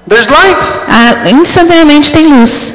There's 0.07 0.27
light, 0.27 0.63
Ah, 0.87 1.29
instantaneamente 1.29 2.11
tem 2.11 2.25
luz, 2.27 2.73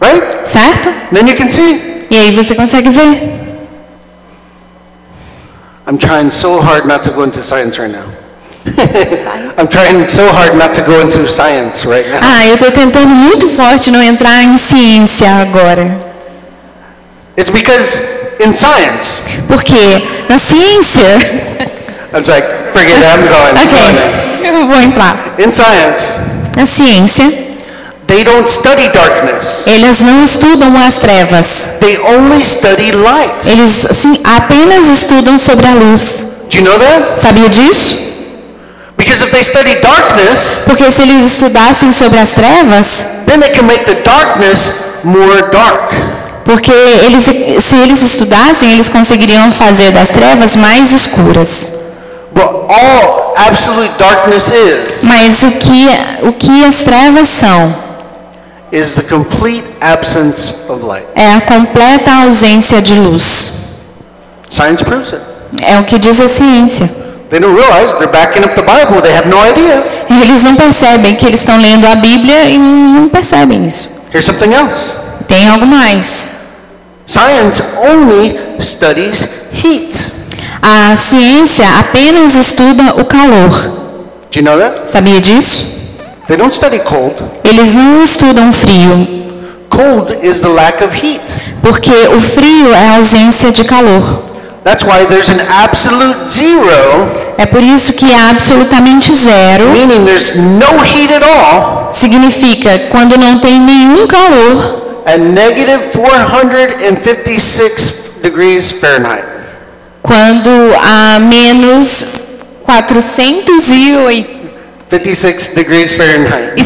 right? 0.00 0.48
certo? 0.48 0.88
Then 1.12 1.28
you 1.28 1.36
can 1.36 1.48
see. 1.50 2.06
E 2.10 2.16
aí 2.16 2.30
você 2.32 2.54
consegue 2.54 2.88
ver. 2.90 3.34
I'm 5.86 5.98
trying 5.98 6.30
so 6.30 6.60
hard 6.60 6.86
not 6.86 7.02
to 7.04 7.10
go 7.12 7.24
into 7.24 7.42
science 7.42 7.78
right 7.80 7.92
now. 7.92 8.04
I'm 9.56 9.68
trying 9.68 10.08
so 10.08 10.26
hard 10.32 10.56
not 10.56 10.74
to 10.74 10.82
go 10.82 11.00
into 11.00 11.26
science 11.28 11.86
right 11.86 12.06
now. 12.10 12.20
Ah, 12.22 12.46
eu 12.46 12.54
estou 12.54 12.70
tentando 12.72 13.14
muito 13.14 13.48
forte 13.50 13.90
não 13.90 14.02
entrar 14.02 14.42
em 14.42 14.56
ciência 14.58 15.28
agora. 15.40 15.96
It's 17.36 17.50
because 17.50 18.00
in 18.40 18.52
science, 18.52 19.20
Porque 19.48 20.02
na 20.28 20.38
ciência. 20.38 21.04
I 22.12 22.18
was 22.18 22.28
like, 22.28 22.46
forget 22.72 22.96
it, 22.96 23.04
I'm 23.04 23.26
going. 23.28 23.56
I'm 23.56 23.68
going. 23.68 23.96
ok, 24.38 24.50
eu 24.62 24.66
vou 24.66 24.80
entrar. 24.80 25.34
In 25.38 25.52
science, 25.52 26.14
Na 26.56 26.64
ciência, 26.66 27.26
they 28.06 28.24
don't 28.24 28.48
study 28.50 28.88
darkness. 28.88 29.66
eles 29.66 30.00
não 30.00 30.24
estudam 30.24 30.74
as 30.86 30.98
trevas. 30.98 31.70
They 31.80 31.98
only 31.98 32.42
study 32.44 32.92
light. 32.92 33.46
Eles 33.46 33.86
sim, 33.92 34.18
apenas 34.24 34.88
estudam 34.88 35.38
sobre 35.38 35.66
a 35.66 35.72
luz. 35.74 36.26
Do 36.50 36.56
you 36.58 36.64
know 36.64 36.78
that? 36.78 37.20
Sabia 37.20 37.48
disso? 37.50 37.96
Because 39.06 39.22
if 39.22 39.30
they 39.30 39.44
study 39.44 39.76
darkness, 39.80 40.58
Porque 40.66 40.90
se 40.90 41.02
eles 41.02 41.22
estudassem 41.32 41.92
sobre 41.92 42.18
as 42.18 42.34
trevas, 42.34 43.06
then 43.26 43.38
they 43.38 43.50
can 43.50 43.64
make 43.64 43.84
the 43.84 43.94
darkness 44.02 44.74
more 45.04 45.42
dark. 45.52 45.94
porque 46.44 46.72
eles, 46.72 47.24
se 47.64 47.76
eles 47.76 48.02
estudassem, 48.02 48.72
eles 48.72 48.88
conseguiriam 48.88 49.52
fazer 49.52 49.92
das 49.92 50.10
trevas 50.10 50.56
mais 50.56 50.92
escuras. 50.92 51.70
But 52.34 52.44
all 52.68 53.34
absolute 53.36 53.92
darkness 53.98 54.50
is, 54.50 55.04
Mas 55.04 55.42
o 55.44 55.50
que, 55.52 55.88
o 56.22 56.32
que 56.32 56.64
as 56.64 56.82
trevas 56.82 57.28
são? 57.28 57.74
is 58.72 58.94
the 58.96 59.02
complete 59.02 59.64
absence 59.80 60.52
of 60.68 60.84
light. 60.84 61.06
É 61.14 61.32
a 61.34 61.40
completa 61.42 62.12
ausência 62.24 62.82
de 62.82 62.94
luz. 62.94 63.52
Science 64.50 64.82
proves 64.84 65.12
it. 65.14 65.22
É 65.62 65.78
o 65.78 65.84
que 65.84 65.96
diz 65.98 66.20
a 66.20 66.26
ciência. 66.28 66.90
They 67.30 67.40
don't 67.40 67.56
realize 67.56 67.94
they're 67.94 68.06
backing 68.10 68.44
up 68.44 68.54
the 68.54 68.62
Bible. 68.62 69.00
They 69.02 69.12
have 69.16 69.28
no 69.28 69.36
idea. 69.48 69.82
Eles 70.08 70.42
não 70.44 70.54
percebem 70.54 71.16
que 71.16 71.26
eles 71.26 71.40
estão 71.40 71.58
lendo 71.58 71.86
a 71.86 71.96
Bíblia 71.96 72.44
e 72.44 72.56
não 72.56 73.08
percebem 73.08 73.66
isso. 73.66 73.90
Here's 74.12 74.24
something 74.24 74.52
else. 74.54 74.94
Tem 75.26 75.48
algo 75.48 75.66
mais. 75.66 76.24
Science 77.04 77.62
only 77.82 78.38
studies 78.60 79.28
heat. 79.52 80.08
A 80.62 80.96
ciência 80.96 81.66
apenas 81.78 82.34
estuda 82.34 82.94
o 83.00 83.04
calor. 83.04 83.50
Do 84.30 84.38
you 84.38 84.42
know 84.44 84.58
that? 84.58 84.90
Sabia 84.90 85.20
disso? 85.20 85.64
They 86.28 86.36
don't 86.36 86.54
study 86.54 86.78
cold. 86.80 87.14
Eles 87.44 87.72
não 87.72 88.02
estudam 88.02 88.52
frio, 88.52 89.24
Cold 89.70 90.18
is 90.26 90.40
the 90.40 90.48
lack 90.48 90.82
of 90.82 90.96
heat. 90.96 91.22
porque 91.62 91.90
o 92.08 92.20
frio 92.20 92.72
é 92.72 92.88
a 92.88 92.96
ausência 92.96 93.52
de 93.52 93.62
calor. 93.64 94.24
That's 94.66 94.82
why 94.82 95.06
there's 95.06 95.30
an 95.30 95.38
absolute 95.46 96.26
zero, 96.28 97.06
É 97.38 97.46
por 97.46 97.62
isso 97.62 97.92
que 97.92 98.10
é 98.10 98.30
absolutamente 98.30 99.14
zero 99.14 99.70
meaning 99.70 100.04
there's 100.04 100.34
no 100.34 100.82
heat 100.82 101.12
at 101.14 101.22
all, 101.22 101.90
significa 101.92 102.76
quando 102.90 103.16
não 103.16 103.38
tem 103.38 103.60
nenhum 103.60 104.08
calor 104.08 105.04
at 105.06 105.20
negative 105.20 105.92
456 105.94 107.94
degrees 108.22 108.72
Fahrenheit. 108.72 109.22
quando 110.02 110.50
há 110.82 111.20
menos 111.20 112.08
456 112.64 114.26
56 114.90 115.48
degrees 115.54 115.94
Fahrenheit. 115.94 116.60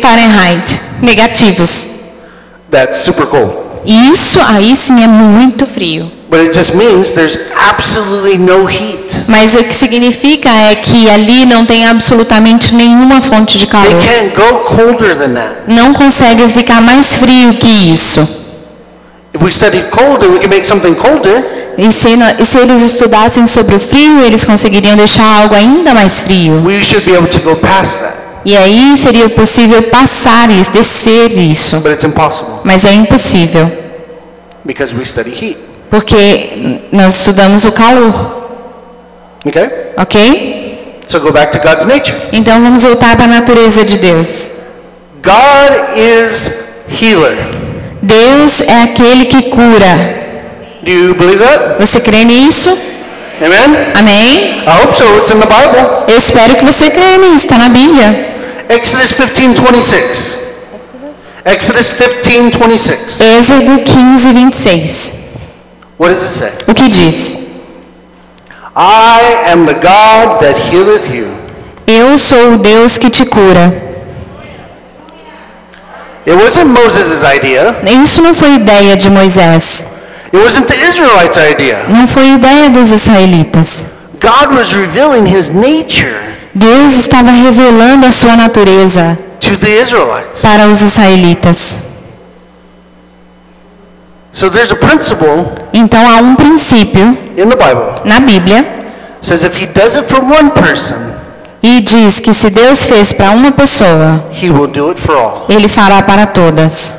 Fahrenheit 0.00 0.80
negativos. 1.02 1.86
That's 2.70 3.00
super 3.00 3.26
cold. 3.26 3.52
Isso 3.84 4.40
aí 4.40 4.74
sim 4.74 5.04
é 5.04 5.06
muito 5.06 5.66
frio. 5.66 6.16
But 6.30 6.40
it 6.40 6.52
just 6.52 6.74
means 6.74 7.12
there's 7.12 7.38
absolutely 7.56 8.36
no 8.36 8.66
heat. 8.66 9.24
Mas 9.28 9.54
o 9.54 9.64
que 9.64 9.74
significa 9.74 10.50
é 10.50 10.74
que 10.74 11.08
ali 11.08 11.46
não 11.46 11.64
tem 11.64 11.86
absolutamente 11.86 12.74
nenhuma 12.74 13.20
fonte 13.20 13.56
de 13.56 13.66
They 13.66 13.70
calor. 13.70 14.02
can't 14.04 14.36
go 14.36 14.58
colder 14.64 15.16
than 15.16 15.32
that. 15.34 15.54
Não 15.66 15.94
consegue 15.94 16.48
ficar 16.48 16.82
mais 16.82 17.16
frio 17.16 17.54
que 17.54 17.68
isso. 17.68 18.20
If 19.34 19.42
we 19.42 19.82
colder, 19.90 20.30
we 20.30 20.38
can 20.38 20.48
make 20.48 20.66
something 20.66 20.94
colder. 20.94 21.74
E 21.78 21.90
se, 21.92 22.08
e 22.38 22.44
se 22.44 22.58
eles 22.58 22.82
estudassem 22.82 23.46
sobre 23.46 23.76
o 23.76 23.78
frio, 23.78 24.20
eles 24.20 24.44
conseguiriam 24.44 24.96
deixar 24.96 25.24
algo 25.24 25.54
ainda 25.54 25.94
mais 25.94 26.20
frio. 26.20 26.62
We 26.64 26.82
should 26.82 27.08
be 27.08 27.16
able 27.16 27.28
to 27.28 27.40
go 27.40 27.56
past 27.56 28.00
that. 28.00 28.14
E 28.44 28.56
aí 28.56 28.96
seria 28.98 29.28
possível 29.28 29.82
passar 29.84 30.50
isso, 30.50 30.72
descer 30.72 31.32
isso. 31.32 31.80
But 31.80 31.92
it's 31.92 32.04
impossible 32.04 32.60
Mas 32.64 32.84
é 32.84 32.92
impossível, 32.94 33.70
porque 35.90 36.80
nós 36.92 37.14
estudamos 37.14 37.64
o 37.64 37.72
calor, 37.72 38.36
Okay? 39.46 39.68
ok? 39.96 41.02
So 41.06 41.20
go 41.20 41.32
back 41.32 41.52
to 41.52 41.58
God's 41.66 41.86
nature. 41.86 42.16
Então 42.32 42.62
vamos 42.62 42.82
voltar 42.82 43.16
para 43.16 43.24
a 43.24 43.28
natureza 43.28 43.84
de 43.84 43.98
Deus. 43.98 44.50
God 45.22 45.96
is 45.96 46.52
healer. 47.00 47.36
Deus 48.02 48.60
é 48.62 48.82
aquele 48.82 49.24
que 49.26 49.42
cura. 49.50 50.18
Do 50.82 50.90
you 50.90 51.14
believe 51.14 51.38
that? 51.42 51.76
Você 51.80 52.00
crê 52.00 52.24
nisso? 52.24 52.76
Amen? 53.40 53.76
Amém? 53.94 54.62
I 54.66 54.82
hope 54.82 54.96
so. 54.96 55.04
It's 55.18 55.30
in 55.30 55.38
the 55.40 55.46
Bible. 55.46 56.04
Eu 56.08 56.18
espero 56.18 56.56
que 56.56 56.64
você 56.64 56.90
creia 56.90 57.18
nisso, 57.18 57.44
está 57.44 57.56
na 57.58 57.68
Bíblia. 57.68 58.34
Exodus 58.68 59.12
15, 59.14 59.60
26. 59.72 60.40
Exodus 61.44 61.88
15, 62.22 62.58
26. 62.58 63.20
Êxodo 63.20 63.78
15, 63.84 64.32
26. 64.32 65.12
What 65.98 66.10
does 66.10 66.22
it 66.22 66.30
say? 66.30 66.52
O 66.66 66.74
que 66.74 66.88
diz? 66.88 67.36
I 68.76 69.50
am 69.50 69.66
the 69.66 69.74
God 69.74 70.40
that 70.40 70.58
healeth 70.70 71.12
you. 71.12 71.26
Eu 71.86 72.18
sou 72.18 72.54
o 72.54 72.58
Deus 72.58 72.98
que 72.98 73.10
te 73.10 73.24
cura. 73.24 73.72
It 76.26 76.36
wasn't 76.36 76.66
Moses' 76.66 77.24
idea. 77.24 77.76
Isso 78.02 78.20
não 78.20 78.34
foi 78.34 78.54
ideia 78.54 78.96
de 78.96 79.10
Moisés. 79.10 79.86
It 80.32 80.36
wasn't 80.36 80.66
the 80.66 80.76
Israelites' 80.86 81.38
idea. 81.38 81.86
Não 81.88 82.06
foi 82.06 82.28
ideia 82.28 82.68
dos 82.70 82.90
israelitas. 82.90 83.86
God 84.20 84.56
was 84.56 84.74
revealing 84.74 85.26
his 85.26 85.50
nature 85.50 86.28
Deus 86.54 86.96
estava 86.96 87.30
revelando 87.30 88.06
a 88.06 88.12
sua 88.12 88.36
natureza 88.36 89.16
to 89.40 89.56
the 89.56 89.80
Israelites. 89.80 90.42
para 90.42 90.66
os 90.68 90.82
israelitas. 90.82 91.76
So 94.38 94.48
there's 94.48 94.70
a 94.70 94.76
principle 94.76 95.50
Então 95.72 96.06
há 96.08 96.16
um 96.18 96.36
princípio 96.36 97.18
in 97.36 97.48
the 97.48 97.56
Bible. 97.56 98.02
na 98.04 98.20
Bíblia 98.20 98.64
says 99.20 99.42
if 99.42 99.56
he 99.60 99.66
does 99.66 99.96
it 99.96 100.08
for 100.08 100.20
one 100.22 100.50
person, 100.50 100.96
e 101.60 101.80
diz 101.80 102.20
que 102.20 102.32
se 102.32 102.48
Deus 102.50 102.84
fez 102.86 103.12
para 103.12 103.32
uma 103.32 103.50
pessoa, 103.50 104.24
he 104.40 104.48
will 104.48 104.68
do 104.68 104.90
it 104.90 105.00
for 105.00 105.16
all. 105.16 105.46
ele 105.48 105.66
fará 105.66 106.00
para 106.02 106.24
todas. 106.26 106.94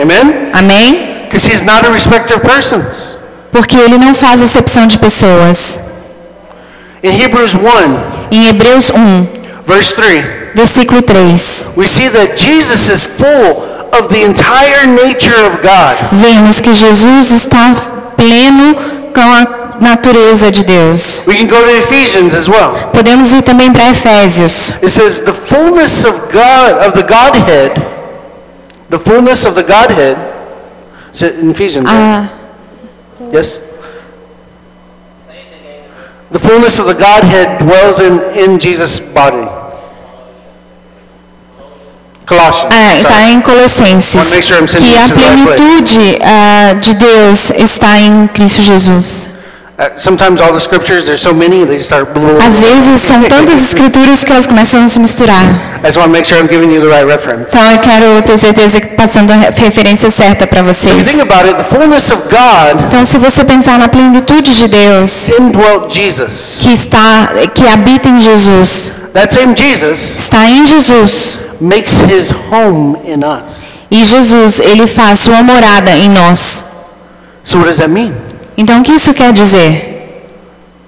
Amen? 0.00 0.50
Amém? 0.52 1.22
Because 1.28 1.48
he's 1.48 1.62
not 1.62 1.86
a 1.86 1.90
respecter 1.92 2.36
of 2.36 2.44
persons. 2.44 3.14
Porque 3.52 3.76
ele 3.76 3.96
não 3.96 4.12
faz 4.12 4.42
acepção 4.42 4.88
de 4.88 4.98
pessoas. 4.98 5.78
In 7.02 7.10
Hebrews 7.22 7.54
1, 7.54 7.60
Em 8.32 8.48
Hebreus 8.48 8.90
1, 8.90 9.26
verse 9.64 9.94
3, 9.94 10.24
versículo 10.54 11.00
3, 11.00 11.66
we 11.76 11.86
see 11.86 12.10
that 12.10 12.36
Jesus 12.36 12.88
is 12.88 13.04
full 13.04 13.62
of 13.92 14.08
the 14.08 14.22
entire 14.24 14.86
nature 14.86 15.36
of 15.46 15.62
God. 15.62 15.96
vemos 16.12 16.60
que 16.60 16.74
Jesus 16.74 17.30
está 17.32 17.74
pleno 18.16 18.74
com 19.14 19.20
a 19.22 19.76
natureza 19.80 20.50
de 20.50 20.64
Deus. 20.64 21.22
We 21.26 21.34
can 21.36 21.46
go 21.48 21.60
to 21.62 21.70
Ephesians 21.84 22.34
as 22.34 22.48
well. 22.48 22.90
Podemos 22.92 23.32
ir 23.32 23.42
também 23.42 23.72
para 23.72 23.88
Efésios. 23.90 24.70
It 24.82 24.88
says 24.90 25.20
the 25.20 25.32
fullness 25.32 26.04
of 26.04 26.14
God 26.32 26.86
of 26.86 26.94
the 26.94 27.02
Godhead, 27.02 27.72
the 28.90 28.98
fullness 28.98 29.44
of 29.46 29.54
the 29.54 29.62
Godhead. 29.62 30.16
Is 31.14 31.22
it 31.22 31.38
in 31.38 31.50
Ephesians? 31.50 31.86
right? 31.86 32.28
Ah, 32.28 32.32
Yes. 33.32 33.60
The 36.30 36.38
fullness 36.38 36.78
of 36.78 36.86
the 36.86 36.94
Godhead 36.94 37.58
dwells 37.60 38.00
in 38.00 38.20
in 38.36 38.58
Jesus' 38.58 39.00
body. 39.00 39.46
Ah, 42.70 42.96
está 42.96 43.08
sorry. 43.10 43.32
em 43.32 43.40
Colossenses. 43.40 44.22
Que 44.76 44.96
a 44.96 45.08
plenitude 45.08 46.18
ah, 46.20 46.74
de 46.74 46.94
Deus 46.94 47.52
está 47.56 47.98
em 47.98 48.26
Cristo 48.28 48.62
Jesus. 48.62 49.28
Sometimes 49.98 50.40
all 50.40 50.54
the 50.54 50.60
scriptures, 50.60 51.04
there's 51.04 51.20
so 51.20 51.34
many, 51.34 51.66
they 51.66 51.78
start. 51.80 52.08
Às 52.40 52.60
vezes 52.62 52.98
são 53.02 53.22
tantas 53.24 53.60
escrituras 53.62 54.24
que 54.24 54.32
elas 54.32 54.46
começam 54.46 54.82
a 54.82 54.88
se 54.88 54.98
misturar. 54.98 55.44
I 55.82 55.86
just 55.88 55.98
want 55.98 56.06
to 56.06 56.12
make 56.12 56.24
sure 56.26 56.40
I'm 56.40 56.48
giving 56.48 56.72
you 56.74 56.80
the 56.80 56.88
right 56.88 57.04
reference. 57.04 57.54
Então 57.54 57.70
eu 57.70 57.78
quero 57.80 58.22
ter 58.22 58.38
certeza 58.38 58.80
que 58.80 58.86
passando 58.96 59.32
a 59.32 59.36
referência 59.36 60.10
certa 60.10 60.46
para 60.46 60.60
If 60.60 60.66
you 60.66 60.72
vocês. 60.74 61.04
think 61.08 61.20
about 61.20 61.44
it, 61.46 61.58
the 61.58 61.64
fullness 61.64 62.10
of 62.10 62.22
God 62.30 62.86
Então 62.88 63.04
se 63.04 63.18
você 63.18 63.44
pensar 63.44 63.78
na 63.78 63.86
plenitude 63.88 64.56
de 64.56 64.66
Deus 64.66 65.28
que 66.62 66.72
está 66.72 67.28
que 67.54 67.68
habita 67.68 68.08
em 68.08 68.18
Jesus, 68.18 68.92
That 69.12 69.34
same 69.34 69.54
Jesus 69.54 70.16
está 70.20 70.48
em 70.48 70.64
Jesus 70.66 71.38
makes 71.60 71.98
his 72.00 72.32
home 72.50 72.96
in 73.04 73.22
us. 73.24 73.84
e 73.90 74.06
Jesus 74.06 74.58
ele 74.58 74.86
faz 74.86 75.18
sua 75.18 75.42
morada 75.42 75.90
em 75.90 76.08
nós. 76.08 76.64
So 77.44 77.58
what 77.58 77.68
does 77.68 77.76
that 77.78 77.90
mean? 77.90 78.14
Então 78.56 78.80
o 78.80 78.82
que 78.82 78.92
isso 78.92 79.12
quer 79.14 79.32
dizer? 79.32 79.92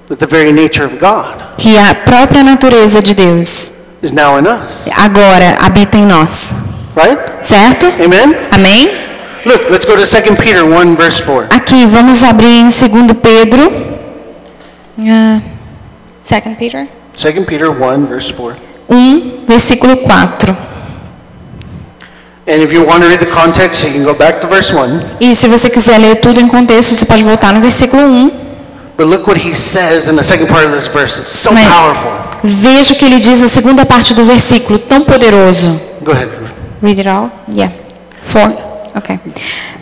That 0.08 0.18
the 0.18 0.26
very 0.26 0.52
nature 0.52 0.84
of 0.86 0.96
God 0.96 1.56
Que 1.58 1.76
a 1.76 1.94
própria 1.94 2.42
natureza 2.42 3.02
de 3.02 3.14
Deus 3.14 3.70
is 4.02 4.12
now 4.12 4.38
in 4.38 4.44
us. 4.46 4.88
agora 4.96 5.56
habita 5.60 5.96
em 5.98 6.06
nós, 6.06 6.54
Right? 6.96 7.18
certo? 7.46 7.86
Amen? 8.02 8.34
Amém? 8.50 8.90
Look, 9.44 9.70
let's 9.70 9.84
go 9.84 9.92
to 9.96 10.04
2 10.06 10.36
Peter 10.36 10.64
1 10.64 10.94
verse 10.96 11.22
4. 11.22 11.48
Aqui 11.56 11.86
vamos 11.86 12.22
abrir 12.22 12.46
em 12.60 12.68
2 12.68 12.72
Pedro. 13.22 13.72
Ah, 15.00 15.40
2 16.22 16.56
Peter 16.58 16.86
2 17.16 17.44
Peter 17.44 17.70
1 17.70 18.06
verse 18.06 18.32
4. 18.32 18.56
1, 18.88 19.44
versículo 19.46 19.96
4. 19.98 20.52
And 20.52 20.56
if 20.56 20.56
you 20.56 20.56
want 20.56 20.56
to 20.56 22.16
read 22.16 22.37
the 22.37 22.37
context, 23.26 23.84
you 23.84 23.92
can 23.92 24.04
go 24.04 24.14
back 24.14 24.40
to 24.40 24.46
verse 24.46 24.72
1. 24.74 25.18
E 25.20 25.34
se 25.34 25.46
você 25.46 25.68
quiser 25.68 25.98
ler 25.98 26.16
tudo 26.16 26.40
em 26.40 26.48
contexto, 26.48 26.94
você 26.94 27.04
pode 27.04 27.22
voltar 27.22 27.52
no 27.52 27.60
versículo 27.60 28.02
1. 28.02 28.30
But 28.96 29.06
look 29.06 29.28
what 29.28 29.38
he 29.38 29.54
says 29.54 30.08
in 30.08 30.16
the 30.16 30.24
second 30.24 30.48
part 30.48 30.66
of 30.66 30.74
this 30.74 30.88
verse. 30.88 31.20
It's 31.20 31.28
so 31.28 31.52
veja 32.42 32.92
o 32.92 32.96
que 32.96 33.04
ele 33.04 33.20
diz 33.20 33.40
na 33.40 33.48
segunda 33.48 33.84
parte 33.84 34.14
do 34.14 34.24
versículo, 34.24 34.78
tão 34.78 35.02
poderoso. 35.02 35.80
Go 36.02 36.12
ahead. 36.12 36.30
Read 36.82 37.00
it 37.00 37.08
all? 37.08 37.30
Yeah. 37.52 37.72
Four. 38.22 38.52
Okay. 38.96 39.18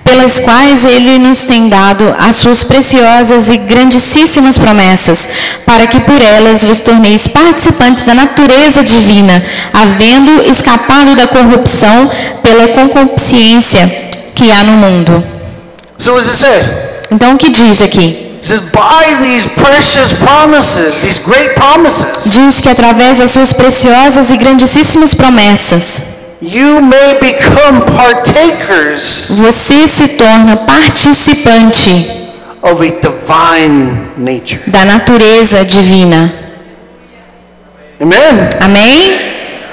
Pelas 0.07 0.39
quais 0.39 0.85
ele 0.85 1.19
nos 1.19 1.45
tem 1.45 1.69
dado 1.69 2.15
as 2.19 2.37
suas 2.37 2.63
preciosas 2.65 3.51
e 3.51 3.59
grandíssimas 3.59 4.57
promessas, 4.59 5.29
para 5.67 5.87
que 5.87 6.01
por 6.01 6.23
elas 6.23 6.65
vos 6.65 6.81
torneis 6.81 7.27
participantes 7.29 8.05
da 8.05 8.15
natureza 8.15 8.83
divina, 8.85 9.45
havendo 9.73 10.43
escapado 10.49 11.15
da 11.17 11.27
corrupção 11.27 12.11
pela 12.43 12.69
concupiscência 12.69 14.11
que 14.35 14.51
há 14.53 14.63
no 14.63 14.73
mundo. 14.73 15.25
Então 17.11 17.35
o 17.35 17.39
que 17.39 17.51
diz 17.51 17.83
aqui? 17.83 18.39
Diz 22.25 22.61
que 22.61 22.69
através 22.69 23.19
das 23.19 23.33
suas 23.33 23.53
preciosas 23.53 24.31
e 24.31 24.37
grandíssimas 24.37 25.15
promessas, 25.15 26.01
you 26.41 26.81
may 26.81 27.19
become 27.21 27.81
partakers 27.97 29.31
você 29.31 29.89
se 29.89 30.09
torna 30.09 30.57
participante 30.57 32.07
of 32.63 32.81
a 32.83 32.91
divine 32.91 34.11
nature. 34.17 34.61
da 34.67 34.85
natureza 34.85 35.65
divina. 35.65 36.33
Amen? 38.01 38.51
Amém? 38.61 39.19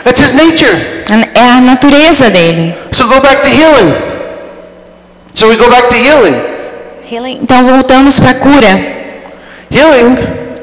That's 0.03 0.20
his 0.22 0.34
nature. 0.34 0.76
É 1.34 1.49
a 1.49 1.59
natureza 1.61 2.30
dele. 2.30 2.74
So 2.91 3.07
go 3.07 3.20
back 3.20 3.41
to 3.41 3.49
healing. 3.49 3.93
So 5.34 5.47
we 5.49 5.57
go 5.57 5.70
back 5.70 5.89
to 5.89 5.95
healing. 5.95 6.36
Então 7.41 7.66
voltamos 7.66 8.20
para 8.20 8.34
cura. 8.36 8.80
Healing, 9.70 10.16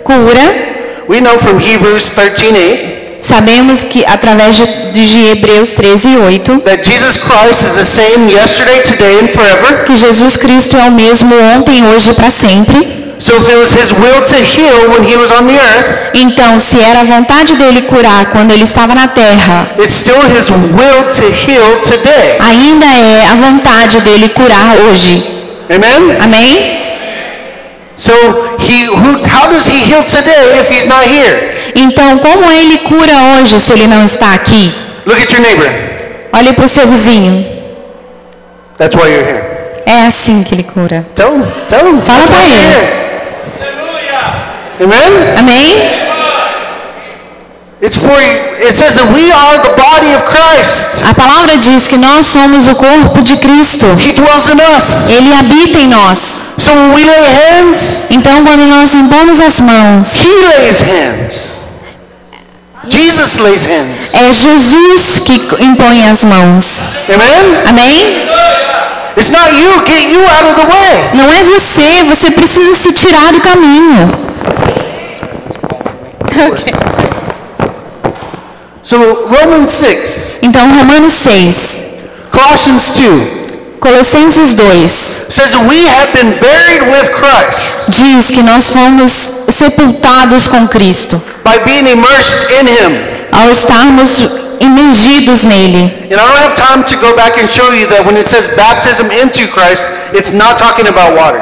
Cura, 0.05 1.07
we 1.09 1.20
know 1.20 1.36
from 1.38 1.59
Hebrews 1.59 2.11
13:8 2.12 2.99
sabemos 3.22 3.84
que 3.84 4.04
através 4.06 4.56
de, 4.56 4.66
de 4.92 5.30
Hebreus 5.30 5.72
13, 5.72 6.16
8, 6.18 6.60
that 6.60 6.82
Jesus 6.84 7.18
Christ 7.18 7.64
is 7.64 7.74
the 7.74 7.84
same 7.84 8.30
yesterday, 8.30 8.80
today, 8.82 9.20
and 9.20 9.28
forever. 9.28 9.84
que 9.84 9.96
Jesus 9.96 10.36
Cristo 10.36 10.76
é 10.76 10.88
o 10.88 10.92
mesmo 10.92 11.34
ontem, 11.56 11.84
hoje 11.86 12.10
e 12.10 12.14
para 12.14 12.30
sempre. 12.30 13.00
Então, 16.14 16.58
se 16.58 16.80
era 16.80 17.00
a 17.00 17.04
vontade 17.04 17.54
dele 17.56 17.82
curar 17.82 18.26
quando 18.32 18.50
ele 18.50 18.64
estava 18.64 18.94
na 18.94 19.08
terra, 19.08 19.70
it's 19.78 19.94
still 19.94 20.22
his 20.22 20.48
will 20.50 21.04
to 21.12 21.24
heal 21.24 21.80
today. 21.82 22.38
ainda 22.40 22.86
é 22.86 23.26
a 23.30 23.34
vontade 23.34 24.00
dele 24.00 24.30
curar 24.30 24.74
hoje. 24.88 25.22
Amen? 25.68 26.16
Amém? 26.18 26.80
So 27.96 28.12
he 28.58 28.86
who 28.86 29.20
how 29.28 29.50
does 29.52 29.68
he 29.68 29.76
heal 29.84 30.02
today 30.04 30.58
if 30.58 30.70
he's 30.70 30.86
not 30.86 31.04
here? 31.04 31.59
Então, 31.76 32.18
como 32.18 32.50
ele 32.50 32.78
cura 32.78 33.12
hoje 33.34 33.58
se 33.58 33.72
ele 33.72 33.86
não 33.86 34.04
está 34.04 34.34
aqui? 34.34 34.74
Look 35.06 35.22
at 35.22 35.32
your 35.32 35.40
neighbor. 35.42 35.68
Olhe 36.32 36.52
para 36.52 36.64
o 36.64 36.68
seu 36.68 36.86
vizinho. 36.86 37.44
That's 38.78 38.94
why 38.96 39.10
you're 39.10 39.24
here. 39.24 39.42
É 39.86 40.06
assim 40.06 40.42
que 40.42 40.54
ele 40.54 40.62
cura. 40.62 41.06
Tell 41.14 41.34
him. 41.34 41.44
Tell 41.68 41.86
him. 41.86 42.00
Fala 42.02 42.22
you're 42.22 42.42
ele. 42.42 42.56
here. 42.56 43.00
Amen? 44.80 45.38
Amém? 45.38 45.50
It's 45.50 45.58
for 45.60 45.76
it 45.76 45.78
says 45.80 45.88
that 45.90 45.98
we 46.00 46.08
are 46.08 46.16
the 46.16 46.18
body 46.40 46.64
of 46.64 46.88
Christ. 46.88 47.69
A 51.02 51.14
palavra 51.14 51.56
diz 51.56 51.88
que 51.88 51.96
nós 51.96 52.26
somos 52.26 52.68
o 52.68 52.74
corpo 52.74 53.22
de 53.22 53.38
Cristo. 53.38 53.86
Ele 55.08 55.34
habita 55.34 55.78
em 55.78 55.88
nós. 55.88 56.44
Então, 58.10 58.44
quando 58.44 58.66
nós 58.66 58.92
impomos 58.94 59.40
as 59.40 59.60
mãos, 59.60 60.08
he 60.18 60.28
lays 60.58 60.82
hands. 60.82 61.52
Jesus 62.86 63.38
lays 63.38 63.64
hands. 63.64 64.14
é 64.14 64.32
Jesus 64.32 65.22
que 65.24 65.64
impõe 65.64 66.06
as 66.06 66.22
mãos. 66.24 66.82
Amen? 67.08 67.62
Amém? 67.66 68.28
It's 69.16 69.30
not 69.30 69.52
you. 69.54 69.84
Get 69.86 70.10
you 70.12 70.20
out 70.20 70.44
of 70.50 70.54
the 70.54 70.66
way. 70.66 71.10
Não 71.14 71.32
é 71.32 71.42
você, 71.44 72.04
você 72.04 72.30
precisa 72.30 72.74
se 72.76 72.92
tirar 72.92 73.32
do 73.32 73.40
caminho. 73.40 74.10
So 78.91 78.99
Romans 79.28 79.70
6, 79.70 80.38
Então, 80.43 80.68
Romanos 80.68 81.12
6, 81.12 81.84
Colossians 82.32 82.91
2 82.97 83.78
Colossenses 83.78 84.53
2, 84.53 84.88
says 85.30 85.55
we 85.68 85.86
have 85.86 86.12
been 86.12 86.34
buried 86.41 86.82
with 86.91 87.09
Christ 87.14 87.86
diz 87.88 88.30
que 88.30 88.43
nós 88.43 88.68
fomos 88.68 89.45
sepultados 89.49 90.49
com 90.49 90.66
Cristo 90.66 91.22
by 91.45 91.59
being 91.64 91.88
immersed 91.88 92.51
in 92.51 92.66
him. 92.66 93.11
ao 93.30 93.49
estarmos 93.49 94.26
imergidos 94.59 95.45
nele. 95.45 96.09
And 96.11 96.14
I 96.14 96.26
don't 96.26 96.43
have 96.43 96.55
time 96.57 96.82
to 96.84 96.97
go 96.97 97.14
back 97.14 97.38
and 97.41 97.49
show 97.49 97.72
you 97.72 97.86
that 97.91 98.05
when 98.05 98.16
it 98.16 98.26
says 98.26 98.49
baptism 98.57 99.07
into 99.12 99.47
Christ, 99.53 99.88
it's 100.12 100.32
not 100.32 100.59
talking 100.59 100.88
about 100.88 101.16
water. 101.16 101.41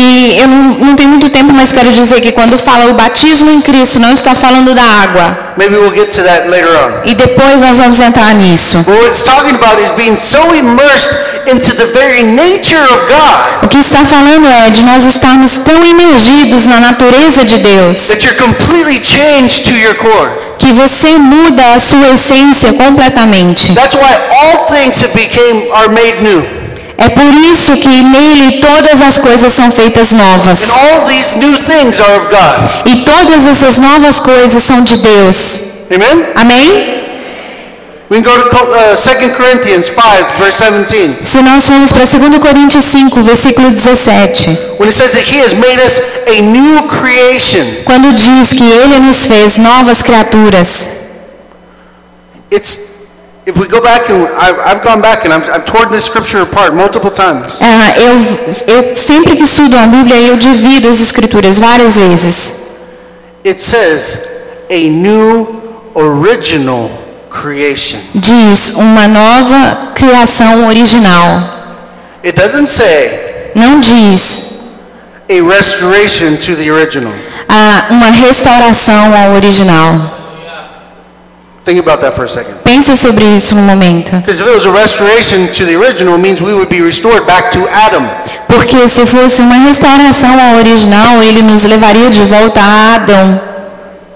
E 0.00 0.38
eu 0.38 0.46
não, 0.46 0.62
não 0.78 0.94
tenho 0.94 1.08
muito 1.08 1.28
tempo, 1.28 1.52
mas 1.52 1.72
quero 1.72 1.90
dizer 1.90 2.20
que 2.20 2.30
quando 2.30 2.56
fala 2.56 2.86
o 2.90 2.94
batismo 2.94 3.50
em 3.50 3.60
Cristo, 3.60 3.98
não 3.98 4.12
está 4.12 4.34
falando 4.34 4.74
da 4.74 4.82
água. 4.82 5.54
Maybe 5.56 5.76
we'll 5.76 5.94
get 5.94 6.14
to 6.14 6.22
that 6.22 6.48
later 6.48 6.70
on. 6.70 7.02
E 7.04 7.14
depois 7.14 7.60
nós 7.60 7.78
vamos 7.78 7.98
entrar 7.98 8.32
nisso. 8.34 8.78
But 8.84 8.94
what 8.94 9.08
it's 9.08 9.22
talking 9.24 9.56
about 9.56 9.82
is 9.82 9.90
being 9.92 10.14
so 10.16 10.54
immersed 10.54 11.12
into 11.50 11.74
the 11.74 11.86
very 11.86 12.22
nature 12.22 12.82
of 12.82 13.08
God 13.08 13.64
O 13.64 13.68
que 13.68 13.78
está 13.78 14.04
falando 14.04 14.46
é 14.46 14.70
de 14.70 14.84
nós 14.84 15.04
estarmos 15.04 15.58
tão 15.58 15.84
imergidos 15.84 16.66
na 16.66 16.78
natureza 16.78 17.44
de 17.44 17.58
Deus 17.58 18.06
that 18.08 18.24
you're 18.24 18.40
completely 18.40 19.02
changed 19.02 19.64
to 19.64 19.74
your 19.74 19.94
core. 19.96 20.30
que 20.58 20.72
você 20.72 21.16
muda 21.18 21.74
a 21.74 21.78
sua 21.78 22.12
essência 22.12 22.72
completamente. 22.72 23.72
That's 23.72 23.94
why 23.94 24.14
all 24.30 24.66
things 24.66 25.00
became 25.14 25.70
are 25.72 25.88
made 25.88 26.22
new. 26.22 26.57
É 27.00 27.08
por 27.08 27.32
isso 27.52 27.76
que 27.76 28.02
nele 28.02 28.60
todas 28.60 29.00
as 29.00 29.18
coisas 29.18 29.52
são 29.52 29.70
feitas 29.70 30.10
novas. 30.12 30.58
E 32.86 32.96
todas 33.04 33.46
essas 33.46 33.78
novas 33.78 34.18
coisas 34.18 34.62
são 34.62 34.82
de 34.82 34.98
Deus. 34.98 35.62
Amen? 35.94 36.26
Amém? 36.34 36.98
We 38.10 38.22
can 38.22 38.30
go 38.30 38.42
to 38.42 38.48
Co- 38.48 38.64
uh, 38.72 38.96
2 38.96 39.36
Corinthians 39.36 39.86
5, 39.88 40.38
verse 40.38 40.58
17. 40.64 41.26
Se 41.28 41.42
nós 41.42 41.66
formos 41.66 41.92
para 41.92 42.06
2 42.06 42.38
Coríntios 42.38 42.84
5, 42.86 43.22
versículo 43.22 43.70
17, 43.70 44.50
When 44.78 44.88
it 44.88 44.92
says 44.96 45.12
that 45.12 45.26
He 45.30 45.38
has 45.42 45.52
made 45.52 45.78
us 45.78 46.00
a 46.26 46.40
new 46.40 46.82
creation, 46.84 47.64
quando 47.84 48.12
diz 48.14 48.54
que 48.54 48.64
ele 48.64 48.98
nos 48.98 49.26
fez 49.26 49.58
novas 49.58 50.02
criaturas, 50.02 50.88
it's 52.50 52.78
if 53.48 53.56
we 53.56 53.66
go 53.66 53.80
back 53.80 54.10
and 54.10 54.28
I've, 54.36 54.58
I've 54.58 54.82
gone 54.84 55.00
back 55.00 55.24
and 55.24 55.32
I've, 55.32 55.48
I've 55.48 55.64
torn 55.64 55.90
this 55.90 56.04
scripture 56.04 56.42
apart 56.42 56.74
multiple 56.74 57.10
times. 57.10 57.60
ah, 57.62 57.94
eu, 57.96 58.14
eu 58.74 58.94
sempre 58.94 59.34
que 59.36 59.42
estudo 59.42 59.74
a 59.78 59.86
Bíblia 59.86 60.20
eu 60.20 60.36
divido 60.36 60.86
as 60.88 61.00
escrituras 61.00 61.58
várias 61.58 61.96
vezes. 61.96 62.52
It 63.46 63.62
says 63.62 64.20
a 64.68 64.90
new 64.90 65.46
original 65.94 66.90
creation. 67.30 68.00
Diz 68.14 68.70
uma 68.70 69.08
nova 69.08 69.92
criação 69.94 70.66
original. 70.68 71.40
It 72.22 72.38
doesn't 72.38 72.66
say 72.68 73.50
Não 73.54 73.80
diz 73.80 74.42
a 75.30 75.40
restoration 75.42 76.36
to 76.36 76.54
the 76.54 76.70
original. 76.70 77.12
ah, 77.48 77.86
uma 77.90 78.10
restauração 78.10 79.14
ao 79.16 79.32
original. 79.36 80.17
Think 81.68 81.80
about 81.80 82.00
that 82.00 82.14
for 82.14 82.24
a 82.24 82.28
second. 82.28 82.54
Pense 82.64 82.96
sobre 82.96 83.26
isso 83.36 83.54
no 83.54 83.60
momento. 83.60 84.16
Because 84.20 84.40
if 84.40 84.48
it 84.48 84.54
was 84.54 84.64
a 84.64 84.72
restoration 84.72 85.52
to 85.52 85.66
the 85.66 85.76
original, 85.76 86.14
it 86.14 86.22
means 86.22 86.40
we 86.40 86.54
would 86.54 86.70
be 86.70 86.80
restored 86.80 87.26
back 87.26 87.50
to 87.50 87.68
Adam. 87.68 88.08
Porque 88.48 88.88
se 88.88 89.04
fosse 89.04 89.42
uma 89.42 89.56
restauração 89.56 90.30
ao 90.40 90.56
original, 90.56 91.22
ele 91.22 91.42
nos 91.42 91.64
levaria 91.64 92.08
de 92.08 92.22
volta 92.22 92.58
a 92.58 92.94
Adão. 92.94 93.38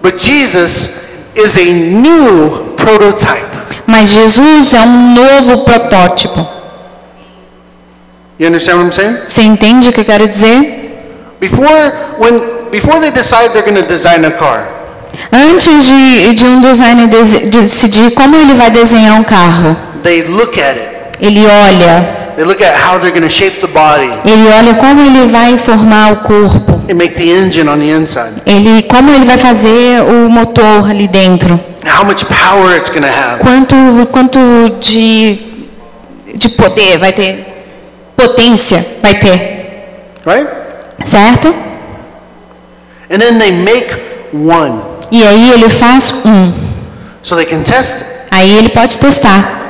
But 0.01 0.19
Jesus 0.19 0.93
is 1.37 1.59
a 1.59 1.65
new 1.65 2.73
prototype. 2.75 3.45
Mas 3.87 4.09
Jesus 4.09 4.73
é 4.73 4.81
um 4.81 5.15
novo 5.15 5.59
protótipo. 5.59 6.49
You 8.39 8.47
understand 8.47 8.79
what 8.79 8.87
I'm 8.87 8.93
saying? 8.93 9.19
Você 9.29 9.43
entende 9.43 9.91
o 9.91 9.93
que 9.93 10.01
eu 10.01 10.07
quero 10.07 10.27
dizer? 10.27 11.05
Before 11.39 11.93
when 12.19 12.41
before 12.71 12.99
they 12.99 13.11
decide 13.11 13.51
they're 13.53 13.61
going 13.61 13.77
to 13.77 13.87
design 13.87 14.25
a 14.25 14.31
car, 14.31 14.67
Antes 15.33 15.87
de, 15.87 16.35
de 16.35 16.45
um 16.47 16.61
designer 16.61 17.07
decidir 17.07 18.11
como 18.13 18.37
ele 18.37 18.55
vai 18.55 18.71
desenhar 18.71 19.19
um 19.19 19.25
carro, 19.25 19.77
they 20.03 20.23
look 20.23 20.61
at 20.61 20.77
it. 20.77 20.89
ele 21.21 21.45
olha, 21.47 22.23
They 22.37 22.45
look 22.47 22.63
at 22.65 22.75
how 22.81 22.99
they're 22.99 23.11
going 23.13 23.29
to 23.29 23.31
shape 23.31 23.61
the 23.61 23.67
body 23.67 24.09
ele 24.25 24.49
olha 24.59 24.75
como 24.75 25.03
ele 25.03 25.27
vai 25.29 25.59
formar 25.59 26.13
o 26.13 26.17
corpo, 26.17 26.81
and 26.91 26.95
make 26.95 27.15
the 27.15 27.25
engine 27.31 27.69
on 27.69 27.79
the 27.79 27.91
inside. 27.91 28.33
ele 28.47 28.83
como 28.85 29.11
ele 29.11 29.25
vai 29.27 29.37
fazer 29.39 30.01
o 30.03 30.31
motor 30.31 30.89
ali 30.91 31.07
dentro, 31.09 31.61
How 31.85 32.05
much 32.05 32.25
power 32.27 32.77
it's 32.77 32.89
going 32.91 33.03
to 33.03 33.09
have. 33.09 33.41
quanto 33.41 33.77
quanto 34.11 34.39
de 34.81 35.39
de 36.35 36.49
poder 36.51 36.99
vai 36.99 37.13
ter, 37.13 37.47
potência 38.17 38.85
vai 39.03 39.15
ter, 39.15 39.85
Right? 40.25 40.49
certo? 41.05 41.49
And 43.11 43.19
then 43.19 43.39
they 43.39 43.51
make 43.53 43.93
one 44.33 44.81
E 45.13 45.23
aí 45.23 45.53
ele 45.53 45.69
faz 45.69 46.11
um, 46.25 46.53
so 47.23 47.37
they 47.37 47.45
can 47.45 47.63
test 47.63 48.03
aí 48.31 48.51
ele 48.57 48.71
pode 48.71 48.97
testar, 48.99 49.61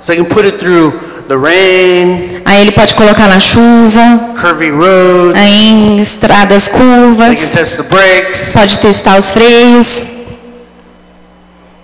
So 0.00 0.06
they 0.12 0.16
can 0.16 0.24
put 0.24 0.46
it 0.46 0.58
through 0.58 0.92
the 1.28 1.36
rain, 1.36 2.40
aí 2.46 2.62
ele 2.62 2.72
pode 2.72 2.94
colocar 2.94 3.28
na 3.28 3.38
chuva, 3.38 4.34
curvy 4.40 4.70
roads. 4.70 5.34
aí 5.38 5.68
em 5.68 6.00
estradas 6.00 6.64
They 6.68 6.72
can 6.72 6.78
curvas, 6.78 7.38
test 7.52 7.76
the 7.76 7.82
brakes, 7.82 8.52
pode 8.54 8.78
testar 8.78 9.18
os 9.18 9.30
freios, 9.32 10.02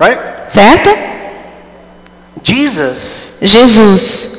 right? 0.01 0.19
certo? 0.49 0.91
Jesus. 2.43 3.35
Jesus. 3.43 4.31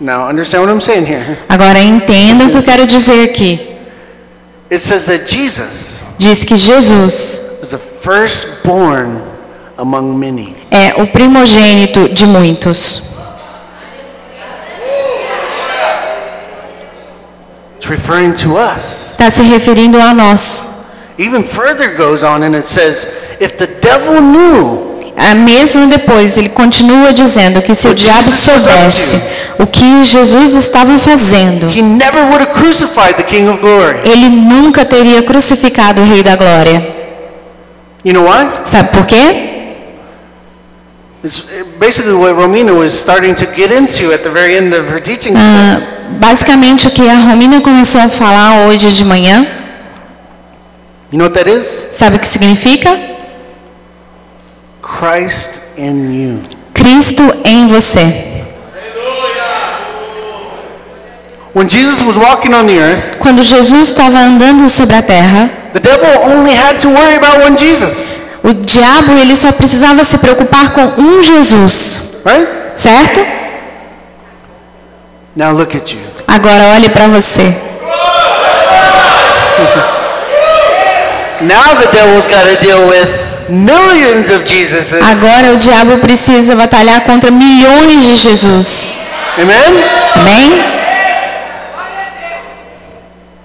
Now 0.00 0.28
understand 0.28 0.62
what 0.62 0.70
I'm 0.72 0.80
saying 0.80 1.06
here. 1.06 1.38
Agora 1.48 1.80
entenda 1.80 2.44
o 2.44 2.50
que 2.50 2.56
eu 2.58 2.62
quero 2.62 2.86
dizer 2.86 3.24
aqui. 3.24 3.77
It 4.70 4.80
says 4.80 5.06
that 5.06 5.26
Jesus 5.26 6.02
Diz 6.18 6.44
que 6.44 6.56
Jesus 6.56 7.38
was 7.60 7.70
the 7.70 7.78
firstborn 7.78 9.22
among 9.78 10.18
many. 10.18 10.56
é 10.70 10.94
o 11.00 11.06
primogênito 11.06 12.08
de 12.08 12.26
muitos. 12.26 13.02
It's 17.76 17.88
referring 17.88 18.34
to 18.34 18.56
us. 18.56 19.12
Está 19.12 19.30
se 19.30 19.42
referindo 19.42 20.00
a 20.00 20.12
nós. 20.12 20.68
Even 21.16 21.42
further 21.42 21.94
goes 21.96 22.22
on 22.22 22.42
and 22.42 22.54
it 22.54 22.64
says, 22.64 23.06
if 23.40 23.56
the 23.56 23.66
devil 23.66 24.20
knew 24.20 24.87
Ah, 25.20 25.34
Mesmo 25.34 25.88
depois, 25.88 26.38
ele 26.38 26.48
continua 26.48 27.12
dizendo 27.12 27.60
que 27.60 27.74
se 27.74 27.88
o 27.88 27.94
diabo 27.94 28.30
soubesse 28.30 29.20
o 29.58 29.66
que 29.66 30.04
Jesus 30.04 30.54
estava 30.54 30.96
fazendo, 30.98 31.68
ele 34.04 34.28
nunca 34.28 34.84
teria 34.84 35.22
crucificado 35.22 36.00
o 36.02 36.04
Rei 36.04 36.22
da 36.22 36.36
Glória. 36.36 36.94
You 38.04 38.12
know 38.14 38.24
why? 38.24 38.48
Sabe 38.62 38.90
por 38.90 39.04
quê? 39.06 39.44
Teaching. 45.00 45.34
Ah, 45.36 45.80
basicamente, 46.10 46.86
o 46.86 46.90
que 46.92 47.08
a 47.08 47.16
Romina 47.16 47.60
começou 47.60 48.00
a 48.00 48.08
falar 48.08 48.66
hoje 48.66 48.92
de 48.92 49.04
manhã, 49.04 49.46
You 51.10 51.18
know 51.18 51.26
what 51.28 51.42
that 51.42 51.50
is? 51.50 51.88
sabe 51.90 52.16
o 52.16 52.18
que 52.20 52.28
significa? 52.28 53.17
Christ 54.98 55.62
in 55.76 56.10
you. 56.12 56.42
Cristo 56.74 57.22
em 57.44 57.68
você. 57.68 58.42
When 61.54 61.68
Jesus 61.68 62.02
was 62.02 62.16
walking 62.16 62.52
on 62.52 62.66
the 62.66 62.78
earth, 62.78 63.16
Quando 63.20 63.42
Jesus 63.42 63.88
estava 63.88 64.18
andando 64.18 64.68
sobre 64.68 64.96
a 64.96 65.02
terra, 65.02 65.50
the 65.72 65.78
devil 65.78 66.08
only 66.24 66.52
had 66.52 66.80
to 66.80 66.88
worry 66.88 67.14
about 67.16 67.38
one 67.44 67.56
Jesus, 67.56 68.20
o 68.42 68.52
diabo 68.52 69.12
ele 69.12 69.36
só 69.36 69.52
precisava 69.52 70.02
se 70.04 70.18
preocupar 70.18 70.72
com 70.72 71.00
um 71.00 71.22
Jesus, 71.22 72.00
right? 72.24 72.48
certo? 72.74 73.24
Now 75.36 75.52
look 75.52 75.76
at 75.76 75.92
you. 75.92 76.00
Agora 76.26 76.74
olhe 76.74 76.88
para 76.90 77.06
você. 77.06 77.42
Now 81.40 81.76
the 81.76 81.86
devil's 81.92 82.26
got 82.26 82.44
to 82.48 82.56
deal 82.60 82.88
with. 82.88 83.27
Agora 85.00 85.54
o 85.54 85.56
diabo 85.56 85.98
precisa 85.98 86.54
batalhar 86.54 87.00
contra 87.02 87.30
milhões 87.30 88.04
de 88.04 88.16
Jesus. 88.16 88.98
Amen? 89.40 89.84
Amém? 90.14 90.64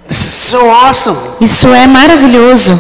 This 0.08 0.26
is 0.26 0.34
so 0.34 0.70
awesome. 0.70 1.18
Isso 1.40 1.68
é 1.74 1.88
maravilhoso. 1.88 2.76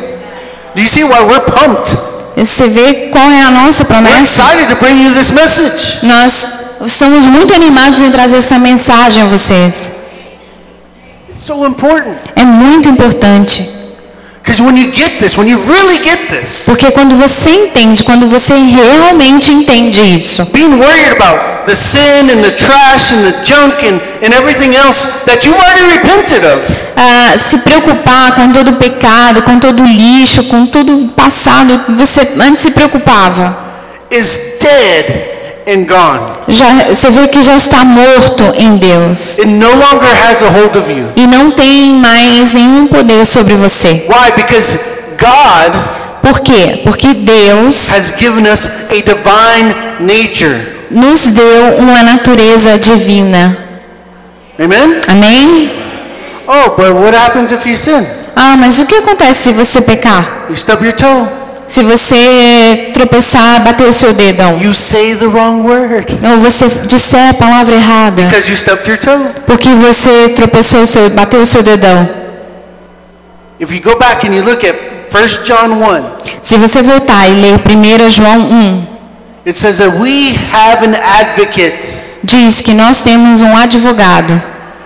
Do 0.75 0.81
you 0.81 0.87
see 0.87 1.03
why 1.03 1.21
we're 1.21 1.39
pumped? 1.41 1.97
Você 2.35 2.67
vê 2.67 3.09
qual 3.11 3.29
é 3.29 3.41
a 3.43 3.51
nossa 3.51 3.83
We're 3.83 3.93
promessa? 3.93 4.41
excited 4.41 4.67
to 4.69 4.75
bring 4.75 5.03
you 5.03 5.13
this 5.13 5.31
message. 5.31 5.99
Nós 6.03 6.47
somos 6.87 7.25
muito 7.27 7.53
animados 7.53 8.01
em 8.01 8.09
trazer 8.11 8.37
essa 8.37 8.57
mensagem 8.59 9.23
a 9.23 9.25
vocês. 9.27 9.91
It's 11.29 11.43
so 11.45 11.65
important. 11.65 12.15
É 12.35 12.43
muito 12.43 12.89
importante. 12.89 13.69
Porque 16.65 16.91
quando 16.91 17.15
você 17.15 17.49
entende, 17.49 18.03
quando 18.03 18.27
você 18.27 18.53
realmente 18.53 19.51
entende 19.51 20.01
isso, 20.01 20.45
being 20.51 20.75
worried 20.75 21.11
about 21.11 21.65
the 21.65 21.73
sin 21.73 22.29
and 22.29 22.41
the 22.41 22.51
trash 22.51 23.13
and 23.13 23.23
the 23.23 23.43
junk 23.43 23.87
and, 23.87 24.01
and 24.21 24.33
everything 24.33 24.75
else 24.75 25.07
that 25.25 25.45
you've 25.45 25.57
already 25.57 25.83
repented 25.95 26.43
of, 26.45 26.61
ah, 26.97 27.37
se 27.39 27.57
preocupar 27.57 28.35
com 28.35 28.51
todo 28.51 28.71
o 28.71 28.75
pecado, 28.75 29.41
com 29.43 29.59
todo 29.59 29.81
o 29.81 29.85
lixo, 29.85 30.43
com 30.43 30.65
todo 30.65 31.05
o 31.05 31.07
passado 31.09 31.79
que 31.85 31.93
você 31.93 32.21
antes 32.39 32.63
se 32.63 32.71
preocupava, 32.71 33.57
is 34.11 34.57
dead. 34.59 35.32
Já, 36.47 36.85
você 36.89 37.09
vê 37.09 37.27
que 37.27 37.41
já 37.41 37.55
está 37.55 37.83
morto 37.85 38.43
em 38.57 38.77
Deus 38.77 39.39
It 39.39 39.47
no 39.47 39.67
longer 39.69 40.09
has 40.29 40.43
a 40.43 40.49
hold 40.49 40.75
of 40.75 40.91
you. 40.91 41.07
e 41.15 41.25
não 41.27 41.51
tem 41.51 41.93
mais 41.93 42.53
nenhum 42.53 42.87
poder 42.87 43.25
sobre 43.25 43.55
você. 43.55 44.05
Why? 44.09 44.31
Because 44.35 44.77
God 45.17 45.73
Por 46.21 46.39
quê? 46.39 46.81
Porque 46.83 47.13
Deus 47.13 47.89
has 47.89 48.13
given 48.17 48.49
us 48.51 48.69
a 48.89 48.93
divine 48.95 49.75
nature. 49.99 50.57
nos 50.89 51.27
deu 51.27 51.77
uma 51.79 52.01
natureza 52.03 52.77
divina. 52.77 53.57
Amen? 54.57 55.01
Amém? 55.07 55.71
Oh, 56.47 56.69
but 56.77 56.93
what 56.93 57.13
happens 57.17 57.51
if 57.51 57.65
you 57.65 57.75
sin? 57.77 58.05
Ah, 58.35 58.55
mas 58.57 58.79
o 58.79 58.85
que 58.85 58.95
acontece 58.95 59.43
se 59.43 59.51
você 59.51 59.81
pecar? 59.81 60.45
You 60.49 60.55
stub 60.55 60.81
your 60.83 60.93
toe. 60.93 61.27
Se 61.67 61.81
você 61.81 62.91
tropeçar, 62.93 63.63
bater 63.63 63.87
o 63.87 63.93
seu 63.93 64.13
dedão, 64.13 64.59
you 64.61 64.73
say 64.73 65.15
the 65.15 65.25
wrong 65.25 65.61
word 65.67 66.05
ou 66.23 66.37
você 66.39 66.67
disser 66.85 67.29
a 67.29 67.33
palavra 67.33 67.73
errada, 67.75 68.23
because 68.23 68.49
you 68.49 68.55
stubbed 68.55 68.87
your 68.87 68.97
toe. 68.99 69.25
porque 69.47 69.69
você 69.69 70.29
tropeçou 70.29 70.85
seu, 70.85 71.09
bateu 71.09 71.41
o 71.41 71.45
seu 71.45 71.63
dedão. 71.63 72.07
If 73.59 73.71
you 73.71 73.81
go 73.81 73.97
back 73.97 74.27
and 74.27 74.33
you 74.35 74.43
look 74.43 74.65
at 74.67 74.75
1 75.13 75.43
John 75.45 75.73
1, 75.79 76.03
Se 76.43 76.57
você 76.57 76.81
voltar 76.81 77.27
e 77.29 77.31
ler 77.31 77.59
1 77.59 78.09
João 78.09 78.39
1, 78.39 78.87
it 79.47 79.57
says 79.57 79.77
that 79.77 79.97
we 79.97 80.35
have 80.51 80.85
an 80.85 80.93
advocate. 81.19 81.85
diz 82.23 82.61
que 82.61 82.73
nós 82.73 83.01
temos 83.01 83.41
um 83.41 83.55
advogado. 83.55 84.41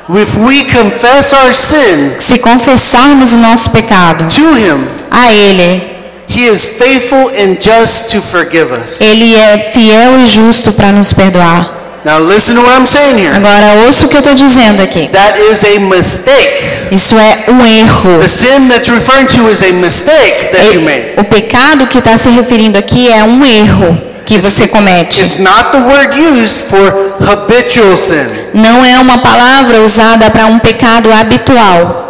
If 0.09 0.37
we 0.37 0.63
confess 0.63 1.33
our 1.33 1.53
sin 1.53 2.13
Se 2.19 2.39
confessarmos 2.39 3.33
o 3.33 3.37
nosso 3.37 3.69
pecado 3.71 4.25
to 4.33 4.57
him, 4.57 4.87
a 5.11 5.29
Ele, 5.33 5.96
he 6.27 6.45
is 6.45 6.65
faithful 6.65 7.29
and 7.29 7.57
just 7.59 8.11
to 8.11 8.21
forgive 8.21 8.71
us. 8.71 9.01
Ele 9.01 9.35
é 9.35 9.71
fiel 9.73 10.19
e 10.19 10.27
justo 10.27 10.71
para 10.71 10.91
nos 10.91 11.13
perdoar. 11.13 11.77
Now 12.05 12.19
listen 12.19 12.55
to 12.55 12.61
what 12.61 12.79
I'm 12.79 12.87
saying 12.87 13.17
here. 13.17 13.35
Agora, 13.35 13.85
ouça 13.85 14.05
o 14.05 14.09
que 14.09 14.15
eu 14.15 14.19
estou 14.19 14.33
dizendo 14.33 14.81
aqui. 14.81 15.09
That 15.09 15.37
is 15.51 15.65
a 15.65 15.79
mistake. 15.79 16.63
Isso 16.91 17.15
é 17.17 17.51
um 17.51 17.65
erro. 17.65 18.19
The 18.19 18.27
sin 18.27 18.69
that's 18.69 18.89
referring 18.89 19.25
to 19.27 19.49
is 19.49 19.61
a 19.61 19.73
mistake 19.73 20.51
that 20.53 20.73
you 20.73 20.81
made. 20.81 21.13
O 21.17 21.23
pecado 21.23 21.87
que 21.87 21.97
está 21.97 22.17
se 22.17 22.29
referindo 22.29 22.77
aqui 22.77 23.11
é 23.11 23.23
um 23.23 23.43
erro 23.43 23.97
que 24.25 24.39
você 24.39 24.67
comete. 24.67 25.21
It's 25.21 25.37
not 25.37 25.71
the 25.71 25.79
word 25.79 26.15
used 26.17 26.67
for 26.69 27.17
habitual 27.19 27.97
sin. 27.97 28.27
Não 28.53 28.85
é 28.85 28.99
uma 28.99 29.17
palavra 29.17 29.81
usada 29.81 30.29
para 30.29 30.45
um 30.45 30.59
pecado 30.59 31.11
habitual. 31.11 32.05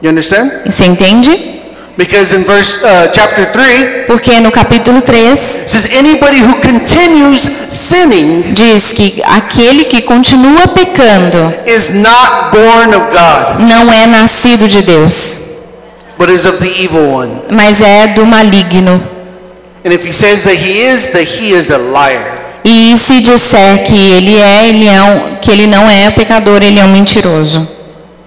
You 0.00 0.10
understand? 0.10 0.50
Você 0.64 0.86
entende? 0.86 1.57
Because 1.98 2.32
in 2.32 2.44
verse 2.44 2.78
uh, 2.84 3.10
chapter 3.10 3.50
3 3.50 4.06
Porque 4.06 4.40
no 4.40 4.52
capítulo 4.52 5.02
3 5.02 5.18
it 5.32 5.68
says 5.68 5.88
anybody 5.90 6.38
who 6.38 6.54
continues 6.62 7.42
sinning 7.68 8.54
diz 8.54 8.92
que 8.92 9.20
aquele 9.24 9.84
que 9.86 10.02
continua 10.02 10.68
pecando 10.68 11.52
is 11.66 11.90
not 11.90 12.54
born 12.54 12.94
of 12.94 13.10
God, 13.10 13.66
não 13.68 13.92
é 13.92 14.06
nascido 14.06 14.68
de 14.68 14.80
Deus, 14.80 15.40
but 16.16 16.30
is 16.30 16.46
of 16.46 16.58
the 16.58 16.70
evil 16.80 17.02
one. 17.12 17.42
mas 17.50 17.82
é 17.82 18.06
do 18.06 18.24
maligno. 18.24 19.02
And 19.84 19.92
if 19.92 20.06
he 20.06 20.12
says 20.12 20.44
that 20.44 20.54
he 20.54 20.78
is, 20.78 21.08
that 21.08 21.24
he 21.24 21.50
is 21.52 21.72
a 21.72 21.78
liar. 21.78 22.60
E 22.64 22.96
se 22.96 23.20
disser 23.20 23.84
que 23.84 24.12
ele 24.12 24.36
é, 24.38 24.68
ele 24.68 24.86
é 24.86 25.02
um, 25.02 25.36
que 25.36 25.50
ele 25.50 25.66
não 25.66 25.90
é 25.90 26.10
pecador, 26.12 26.62
ele 26.62 26.78
é 26.78 26.84
um 26.84 26.92
mentiroso. 26.92 27.66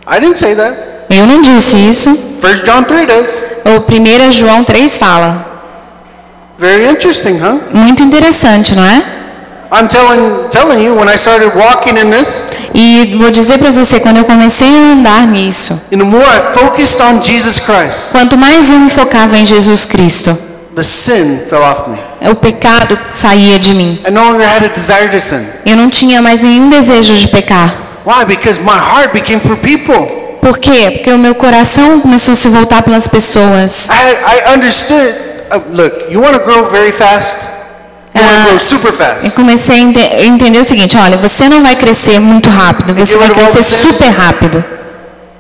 I 0.06 0.20
didn't 0.20 0.38
say 0.38 0.56
that. 0.56 0.91
Eu 1.12 1.28
não 1.28 1.42
disse 1.42 1.78
isso. 1.78 2.10
1 2.10 2.64
John 2.66 2.84
3 2.84 3.08
does. 3.08 3.44
O 3.66 4.28
1 4.28 4.32
João 4.32 4.64
3 4.64 4.98
fala. 4.98 5.46
Very 6.58 6.90
interesting, 6.90 7.38
huh? 7.38 7.60
Muito 7.74 8.04
interessante, 8.04 8.76
não 8.76 8.84
é? 8.84 9.04
I'm 9.74 9.88
telling 9.88 10.50
telling 10.50 10.84
you 10.84 10.94
when 10.96 11.08
I 11.08 11.16
started 11.18 11.56
walking 11.56 11.98
in 11.98 12.10
this, 12.10 12.46
E 12.74 13.18
vou 13.18 13.32
dizer 13.32 13.58
para 13.58 13.72
você, 13.72 14.00
quando 14.00 14.18
eu 14.18 14.26
comecei 14.26 14.68
a 14.68 14.94
andar 14.94 15.26
nisso, 15.28 15.74
and 15.94 15.98
the 15.98 16.04
more 16.04 16.24
I 16.24 16.54
focused 16.54 17.02
on 17.02 17.22
Jesus 17.22 17.60
Christ, 17.60 18.12
quanto 18.12 18.38
mais 18.38 18.70
eu 18.70 18.78
me 18.78 18.90
focava 18.90 19.38
em 19.38 19.46
Jesus 19.46 19.86
Cristo, 19.86 20.38
the 20.76 20.84
sin 20.84 21.40
fell 21.50 21.62
off 21.62 21.90
me. 21.90 21.98
o 22.30 22.36
pecado 22.36 23.00
saía 23.14 23.58
de 23.58 23.74
mim. 23.74 24.00
I 24.06 24.12
no 24.12 24.22
longer 24.24 24.46
had 24.46 24.64
a 24.66 24.68
desire 24.68 25.10
to 25.10 25.20
sin. 25.22 25.46
Eu 25.66 25.78
não 25.78 25.90
tinha 25.90 26.22
mais 26.22 26.44
nenhum 26.44 26.70
desejo 26.70 27.16
de 27.16 27.28
pecar. 27.30 27.74
Why? 28.06 28.26
Because 28.26 28.60
my 28.60 28.78
heart 28.78 29.14
became 29.14 29.40
for 29.40 29.56
people. 29.58 30.21
Por 30.42 30.58
quê? 30.58 30.92
Porque 30.92 31.12
o 31.12 31.18
meu 31.20 31.36
coração 31.36 32.02
começou 32.02 32.34
a 32.34 32.36
se 32.36 32.48
voltar 32.50 32.82
pelas 32.84 33.08
pessoas. 33.08 33.90
I, 33.90 33.94
I 34.50 34.54
understood. 34.56 35.16
Uh, 35.54 35.62
look, 35.74 36.12
you 36.12 36.20
want 36.22 36.34
to 36.34 36.40
grow 36.40 36.66
very 36.70 36.92
fast? 36.92 37.48
You 38.16 38.22
want 38.22 38.34
Ah, 38.34 38.44
to 38.44 38.50
grow 38.50 38.60
super 38.60 38.88
Eu 38.90 38.94
fast? 38.94 39.32
comecei 39.36 39.76
a 39.76 39.80
ente- 39.80 40.16
entender 40.26 40.60
o 40.60 40.64
seguinte, 40.64 40.98
olha, 40.98 41.18
você 41.18 41.48
não 41.48 41.62
vai 41.62 41.76
crescer 41.76 42.20
muito 42.20 42.50
rápido, 42.50 42.94
você 42.96 43.18
vai 43.18 43.30
crescer 43.30 43.62
super 43.64 44.10
rápido. 44.10 44.64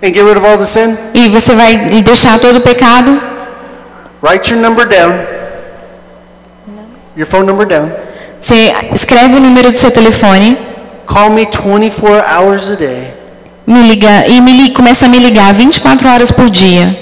And 0.03 0.07
get 0.13 0.23
rid 0.23 0.37
of 0.37 0.45
all 0.45 0.57
the 0.57 0.65
sin? 0.65 0.97
E 1.13 1.27
você 1.29 1.53
vai 1.55 1.75
deixar 2.03 2.39
todo 2.39 2.57
o 2.57 2.61
pecado, 2.61 3.19
Write 4.23 4.53
your 4.53 4.61
number 4.61 4.87
down. 4.87 5.13
Your 7.17 7.27
phone 7.27 7.45
number 7.45 7.65
down. 7.67 7.91
você 8.39 8.73
escreve 8.93 9.35
o 9.35 9.39
número 9.39 9.71
do 9.71 9.77
seu 9.77 9.91
telefone, 9.91 10.57
Call 11.07 11.29
me 11.31 11.45
24 11.45 12.23
hours 12.37 12.71
a 12.71 12.75
day 12.75 13.13
me 13.65 13.81
liga 13.83 14.27
e 14.27 14.41
me 14.41 14.71
começa 14.71 15.05
a 15.05 15.09
me 15.09 15.19
ligar 15.19 15.53
24 15.53 16.07
horas 16.09 16.31
por 16.31 16.49
dia 16.49 16.97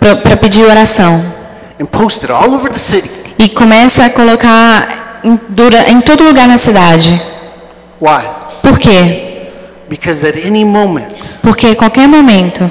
para 0.00 0.36
pedir 0.36 0.64
oração. 0.64 1.24
And 1.80 1.86
post 1.86 2.24
it 2.24 2.32
all 2.32 2.54
over 2.54 2.70
the 2.70 2.78
city. 2.78 3.10
E 3.38 3.48
começa 3.50 4.06
a 4.06 4.10
colocar 4.10 5.20
em, 5.22 5.38
dura, 5.48 5.90
em 5.90 6.00
todo 6.00 6.24
lugar 6.24 6.48
na 6.48 6.56
cidade. 6.58 7.20
Why? 8.00 8.24
Por 8.62 8.78
quê? 8.78 9.48
Because 9.88 10.26
at 10.26 10.36
any 10.44 10.64
moment, 10.64 11.38
Porque 11.42 11.68
a 11.68 11.76
qualquer 11.76 12.08
momento 12.08 12.68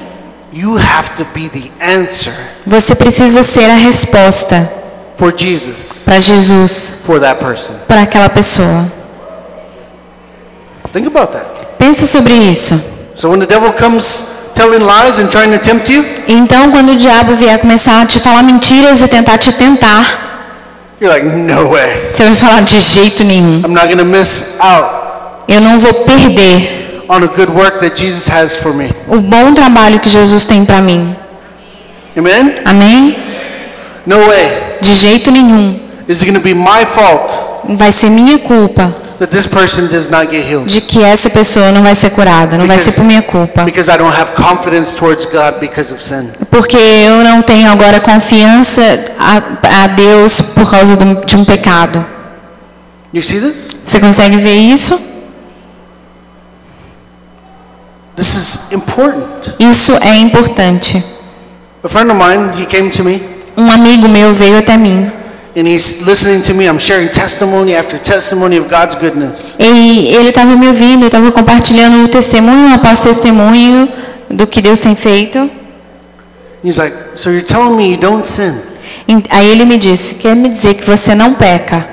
you 0.52 0.78
have 0.78 1.12
to 1.18 1.26
be 1.34 1.50
the 1.50 1.70
answer 1.82 2.34
você 2.66 2.96
precisa 2.96 3.44
ser 3.44 3.70
a 3.70 3.76
resposta 3.76 4.72
para 5.18 5.32
Jesus, 6.20 6.94
for 7.06 7.20
that 7.20 7.40
person. 7.40 7.76
para 7.88 8.02
aquela 8.02 8.28
pessoa. 8.30 8.92
Think 10.92 11.08
about 11.08 11.32
that. 11.34 11.46
Pense 11.78 12.08
sobre 12.08 12.34
isso. 12.34 12.80
So 13.16 13.30
when 13.30 13.40
the 13.40 13.46
devil 13.48 13.72
comes 13.74 14.36
telling 14.54 14.80
lies 14.80 15.20
and 15.20 15.28
trying 15.30 15.52
to 15.52 15.60
tempt 15.60 15.92
you, 15.92 16.04
Então, 16.28 16.72
quando 16.72 16.92
o 16.94 16.96
diabo 16.96 17.36
vier 17.36 17.58
começar 17.60 18.02
a 18.02 18.06
te 18.06 18.20
falar 18.20 18.44
mentiras 18.44 19.02
e 19.02 19.08
tentar 19.08 19.38
te 19.38 19.52
tentar, 19.54 20.96
you're 21.00 21.14
like, 21.14 21.26
no 21.26 21.70
way. 21.70 22.12
você 22.14 22.24
vai 22.24 22.36
falar 22.36 22.62
de 22.62 22.80
jeito 22.80 23.24
nenhum. 23.24 23.62
I'm 23.66 23.74
not 23.74 23.96
to 23.96 24.06
miss 24.06 24.56
out 24.60 25.06
Eu 25.48 25.62
não 25.62 25.80
vou 25.80 25.94
perder 26.06 27.04
on 27.08 27.18
a 27.24 27.28
good 27.28 27.52
work 27.52 27.80
that 27.80 28.00
Jesus 28.02 28.28
has 28.30 28.56
for 28.56 28.74
me. 28.74 28.90
o 29.08 29.20
bom 29.20 29.54
trabalho 29.54 30.00
que 30.00 30.10
Jesus 30.10 30.46
tem 30.46 30.66
para 30.66 30.82
mim. 30.82 31.16
Amen? 32.18 32.56
Amém? 32.66 33.18
No 34.06 34.18
way. 34.28 34.78
De 34.82 34.94
jeito 34.94 35.32
nenhum. 35.32 35.80
Is 36.08 36.22
it 36.22 36.32
to 36.32 36.40
be 36.40 36.54
my 36.54 36.86
fault 36.86 37.34
Vai 37.68 37.92
ser 37.92 38.10
minha 38.12 38.38
culpa 38.38 38.96
that 39.20 39.28
this 39.32 39.48
person 39.48 39.88
does 39.88 40.10
not 40.10 40.32
get 40.32 40.46
healed? 40.46 40.68
de 40.68 40.82
que 40.82 41.04
essa 41.04 41.30
pessoa 41.30 41.72
não 41.72 41.84
vai 41.84 41.96
ser 41.96 42.10
curada, 42.12 42.58
não 42.58 42.68
vai 42.68 42.80
ser 42.80 42.92
por 42.92 43.04
minha 43.04 43.22
culpa. 43.22 43.64
because 43.64 43.90
I 43.92 43.98
don't 43.98 44.16
have 44.16 44.34
confidence 44.34 44.96
towards 44.96 45.26
God 45.26 45.60
because 45.60 45.94
of 45.94 46.02
sin. 46.04 46.30
Porque 46.50 46.78
eu 46.78 47.24
não 47.24 47.42
tenho 47.42 47.70
agora 47.70 48.00
confiança 48.00 48.82
a, 49.20 49.84
a 49.84 49.88
Deus 49.88 50.42
por 50.42 50.70
causa 50.70 50.96
de 50.98 51.36
um 51.36 51.46
pecado. 51.46 52.06
You 53.14 53.22
see 53.22 53.40
this? 53.40 53.70
Você 53.86 54.00
consegue 54.00 54.38
ver 54.38 54.56
isso? 54.56 55.00
This 58.16 58.36
is 58.36 58.60
important. 58.72 59.56
Isso 59.60 59.94
é 60.02 60.16
importante. 60.18 61.04
A 61.84 61.90
friend 61.90 62.12
of 62.12 62.20
mine, 62.20 62.62
he 62.62 62.66
came 62.66 62.90
to 62.90 63.04
me 63.04 63.22
Um 63.58 63.72
amigo 63.72 64.08
meu 64.08 64.34
veio 64.34 64.58
até 64.58 64.76
mim 64.78 65.12
and 65.56 65.68
he's 65.68 66.06
listening 66.06 66.42
to 66.44 66.54
me. 66.54 66.68
I'm 66.68 66.80
sharing 66.80 67.10
testimony 67.10 67.76
after 67.76 67.98
testimony 67.98 68.58
of 68.58 68.68
God's 68.70 68.96
goodness. 68.96 69.56
e 69.60 70.14
ele 70.16 70.30
estava 70.30 70.56
me 70.56 70.68
ouvindo, 70.68 71.04
eu 71.04 71.08
estava 71.08 71.32
compartilhando 71.32 72.08
testemunho 72.10 72.74
após 72.74 73.00
testemunho 73.02 73.88
do 74.30 74.46
que 74.48 74.62
Deus 74.62 74.80
tem 74.80 74.96
feito. 74.96 75.50
He's 76.64 76.78
like, 76.78 76.96
So 77.16 77.30
you're 77.30 77.46
telling 77.46 77.78
me 77.78 77.92
you 77.92 77.98
don't 77.98 78.28
sin? 78.28 78.56
Aí 79.30 79.50
ele 79.52 79.66
me 79.66 79.78
disse: 79.78 80.16
Quer 80.16 80.36
me 80.36 80.50
dizer 80.50 80.74
que 80.74 80.84
você 80.84 81.14
não 81.14 81.34
peca? 81.34 81.88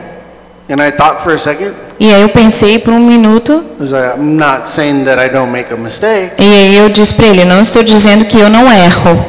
And 0.70 0.76
I 0.80 0.90
thought 0.90 1.22
for 1.22 1.34
a 1.34 1.38
second. 1.38 1.72
E 2.00 2.10
aí 2.12 2.22
eu 2.22 2.30
pensei 2.30 2.78
por 2.78 2.92
um 2.92 2.98
minuto 2.98 3.62
like, 3.78 4.18
I'm 4.18 4.36
not 4.36 4.68
saying 4.68 5.04
that 5.04 5.20
I 5.22 5.28
don't 5.28 5.52
make 5.52 5.72
a 5.72 5.76
mistake. 5.76 6.32
e 6.38 6.42
aí 6.42 6.76
eu 6.76 6.88
disse 6.88 7.12
para 7.14 7.26
ele: 7.26 7.44
Não 7.44 7.60
estou 7.60 7.82
dizendo 7.82 8.24
que 8.24 8.38
eu 8.38 8.48
não 8.48 8.66
erro, 8.72 9.24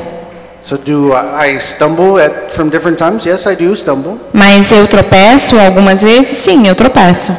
So 0.64 0.78
do 0.78 1.14
I 1.14 1.60
stumble 1.60 2.18
at 2.20 2.54
from 2.54 2.70
different 2.70 2.98
times? 2.98 3.26
Yes, 3.26 3.46
I 3.46 3.56
do 3.56 3.76
stumble. 3.76 4.18
mas 4.34 4.72
eu 4.72 4.88
tropeço 4.88 5.60
algumas 5.60 6.02
vezes. 6.04 6.38
Sim, 6.38 6.68
eu 6.68 6.76
tropeço. 6.76 7.36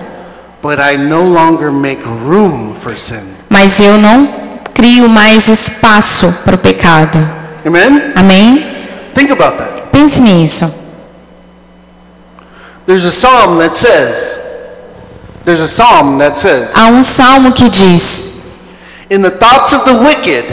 But 0.63 0.79
I 0.79 0.97
no 0.97 1.23
longer 1.23 1.71
make 1.73 2.03
room 2.05 2.75
for 2.79 2.99
sin. 2.99 3.35
Mas 3.49 3.81
eu 3.81 3.97
não 3.99 4.29
crio 4.75 5.09
mais 5.09 5.49
espaço 5.49 6.33
para 6.45 6.55
o 6.55 6.59
pecado. 6.59 7.19
Amen? 7.65 8.13
Amém? 8.15 8.67
Think 9.15 9.33
about 9.33 9.57
that. 9.57 9.83
Pense 9.91 10.21
nisso. 10.21 10.73
There's 12.87 13.07
a 13.07 13.11
psalm 13.11 13.59
that 13.59 13.75
says, 13.75 14.39
there's 15.47 15.61
a 15.61 15.69
psalm 15.69 16.19
that 16.19 16.37
says, 16.37 16.75
Há 16.75 16.89
um 16.89 17.03
salmo 17.03 17.53
que 17.53 17.71
diz: 17.71 18.23
in 19.09 19.23
the 19.23 19.31
thoughts 19.31 19.73
of 19.73 19.85
the 19.87 19.95
wicked, 19.95 20.45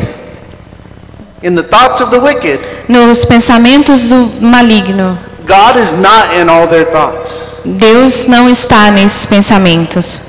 in 1.42 1.56
the 1.56 1.64
thoughts 1.64 2.02
of 2.02 2.12
the 2.12 2.20
wicked, 2.20 2.60
Nos 2.88 3.26
pensamentos 3.26 4.08
do 4.08 4.30
maligno, 4.42 5.18
God 5.46 5.78
is 5.78 5.94
not 5.94 6.34
in 6.36 6.50
all 6.50 6.68
their 6.68 6.86
thoughts. 6.86 7.62
Deus 7.66 8.26
não 8.28 8.50
está 8.50 8.92
nesses 8.92 9.26
pensamentos. 9.26 10.22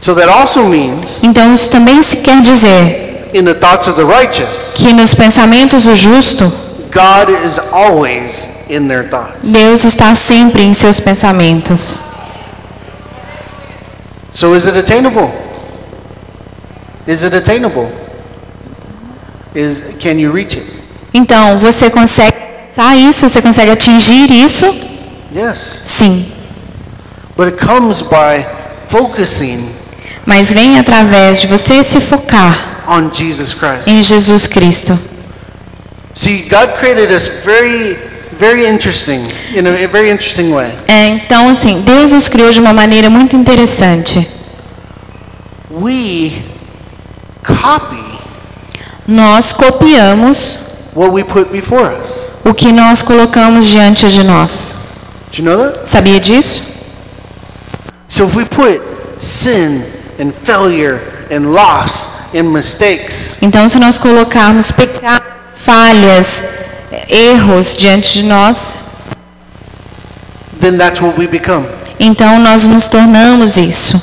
So 0.00 0.14
that 0.14 0.28
also 0.28 0.64
means 0.64 1.22
Então 1.22 1.54
isso 1.54 1.70
também 1.70 2.02
se 2.02 2.18
quer 2.18 2.42
dizer 2.42 3.30
in 3.34 3.44
the 3.44 3.54
thoughts 3.54 3.88
of 3.88 3.96
the 3.96 4.04
righteous, 4.04 4.74
que 4.76 4.92
nos 4.92 5.14
pensamentos 5.14 5.84
do 5.84 5.94
justo, 5.96 6.52
God 6.92 7.28
is 7.44 7.58
always 7.72 8.48
in 8.68 8.86
their 8.86 9.08
thoughts. 9.08 9.50
Deus 9.50 9.84
está 9.84 10.14
sempre 10.14 10.62
em 10.62 10.72
seus 10.72 11.00
pensamentos. 11.00 11.96
So 14.32 14.54
is 14.54 14.66
it 14.66 14.76
attainable? 14.76 15.30
Is 17.06 17.24
it 17.24 17.34
attainable? 17.34 17.90
Is 19.54 19.82
can 20.00 20.18
you 20.18 20.32
reach 20.32 20.58
it? 20.58 20.70
Então, 21.12 21.58
você 21.58 21.88
consegue 21.88 22.36
alcançar 22.36 22.96
isso? 22.96 23.28
Você 23.28 23.40
consegue 23.40 23.70
atingir 23.70 24.30
isso? 24.30 24.66
Yes. 25.34 25.82
Sim. 25.86 26.26
But 27.36 27.46
it 27.54 27.64
comes 27.64 28.02
by 28.02 28.44
focusing 28.88 29.68
Mas 30.26 30.52
vem 30.52 30.78
através 30.78 31.40
de 31.40 31.46
você 31.46 31.82
se 31.82 32.00
focar 32.00 32.84
on 32.88 33.10
Jesus 33.12 33.54
Christ. 33.54 33.86
em 33.86 34.02
Jesus 34.02 34.46
Cristo. 34.46 34.98
See, 36.14 36.48
God 36.48 36.78
created 36.78 37.12
us 37.12 37.28
very 37.44 37.96
very 38.38 38.66
interesting 38.66 39.28
in 39.54 39.66
a, 39.66 39.84
a 39.84 39.86
very 39.86 40.10
interesting 40.10 40.52
way. 40.52 40.72
É, 40.88 41.08
então, 41.08 41.48
assim, 41.48 41.80
Deus 41.82 42.12
nos 42.12 42.28
criou 42.28 42.50
de 42.52 42.60
uma 42.60 42.72
maneira 42.72 43.08
muito 43.08 43.36
interessante. 43.36 44.28
We 45.70 46.32
copy 47.44 48.13
Nós 49.06 49.52
copiamos 49.52 50.58
what 50.94 51.10
we 51.12 51.22
put 51.24 51.50
before 51.50 51.92
us. 52.00 52.30
o 52.44 52.54
que 52.54 52.72
nós 52.72 53.02
colocamos 53.02 53.66
diante 53.66 54.08
de 54.10 54.22
nós. 54.24 54.74
Do 55.32 55.42
you 55.42 55.44
know 55.44 55.58
that? 55.72 55.90
Sabia 55.90 56.20
disso? 56.20 56.62
So 58.08 58.24
if 58.26 58.34
we 58.36 58.44
put 58.44 58.80
sin 59.18 59.82
and 60.18 60.32
failure 60.44 61.00
and 61.30 61.52
loss 61.52 62.08
and 62.34 62.44
mistakes, 62.44 63.36
Então, 63.42 63.68
se 63.68 63.78
nós 63.78 63.98
colocarmos 63.98 64.70
pecado, 64.70 65.22
falhas, 65.64 66.44
erros 67.08 67.74
diante 67.76 68.12
de 68.14 68.22
nós, 68.22 68.74
then 70.60 70.78
that's 70.78 71.00
what 71.00 71.18
we 71.18 71.26
become. 71.26 71.66
então 71.98 72.38
nós 72.38 72.66
nos 72.66 72.86
tornamos 72.86 73.58
isso. 73.58 74.00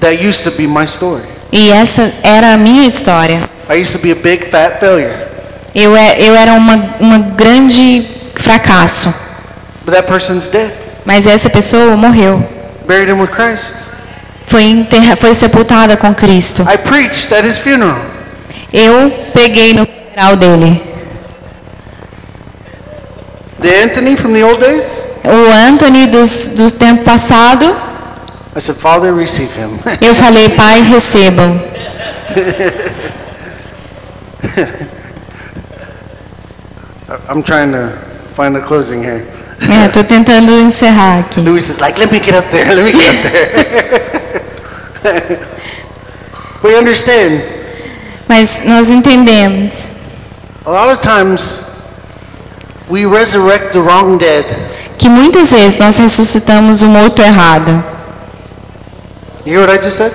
That 0.00 0.26
used 0.26 0.42
to 0.44 0.50
be 0.50 0.66
my 0.66 0.84
story. 0.84 1.22
E 1.52 1.70
essa 1.70 2.12
era 2.22 2.52
a 2.52 2.56
minha 2.56 2.86
história. 2.86 3.40
I 3.68 3.80
used 3.80 3.92
to 3.92 3.98
be 3.98 4.12
a 4.12 4.14
big 4.14 4.46
fat 4.50 4.78
failure. 4.78 5.26
Eu, 5.74 5.94
é- 5.96 6.16
eu 6.20 6.34
era 6.34 6.52
uma, 6.54 6.74
uma 7.00 7.18
grande 7.18 8.06
fracasso, 8.34 9.12
But 9.84 9.94
that 9.94 10.06
person's 10.08 10.48
dead. 10.48 10.70
mas 11.04 11.26
essa 11.26 11.50
pessoa 11.50 11.96
morreu. 11.96 12.42
Buried 12.86 13.10
him 13.10 13.20
with 13.20 13.28
Christ. 13.30 13.76
Foi, 14.46 14.62
enterra, 14.62 15.16
foi 15.16 15.34
sepultada 15.34 15.96
com 15.96 16.14
Cristo. 16.14 16.62
I 16.62 16.76
preached 16.78 17.32
at 17.34 17.44
his 17.44 17.58
funeral. 17.58 18.00
Eu 18.72 19.10
peguei 19.34 19.72
no 19.74 19.84
funeral 19.86 20.36
dele. 20.36 20.82
The 23.60 23.82
Anthony 23.82 24.16
from 24.16 24.32
the 24.32 24.44
old 24.44 24.60
days, 24.60 25.04
O 25.24 25.50
Anthony 25.52 26.06
dos, 26.06 26.48
do 26.48 26.70
tempo 26.70 27.02
passado, 27.04 27.64
I 28.54 28.60
said, 28.60 28.76
Father, 28.76 29.12
receive 29.14 29.50
him. 29.58 29.80
eu 30.00 30.14
falei, 30.14 30.50
pai, 30.50 30.82
recebam. 30.82 31.60
I'm 37.28 37.42
trying 37.42 37.72
to 37.72 37.90
find 38.34 38.56
a 38.56 38.60
closing 38.60 39.02
here. 39.02 39.24
É, 39.60 39.88
tô 39.88 40.04
tentando 40.04 40.52
encerrar 40.60 41.20
aqui. 41.20 41.40
Louis 41.40 41.66
is 41.68 41.78
like, 41.78 41.98
let 41.98 42.12
me 42.12 42.20
get 42.20 42.36
up 42.36 42.48
there, 42.50 42.74
let 42.74 42.84
me 42.84 42.92
get 42.92 43.14
up 43.14 43.22
there. 45.02 45.38
we 46.62 46.76
understand, 46.76 47.42
Mas 48.28 48.60
nós 48.64 48.90
entendemos 48.90 49.88
a 50.64 50.70
lot 50.70 50.90
of 50.90 50.98
times 51.00 51.62
we 52.88 53.04
resurrect 53.06 53.72
the 53.72 53.80
wrong 53.80 54.18
dead 54.18 54.44
que 54.98 55.08
muitas 55.08 55.52
vezes 55.52 55.78
nós 55.78 55.96
ressuscitamos 55.98 56.82
o 56.82 56.86
morto 56.86 57.22
errado. 57.22 57.82
You 59.44 59.52
hear 59.52 59.60
what 59.60 59.70
I 59.70 59.78
just 59.78 59.96
said? 59.96 60.12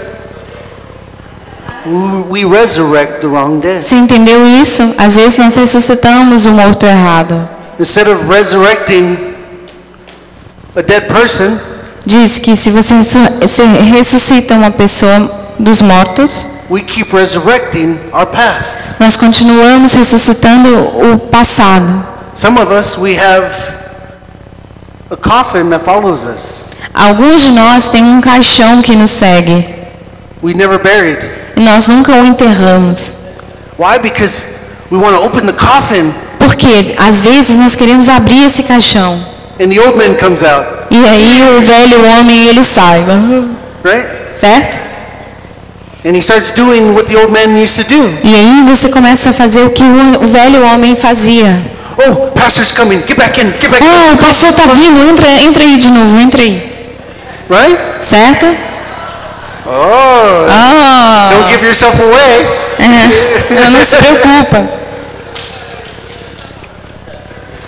We 2.29 2.45
resurrect 2.45 3.21
the 3.21 3.27
wrong 3.27 3.59
dead. 3.59 3.81
Você 3.81 3.95
entendeu 3.95 4.45
isso? 4.61 4.93
Às 4.97 5.15
vezes 5.15 5.37
nós 5.37 5.55
ressuscitamos 5.55 6.45
o 6.45 6.51
morto 6.51 6.85
errado. 6.85 7.47
Instead 7.79 8.07
of 8.07 8.27
resurrecting 8.31 9.17
a 10.75 10.81
dead 10.81 11.07
person, 11.07 11.57
Diz 12.05 12.39
que 12.39 12.55
se 12.55 12.71
você 12.71 12.95
ressuscita 13.95 14.55
uma 14.55 14.71
pessoa 14.71 15.53
dos 15.59 15.81
mortos, 15.81 16.47
we 16.69 16.81
keep 16.81 17.15
resurrecting 17.15 17.99
our 18.11 18.25
past. 18.25 18.79
nós 18.99 19.17
continuamos 19.17 19.93
ressuscitando 19.93 20.69
o 21.13 21.19
passado. 21.19 22.03
Some 22.33 22.59
of 22.59 22.71
us, 22.73 22.97
we 22.97 23.15
have 23.17 23.51
a 25.11 25.15
coffin 25.17 25.69
that 25.69 25.83
follows 25.85 26.25
us. 26.25 26.65
Alguns 26.93 27.43
de 27.43 27.51
nós 27.51 27.89
têm 27.89 28.03
um 28.03 28.19
caixão 28.21 28.81
que 28.81 28.95
nos 28.95 29.11
segue. 29.11 29.67
We 30.41 30.53
never 30.53 30.79
buried. 30.79 31.40
E 31.55 31.61
nós 31.61 31.87
nunca 31.87 32.11
o 32.13 32.25
enterramos. 32.25 33.15
Why? 33.77 33.99
Because 33.99 34.45
we 34.91 34.97
want 34.97 35.15
to 35.15 35.23
open 35.23 35.41
the 35.45 35.53
coffin 35.53 36.13
Porque 36.39 36.93
às 36.97 37.21
vezes 37.21 37.55
nós 37.55 37.75
queremos 37.75 38.09
abrir 38.09 38.45
esse 38.45 38.63
caixão. 38.63 39.19
and 39.59 39.69
the 39.69 39.79
old 39.79 39.95
man 39.97 40.15
comes 40.15 40.43
out, 40.43 40.65
E 40.89 41.05
aí 41.05 41.57
o 41.57 41.61
velho 41.61 42.05
homem 42.17 42.47
ele 42.47 42.63
sai, 42.63 43.03
right? 43.83 44.07
certo? 44.35 44.77
And 46.03 46.15
he 46.15 46.17
starts 46.19 46.49
doing 46.51 46.93
what 46.95 47.05
the 47.05 47.15
old 47.15 47.31
man 47.31 47.61
used 47.61 47.75
to 47.77 47.83
do. 47.83 48.17
E 48.23 48.33
aí 48.35 48.63
você 48.67 48.89
começa 48.89 49.29
a 49.29 49.33
fazer 49.33 49.61
o 49.61 49.69
que 49.69 49.83
o 49.83 50.27
velho 50.27 50.65
homem 50.65 50.95
fazia. 50.95 51.61
Oh, 51.97 52.31
pastor's 52.31 52.71
coming. 52.71 53.03
Get 53.07 53.15
back 53.17 53.39
in. 53.39 53.51
Get 53.61 53.69
back 53.69 53.83
in. 53.83 54.13
o 54.13 54.17
pastor 54.17 54.51
tá 54.53 54.63
vindo, 54.73 54.99
entra, 55.07 55.29
entra 55.43 55.63
aí 55.63 55.77
de 55.77 55.89
novo, 55.91 56.19
entra 56.19 56.41
aí. 56.41 56.89
Right? 57.47 57.77
Certo? 57.99 58.47
Oh, 59.65 60.47
Ah, 60.49 61.29
don't 61.31 61.49
give 61.51 61.63
yourself 61.65 61.99
away. 62.01 62.47
é, 62.79 63.69
não 63.69 63.83
se 63.83 63.95
preocupa. 63.95 64.63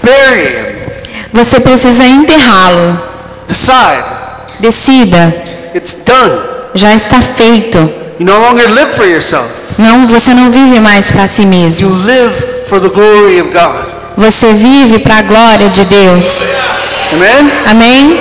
Bury 0.02 0.48
him. 0.48 0.66
Você 1.34 1.60
precisa 1.60 2.04
enterrá-lo. 2.04 3.00
Decide. 3.48 4.04
Decida, 4.60 5.34
It's 5.76 5.96
done. 6.06 6.40
já 6.74 6.94
está 6.94 7.22
feito. 7.22 7.78
You 8.20 8.26
no 8.26 8.38
longer 8.40 8.68
live 8.70 8.94
for 8.94 9.06
yourself. 9.06 9.48
Não, 9.78 10.08
você 10.08 10.34
não 10.34 10.52
vive 10.52 10.80
mais 10.80 11.12
para 11.12 11.28
si 11.28 11.42
You 11.44 11.48
mesmo. 11.48 11.90
live 12.06 12.46
for 12.68 12.80
the 12.80 12.90
glory 12.90 13.42
of 13.42 13.50
God. 13.52 13.86
Você 14.18 14.54
vive 14.54 15.00
para 15.00 15.18
a 15.18 15.22
glória 15.24 15.70
de 15.70 15.86
Deus. 15.86 16.46
Amen? 17.12 17.52
Amém? 17.70 18.20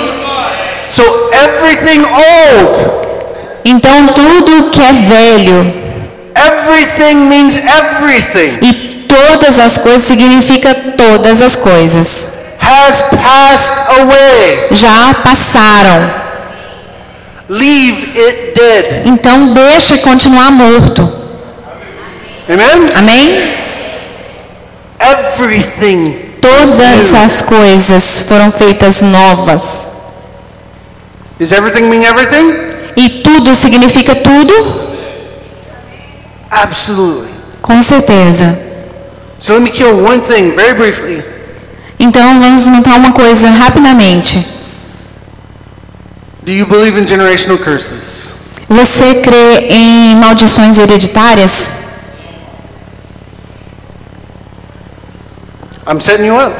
So 0.88 1.02
everything 1.32 2.02
old, 2.04 3.01
Então 3.64 4.08
tudo 4.08 4.70
que 4.70 4.82
é 4.82 4.92
velho 4.92 5.82
everything 6.34 7.28
means 7.28 7.56
everything, 7.56 8.58
e 8.62 9.06
todas 9.06 9.58
as 9.58 9.78
coisas 9.78 10.02
significa 10.02 10.74
todas 10.96 11.40
as 11.40 11.56
coisas. 11.56 12.26
has 12.62 13.02
passed 13.10 13.74
away. 14.00 14.68
Já 14.70 15.14
passaram. 15.14 16.22
Leave 17.48 18.16
it 18.16 18.54
dead. 18.54 19.02
Então 19.06 19.52
deixa 19.52 19.98
continuar 19.98 20.50
morto. 20.52 21.02
Amen? 22.48 22.88
Amém? 22.94 23.54
Everything. 24.98 26.32
Todas 26.40 27.14
as 27.14 27.42
coisas 27.42 28.22
foram 28.22 28.50
feitas 28.50 29.00
novas. 29.00 29.86
Does 31.38 31.52
everything 31.52 31.82
mean 31.82 32.04
everything? 32.04 32.71
E 32.96 33.22
tudo 33.22 33.54
significa 33.54 34.14
tudo? 34.14 34.52
Absolutely. 36.50 37.30
Com 37.60 37.80
certeza. 37.82 38.58
So 39.40 39.54
let 39.54 39.62
me 39.62 39.70
kill 39.70 40.04
one 40.04 40.20
thing 40.20 40.52
very 40.54 40.74
briefly. 40.74 41.24
Então 41.98 42.40
vamos 42.40 42.66
notar 42.66 42.98
uma 42.98 43.12
coisa 43.12 43.48
rapidamente. 43.48 44.46
Do 46.42 46.52
you 46.52 46.66
believe 46.66 46.98
in 47.00 47.06
generational 47.06 47.58
curses? 47.58 48.34
Você 48.68 49.16
crê 49.22 49.68
em 49.70 50.16
maldições 50.16 50.78
hereditárias? 50.78 51.70
I'm 55.86 56.00
setting 56.00 56.26
you 56.26 56.36
up. 56.36 56.54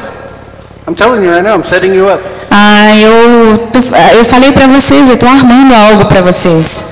I'm 0.87 0.95
telling 0.95 1.23
you 1.23 1.31
right 1.31 1.43
now, 1.43 1.55
I'm 1.55 1.65
setting 1.65 1.93
you 1.93 2.09
up. 2.09 2.21
Ah, 2.55 2.95
eu, 2.99 3.57
tô- 3.73 3.95
eu 4.15 4.23
falei 4.25 4.51
para 4.51 4.67
vocês, 4.67 5.07
eu 5.09 5.15
estou 5.15 5.27
armando 5.27 5.73
algo 5.73 6.05
para 6.05 6.21
vocês. 6.21 6.83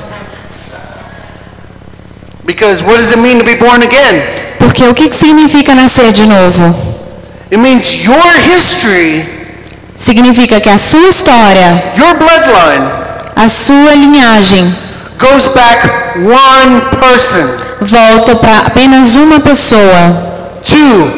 Because 2.46 2.84
what 2.84 2.98
does 2.98 3.12
it 3.12 3.20
mean 3.20 3.38
to 3.38 3.44
be 3.46 3.56
born 3.56 3.84
again? 3.84 4.24
Porque 4.58 4.84
o 4.88 4.94
que, 4.94 5.10
que 5.10 5.16
significa 5.16 5.76
nascer 5.76 6.12
de 6.14 6.26
novo? 6.26 6.76
It 7.52 7.58
means 7.58 7.94
your 8.04 8.32
history, 8.56 9.26
Significa 9.98 10.60
que 10.60 10.68
a 10.70 10.80
sua 10.80 11.10
história, 11.10 11.94
your 11.96 12.16
bloodline, 12.16 12.90
a 13.36 13.48
sua 13.48 13.92
linhagem, 13.94 14.76
goes 15.20 15.46
back 15.54 15.88
one 16.18 16.82
person 17.00 17.48
volta 17.82 18.36
para 18.36 18.66
apenas 18.66 19.14
uma 19.16 19.40
pessoa, 19.40 20.60
to 20.64 21.12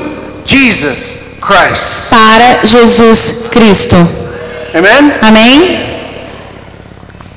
Jesus 0.46 1.18
Christ. 1.40 2.10
para 2.10 2.66
Jesus 2.66 3.34
Cristo. 3.52 3.96
Amen? 4.74 5.14
Amém? 5.22 5.94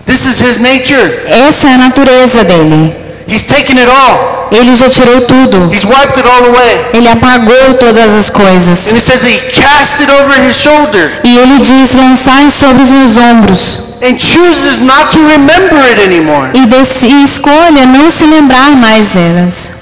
This 0.07 0.25
is 0.27 0.41
his 0.41 0.59
nature. 0.61 1.23
Essa 1.27 1.69
é 1.69 1.75
a 1.75 1.79
natureza 1.79 2.45
dele. 2.45 2.95
He's 3.29 3.45
taken 3.45 3.77
it 3.79 3.91
all. 3.91 4.49
Ele 4.53 4.75
já 4.77 4.89
tirou 4.89 5.23
tudo. 5.23 5.69
He's 5.73 5.85
wiped 5.85 6.17
it 6.17 6.29
all 6.29 6.45
away. 6.47 6.87
Ele 6.95 7.09
apagou 7.09 7.75
todas 7.75 8.15
as 8.15 8.31
coisas. 8.31 8.89
And 8.89 8.97
he 8.97 9.01
says 9.01 9.25
he 9.25 9.39
cast 9.61 10.01
it 10.01 10.11
over 10.13 10.41
his 10.41 10.57
shoulder 10.57 11.21
E 11.25 11.37
ele 11.37 11.59
diz: 11.59 11.95
lançai 11.97 12.49
sobre 12.51 12.83
os 12.83 12.91
meus 12.91 13.17
ombros. 13.17 13.79
and 14.03 14.19
chooses 14.21 14.79
not 14.79 15.11
to 15.13 15.19
remember 15.27 15.79
it 15.91 16.01
anymore. 16.01 16.51
E, 16.55 17.07
e 17.07 17.25
escolha 17.25 17.85
não 17.87 18.09
se 18.09 18.25
lembrar 18.25 18.71
mais 18.77 19.11
delas. 19.13 19.73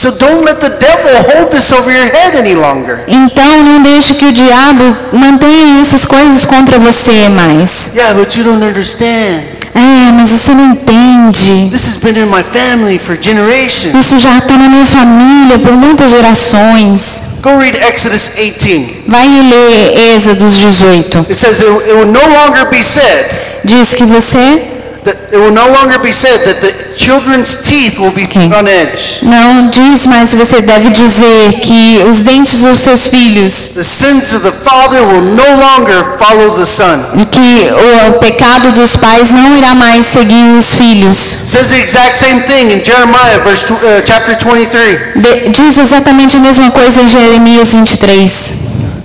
So 0.00 0.10
don't 0.12 0.46
let 0.46 0.62
the 0.62 0.70
devil 0.70 1.12
hold 1.28 1.52
this 1.52 1.70
over 1.72 1.92
your 1.92 2.06
head 2.06 2.34
any 2.34 2.54
longer. 2.54 3.04
Então 3.06 3.62
não 3.62 3.82
deixe 3.82 4.14
que 4.14 4.24
o 4.24 4.32
diabo 4.32 4.96
mantenha 5.12 5.82
essas 5.82 6.06
coisas 6.06 6.46
contra 6.46 6.78
você 6.78 7.28
mais. 7.28 7.90
Yeah, 7.94 8.14
but 8.14 8.34
you 8.34 8.44
don't 8.44 8.64
understand. 8.64 9.42
É, 9.74 10.10
mas 10.12 10.30
você 10.30 10.54
não 10.54 10.72
entende. 10.72 11.68
This 11.70 11.86
has 11.86 11.98
been 11.98 12.16
in 12.18 12.30
my 12.30 12.42
family 12.42 12.98
for 12.98 13.14
generations. 13.20 13.94
Isso 13.94 14.18
já 14.18 14.38
está 14.38 14.56
na 14.56 14.70
minha 14.70 14.86
família 14.86 15.58
por 15.58 15.72
muitas 15.72 16.08
gerações. 16.08 17.22
Go 17.42 17.58
read 17.58 17.76
Exodus 17.76 18.30
18. 18.34 19.02
Vai 19.06 19.28
lê 19.28 20.14
Êxodos 20.14 20.54
18. 20.56 21.26
It 21.28 21.34
says 21.34 21.60
it, 21.60 21.68
it 21.68 21.92
will 21.92 22.06
no 22.06 22.20
longer 22.20 22.70
be 22.70 22.82
said 22.82 23.26
Diz 23.64 23.92
que 23.92 24.04
você 24.04 24.79
that 25.04 25.16
it 25.32 25.36
will 25.38 25.52
no 25.52 25.66
longer 25.68 25.98
be 25.98 26.12
said 26.12 26.44
that 26.44 26.60
the 26.60 26.72
children's 26.96 27.56
teeth 27.62 27.98
will 27.98 28.10
be 28.12 28.24
Okay. 28.24 28.46
on 28.52 28.66
edge. 28.68 29.18
não 29.22 29.68
diz, 29.68 30.06
mas 30.06 30.34
você 30.34 30.60
deve 30.60 30.90
dizer 30.90 31.60
que 31.62 32.02
os 32.08 32.20
dentes 32.20 32.60
dos 32.60 32.78
seus 32.80 33.06
filhos 33.08 33.68
The 33.74 33.82
sins 33.82 34.32
of 34.34 34.40
the 34.42 34.52
father 34.52 35.02
will 35.02 35.22
no 35.22 35.50
longer 35.56 36.16
follow 36.18 36.56
the 36.56 36.66
son. 36.66 37.04
e 37.20 37.24
que 37.26 37.70
o 38.08 38.12
pecado 38.18 38.72
dos 38.72 38.96
pais 38.96 39.30
não 39.32 39.56
irá 39.56 39.74
mais 39.74 40.06
seguir 40.06 40.56
os 40.58 40.74
filhos. 40.74 41.38
Says 41.44 41.68
the 41.68 41.80
exact 41.80 42.18
same 42.18 42.40
thing 42.42 42.70
in 42.72 42.84
Jeremiah 42.84 43.38
verse 43.42 43.64
uh, 43.72 43.76
chapter 44.04 44.36
23. 44.36 45.14
De- 45.16 45.48
diz 45.50 45.78
exatamente 45.78 46.36
a 46.36 46.40
mesma 46.40 46.70
coisa 46.70 47.00
em 47.00 47.08
Jeremias 47.08 47.72
23. 47.72 48.52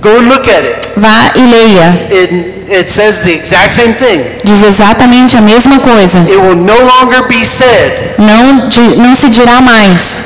Go 0.01 0.17
and 0.17 0.27
look 0.29 0.47
at 0.47 0.63
it. 0.65 0.87
Vá 0.97 1.31
e 1.35 1.41
leia. 1.41 2.07
It, 2.11 2.71
it 2.71 2.89
says 2.89 3.21
the 3.21 3.33
exact 3.33 3.73
same 3.73 3.93
thing. 3.93 4.21
Diz 4.43 4.61
exatamente 4.61 5.37
a 5.37 5.41
mesma 5.41 5.79
coisa. 5.79 6.19
It 6.19 6.37
will 6.37 6.55
no 6.55 6.75
longer 6.75 7.27
be 7.27 7.45
said 7.45 8.15
Não, 8.17 8.69
não 8.97 9.15
se 9.15 9.29
dirá 9.29 9.61
mais 9.61 10.23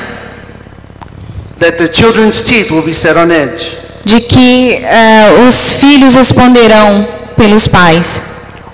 that 1.59 1.77
the 1.77 1.87
children's 1.91 2.41
teeth 2.41 2.71
will 2.71 2.81
be 2.83 2.93
set 2.93 3.17
on 3.17 3.29
edge. 3.31 3.77
de 4.05 4.21
que 4.21 4.75
eh, 4.81 5.45
os 5.47 5.73
filhos 5.73 6.15
responderão 6.15 7.05
pelos 7.35 7.67
pais. 7.67 8.21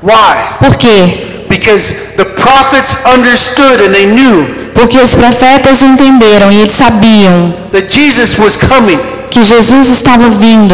Why? 0.03 0.57
Por 0.59 0.75
quê? 0.77 1.45
Because 1.49 1.95
the 2.17 2.25
prophets 2.25 2.95
understood 3.05 3.81
and 3.83 3.91
they 3.91 4.05
knew 4.05 4.65
Porque 4.75 4.97
os 4.99 5.15
profetas 5.15 5.81
entenderam 5.81 6.51
e 6.51 6.61
eles 6.61 6.75
sabiam 6.75 7.53
that 7.71 7.87
Jesus 7.91 8.37
was 8.37 8.57
coming 8.57 8.99
que 9.35 9.43
Jesus 9.43 9.89
estava 9.89 10.29
vindo 10.29 10.73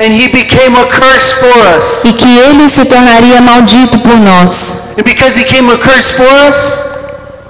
and 0.00 0.12
he 0.14 0.28
became 0.28 0.74
a 0.80 0.86
curse 0.86 1.34
for 1.34 1.76
us. 1.76 2.04
e 2.06 2.12
que 2.14 2.26
ele 2.38 2.66
se 2.70 2.86
tornaria 2.86 3.38
maldito 3.42 3.98
por 3.98 4.16
nós. 4.18 4.72
And 4.96 5.02
because 5.02 5.38
he 5.38 5.44
came 5.44 5.70
a 5.70 5.76
curse 5.76 6.14
for 6.14 6.26
us, 6.48 6.80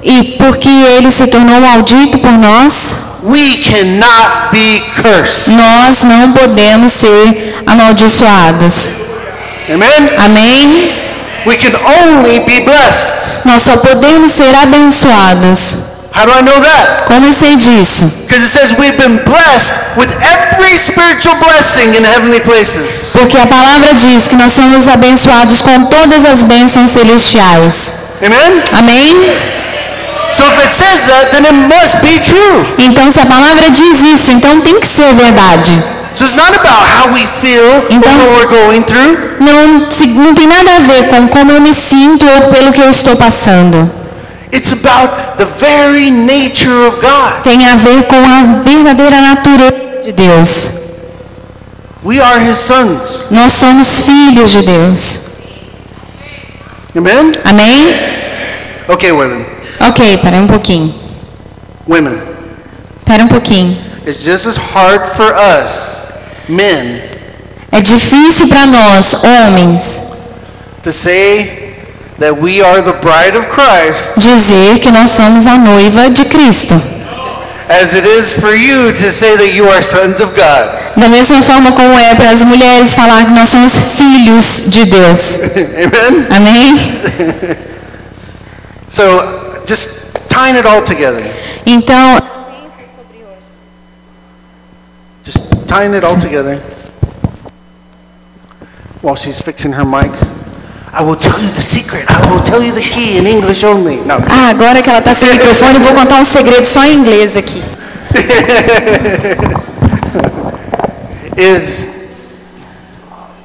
E 0.02 0.36
porque 0.38 0.68
ele 0.68 1.10
se 1.12 1.26
tornou 1.28 1.60
maldito 1.60 2.18
por 2.18 2.32
nós, 2.32 2.96
we 3.22 3.56
cannot 3.58 4.50
be 4.52 4.82
cursed. 5.00 5.52
nós 5.54 6.02
não 6.02 6.32
podemos 6.32 6.92
ser 6.92 7.62
amaldiçoados. 7.66 8.90
Amen? 9.68 10.10
Amém? 10.24 10.92
We 11.46 11.56
can 11.56 11.72
only 11.84 12.40
be 12.40 12.60
blessed. 12.62 13.42
Nós 13.44 13.62
só 13.62 13.76
podemos 13.76 14.32
ser 14.32 14.54
abençoados. 14.56 15.87
How 16.18 16.26
do 16.26 16.32
I 16.34 16.42
know 16.42 16.58
that? 16.60 17.06
Como 17.06 17.24
eu 17.26 17.32
sei 17.32 17.54
disso? 17.54 18.02
Because 18.26 18.42
it 18.42 18.50
says 18.50 18.74
we've 18.76 18.98
been 18.98 19.22
blessed 19.22 19.94
with 19.96 20.10
every 20.18 20.74
spiritual 20.76 21.36
blessing 21.38 21.94
in 21.94 22.02
heavenly 22.02 22.40
places. 22.40 23.12
Porque 23.14 23.38
a 23.38 23.46
palavra 23.46 23.94
diz 23.94 24.26
que 24.26 24.34
nós 24.34 24.50
somos 24.52 24.88
abençoados 24.88 25.62
com 25.62 25.84
todas 25.84 26.24
as 26.24 26.42
bênçãos 26.42 26.90
celestiais. 26.90 27.92
Amen? 28.20 28.62
Amém? 28.76 29.14
So 30.32 30.42
if 30.42 30.58
it 30.58 30.72
says 30.74 31.06
that, 31.06 31.30
then 31.30 31.44
it 31.46 31.54
must 31.54 32.02
be 32.02 32.18
true. 32.18 32.66
Então, 32.78 33.10
se 33.12 33.20
a 33.20 33.26
palavra 33.26 33.70
diz 33.70 34.02
isso, 34.02 34.32
então 34.32 34.60
tem 34.60 34.80
que 34.80 34.88
ser 34.88 35.14
verdade. 35.14 35.70
So 36.14 36.24
it's 36.24 36.34
not 36.34 36.50
about 36.52 36.82
how 36.98 37.12
we 37.14 37.28
feel 37.40 37.62
or 37.62 37.86
Então- 37.90 38.10
what 38.10 38.28
we're 38.34 38.66
going 38.66 38.82
through. 38.82 39.16
Não, 39.38 39.86
não 40.24 40.34
tem 40.34 40.48
nada 40.48 40.68
a 40.76 40.80
ver 40.80 41.08
com 41.10 41.28
como 41.28 41.52
eu 41.52 41.60
me 41.60 41.72
sinto 41.72 42.26
ou 42.26 42.48
pelo 42.52 42.72
que 42.72 42.80
eu 42.80 42.90
estou 42.90 43.14
passando. 43.14 43.97
It's 44.50 44.72
about 44.72 45.36
the 45.38 45.44
very 45.44 46.10
nature 46.10 46.86
of 46.86 47.00
God. 47.00 47.42
Tem 47.44 47.66
a 47.66 47.76
ver 47.76 48.04
com 48.04 48.16
a 48.16 48.62
verdadeira 48.62 49.20
natureza 49.20 50.02
de 50.04 50.12
Deus. 50.12 50.70
We 52.02 52.20
are 52.20 52.40
his 52.40 52.58
sons. 52.58 53.28
Nós 53.30 53.52
somos 53.52 54.00
filhos 54.00 54.50
de 54.50 54.62
Deus. 54.62 55.20
Amen? 56.96 57.32
Amém? 57.44 57.94
Okay, 58.88 59.12
women. 59.12 59.44
Ok, 59.80 60.18
pera 60.18 60.36
um 60.38 60.46
pouquinho. 60.46 60.94
Women. 61.86 62.18
Pera 63.04 63.24
um 63.24 63.28
pouquinho. 63.28 63.76
It's 64.06 64.24
just 64.24 64.46
as 64.46 64.56
hard 64.56 65.04
for 65.14 65.34
us, 65.34 66.06
men, 66.48 67.02
É 67.70 67.82
difícil 67.82 68.48
para 68.48 68.66
nós, 68.66 69.12
homens, 69.22 70.00
to 70.82 70.90
say 70.90 71.57
that 72.18 72.36
we 72.40 72.60
are 72.60 72.82
the 72.82 72.92
bride 72.94 73.36
of 73.36 73.46
Christ 73.48 74.14
dizer 74.18 74.80
que 74.80 74.90
nós 74.90 75.10
somos 75.10 75.46
a 75.46 75.56
noiva 75.58 76.10
de 76.10 76.24
Cristo. 76.24 76.74
as 77.68 77.94
it 77.94 78.06
is 78.06 78.32
for 78.32 78.54
you 78.54 78.92
to 78.92 79.12
say 79.12 79.36
that 79.36 79.52
you 79.54 79.68
are 79.68 79.82
sons 79.82 80.20
of 80.20 80.34
God. 80.34 80.96
Da 80.96 81.08
mesma 81.08 81.42
forma 81.42 81.70
como 81.72 81.98
é 81.98 82.14
para 82.14 82.30
as 82.30 82.42
mulheres 82.42 82.94
falar 82.94 83.24
que 83.26 83.30
nós 83.30 83.48
somos 83.50 83.78
filhos 83.96 84.62
de 84.66 84.84
Deus. 84.86 85.38
Amen? 85.76 86.26
Amém? 86.30 87.68
So, 88.88 89.62
just 89.66 90.14
tying 90.30 90.56
it 90.56 90.66
all 90.66 90.82
together. 90.82 91.22
Então, 91.66 92.18
Just 95.22 95.68
tying 95.68 95.92
it 95.94 96.04
all 96.04 96.18
together. 96.18 96.56
While 99.02 99.14
she's 99.14 99.42
fixing 99.42 99.72
her 99.72 99.84
mic. 99.84 100.10
Ah, 104.28 104.48
agora 104.48 104.82
que 104.82 104.88
ela 104.90 104.98
está 104.98 105.14
sem 105.14 105.30
microfone, 105.32 105.74
eu 105.74 105.80
vou 105.80 105.92
contar 105.92 106.16
um 106.16 106.24
segredo 106.24 106.66
só 106.66 106.84
em 106.84 106.94
inglês 106.94 107.36
aqui. 107.36 107.62
Is 111.36 111.98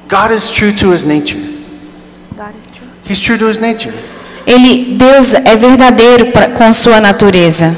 God 0.08 0.32
is 0.32 0.50
true 0.50 0.72
to 0.72 0.92
his 0.92 1.04
nature. 1.04 1.40
God 2.36 2.54
is 2.58 2.68
true. 2.74 2.88
He's 3.06 3.20
true 3.20 3.38
to 3.38 3.48
his 3.48 3.58
nature. 3.58 3.92
Ele, 4.46 4.96
Deus 4.96 5.34
é 5.34 5.56
verdadeiro 5.56 6.26
pra, 6.26 6.48
com 6.48 6.72
sua 6.72 7.00
natureza. 7.00 7.76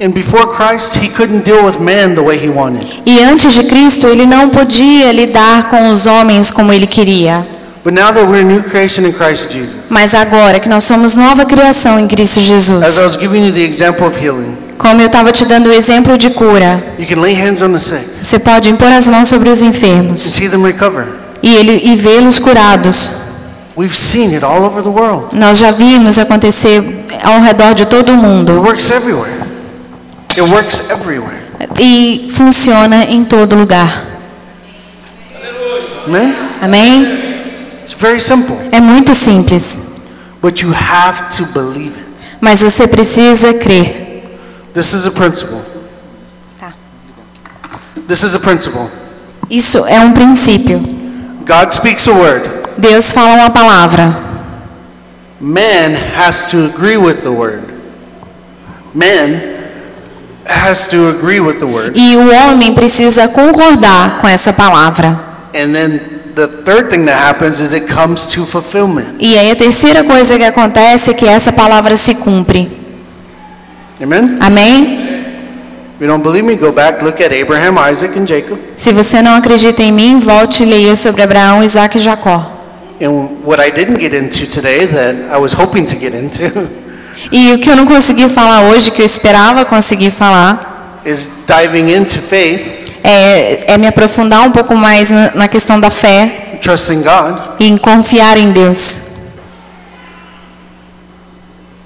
And 0.00 0.10
before 0.10 0.46
Christ, 0.54 0.96
he 1.02 1.08
couldn't 1.08 1.44
deal 1.44 1.64
with 1.64 1.80
man 1.80 2.14
the 2.14 2.20
way 2.22 2.38
he 2.38 2.48
wanted. 2.48 2.86
E 3.04 3.22
antes 3.22 3.54
de 3.54 3.64
Cristo, 3.64 4.06
ele 4.06 4.26
não 4.26 4.50
podia 4.50 5.10
lidar 5.10 5.68
com 5.68 5.88
os 5.88 6.06
homens 6.06 6.50
como 6.50 6.72
ele 6.72 6.86
queria. 6.86 7.44
But 7.88 7.94
now 7.94 8.12
that 8.12 8.28
we're 8.28 8.40
a 8.40 8.44
new 8.44 8.62
creation 8.62 9.06
in 9.06 9.14
Christ 9.14 9.50
Jesus, 9.50 9.74
Mas 9.88 10.14
agora 10.14 10.60
que 10.60 10.68
nós 10.68 10.84
somos 10.84 11.16
nova 11.16 11.46
criação 11.46 11.98
em 11.98 12.06
Cristo 12.06 12.38
as 12.38 12.44
I 12.44 12.48
Jesus, 12.48 12.82
was 13.02 13.16
giving 13.16 13.46
you 13.46 13.50
the 13.50 13.64
example 13.64 14.06
of 14.06 14.22
healing, 14.22 14.54
como 14.76 15.00
eu 15.00 15.06
estava 15.06 15.32
te 15.32 15.46
dando 15.46 15.70
o 15.70 15.72
exemplo 15.72 16.18
de 16.18 16.28
cura, 16.28 16.82
you 16.98 17.06
can 17.06 17.18
lay 17.18 17.32
hands 17.32 17.62
on 17.62 17.72
the 17.72 17.80
sick 17.80 18.06
você 18.20 18.38
pode 18.38 18.68
impor 18.68 18.88
as 18.88 19.08
mãos 19.08 19.28
sobre 19.28 19.48
os 19.48 19.62
enfermos 19.62 20.20
see 20.20 20.50
them 20.50 20.62
recover. 20.64 21.06
e, 21.42 21.48
ele, 21.54 21.80
e 21.82 21.96
vê-los 21.96 22.38
curados. 22.38 23.10
We've 23.74 23.96
seen 23.96 24.34
it 24.34 24.44
all 24.44 24.64
over 24.64 24.82
the 24.82 24.90
world. 24.90 25.34
Nós 25.34 25.56
já 25.56 25.70
vimos 25.70 26.18
acontecer 26.18 26.84
ao 27.22 27.40
redor 27.40 27.72
de 27.72 27.86
todo 27.86 28.12
o 28.12 28.16
mundo 28.18 28.52
works 28.60 28.90
everywhere. 28.90 29.32
It 30.32 30.42
works 30.42 30.90
everywhere. 30.90 31.38
e 31.80 32.28
funciona 32.34 33.04
em 33.04 33.24
todo 33.24 33.56
lugar. 33.56 34.04
Amen? 36.06 36.34
Amém? 36.60 37.27
It's 37.88 37.96
very 37.98 38.20
simple. 38.20 38.54
É 38.70 38.82
muito 38.82 39.14
simples, 39.14 39.78
But 40.42 40.60
you 40.60 40.74
have 40.74 41.34
to 41.38 41.46
believe 41.54 41.98
it. 41.98 42.36
mas 42.38 42.60
você 42.60 42.86
precisa 42.86 43.54
crer. 43.54 44.28
This 44.74 44.92
is 44.92 45.06
a 45.06 45.10
principle. 45.10 45.62
Tá. 46.60 46.74
This 48.06 48.22
is 48.24 48.34
a 48.34 48.38
principle. 48.40 48.90
Isso 49.48 49.86
é 49.86 49.98
um 50.00 50.12
princípio. 50.12 50.78
God 51.46 51.72
speaks 51.72 52.06
a 52.06 52.12
word. 52.12 52.46
Deus 52.76 53.10
fala 53.10 53.36
uma 53.36 53.48
palavra. 53.48 54.14
Man 55.40 55.96
has 56.14 56.50
to 56.50 56.66
agree 56.66 56.98
with 56.98 57.22
the 57.22 57.30
word. 57.30 57.62
Man 58.94 59.40
has 60.44 60.86
to 60.88 61.08
agree 61.08 61.40
with 61.40 61.58
the 61.58 61.64
word. 61.64 61.98
E 61.98 62.16
o 62.18 62.34
homem 62.34 62.74
precisa 62.74 63.28
concordar 63.28 64.18
com 64.20 64.28
essa 64.28 64.52
palavra. 64.52 65.27
And 65.58 65.74
then 65.74 65.98
the 66.36 66.46
third 66.62 66.88
thing 66.88 67.04
that 67.06 67.18
happens 67.18 67.58
is 67.58 67.72
it 67.72 67.88
comes 67.88 68.28
to 68.28 68.46
fulfillment. 68.46 69.16
E 69.18 69.36
aí 69.36 69.50
a 69.50 69.56
terceira 69.56 70.04
coisa 70.04 70.38
que 70.38 70.44
acontece 70.44 71.10
é 71.10 71.14
que 71.14 71.26
essa 71.26 71.50
palavra 71.50 71.96
se 71.96 72.14
cumpre. 72.14 72.70
Amen? 74.00 74.38
Amém? 74.40 75.08
If 75.96 76.02
you 76.02 76.06
don't 76.06 76.22
believe 76.22 76.44
me, 76.44 76.54
go 76.54 76.70
back, 76.70 77.02
look 77.02 77.20
at 77.20 77.32
Abraham, 77.32 77.76
Isaac, 77.90 78.16
and 78.16 78.24
Jacob. 78.24 78.56
Se 78.76 78.92
você 78.92 79.20
não 79.20 79.34
acredita 79.34 79.82
em 79.82 79.90
mim, 79.90 80.20
volte 80.20 80.62
e 80.62 80.66
leia 80.66 80.94
sobre 80.94 81.22
Abraão, 81.22 81.64
Isaac 81.64 81.98
e 81.98 82.00
Jacó. 82.00 82.54
And 83.00 83.42
what 83.44 83.60
I 83.60 83.72
didn't 83.72 84.00
get 84.00 84.14
into 84.14 84.46
today 84.46 84.86
that 84.86 85.16
I 85.34 85.38
was 85.38 85.52
hoping 85.52 85.84
to 85.86 85.96
get 85.98 86.14
into 86.14 86.44
E 87.32 87.52
o 87.54 87.58
que 87.58 87.68
eu 87.68 87.74
não 87.74 87.84
consegui 87.84 88.28
falar 88.28 88.62
hoje, 88.68 88.92
que 88.92 89.02
eu 89.02 89.06
esperava 89.06 89.64
conseguir 89.64 90.12
falar, 90.12 91.02
is 91.04 91.44
diving 91.46 91.92
into 91.92 92.20
faith, 92.20 92.77
é, 93.02 93.74
é 93.74 93.78
me 93.78 93.86
aprofundar 93.86 94.42
um 94.42 94.50
pouco 94.50 94.74
mais 94.76 95.10
na, 95.10 95.32
na 95.34 95.48
questão 95.48 95.80
da 95.80 95.90
fé 95.90 96.58
God. 96.62 97.56
e 97.58 97.68
em 97.68 97.78
confiar 97.78 98.36
em 98.36 98.52
Deus. 98.52 99.08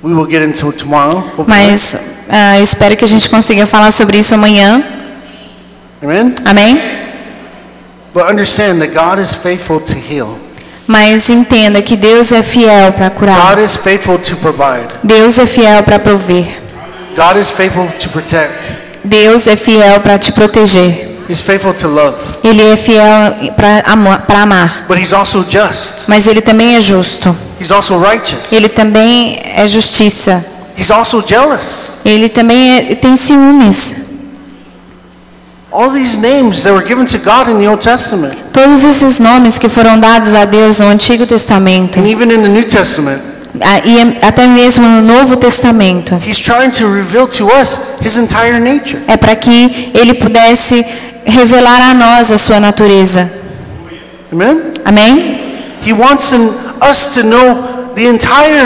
We 0.02 0.12
will 0.12 0.28
get 0.28 0.42
into 0.42 0.72
tomorrow. 0.72 1.24
Mas 1.46 2.24
ah, 2.28 2.58
eu 2.58 2.62
espero 2.62 2.96
que 2.96 3.04
a 3.04 3.08
gente 3.08 3.28
consiga 3.30 3.66
falar 3.66 3.92
sobre 3.92 4.18
isso 4.18 4.34
amanhã. 4.34 4.82
Amen? 6.02 6.34
Amém? 6.44 6.80
But 8.12 8.24
understand 8.24 8.80
that 8.80 8.92
God 8.92 9.20
is 9.20 9.34
faithful 9.34 9.80
to 9.80 9.94
heal. 9.96 10.38
Mas 10.86 11.30
entenda 11.30 11.80
que 11.80 11.96
Deus 11.96 12.32
é 12.32 12.42
fiel 12.42 12.92
para 12.92 13.08
God 13.08 13.18
curar. 13.18 13.58
is 13.58 13.76
faithful 13.76 14.18
to 14.18 14.36
provide. 14.36 14.88
Deus 15.04 15.38
é 15.38 15.46
fiel 15.46 15.82
para 15.84 15.98
prover. 15.98 16.44
God 17.16 17.36
is 17.38 17.50
faithful 17.50 17.86
to 18.00 18.08
protect. 18.08 18.91
Deus 19.04 19.46
é 19.46 19.56
fiel 19.56 20.00
para 20.00 20.18
te 20.18 20.32
proteger. 20.32 21.10
He's 21.28 21.40
faithful 21.40 21.72
to 21.74 21.88
love. 21.88 22.16
Ele 22.44 22.62
é 22.62 22.76
fiel 22.76 23.52
para 23.56 23.82
amar. 24.42 24.84
Mas 26.08 26.26
ele 26.26 26.40
também 26.42 26.76
é 26.76 26.80
justo. 26.80 27.36
Ele 28.52 28.68
também 28.68 29.40
é 29.54 29.66
justiça. 29.66 30.44
Ele 32.04 32.28
também 32.28 32.78
é- 32.78 32.94
tem 32.94 33.16
ciúmes. 33.16 33.96
All 35.70 35.90
these 35.90 36.18
names 36.18 36.62
that 36.64 36.72
were 36.74 36.86
given 36.86 37.06
to 37.06 37.18
God 37.18 37.48
in 37.48 37.58
the 37.58 37.66
Old 37.66 37.82
Testament 37.82 38.34
Todos 38.52 38.84
esses 38.84 39.18
nomes 39.18 39.58
que 39.58 39.70
foram 39.70 39.98
dados 39.98 40.34
a 40.34 40.44
Deus 40.44 40.80
no 40.80 40.86
Antigo 40.88 41.24
Testamento 41.26 41.98
ah, 43.60 43.80
e 43.84 44.18
até 44.22 44.46
mesmo 44.46 44.88
no 44.88 45.02
Novo 45.02 45.36
Testamento 45.36 46.18
é 49.06 49.16
para 49.16 49.36
que 49.36 49.90
ele 49.94 50.14
pudesse 50.14 50.84
revelar 51.24 51.90
a 51.90 51.94
nós 51.94 52.32
a 52.32 52.38
sua 52.38 52.58
natureza. 52.58 53.30
Amen? 54.32 54.60
Amém? 54.84 55.52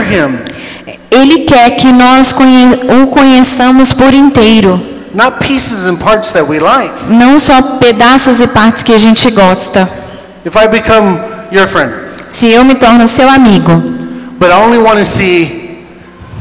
Him, 0.02 0.38
Ele 1.10 1.40
quer 1.40 1.70
que 1.70 1.90
nós 1.90 2.32
o 2.32 3.06
conheçamos 3.08 3.92
por 3.92 4.14
inteiro, 4.14 4.80
não 7.08 7.38
só 7.38 7.60
pedaços 7.80 8.40
e 8.40 8.46
partes 8.46 8.82
que 8.82 8.92
a 8.92 8.98
gente 8.98 9.30
gosta. 9.30 9.88
Se 12.28 12.48
eu 12.48 12.64
me 12.64 12.74
torno 12.74 13.08
seu 13.08 13.28
amigo, 13.28 13.95
but 14.38 14.50
I 14.50 14.54
only 14.62 14.78
want 14.78 14.98
to 14.98 15.04
see 15.04 15.84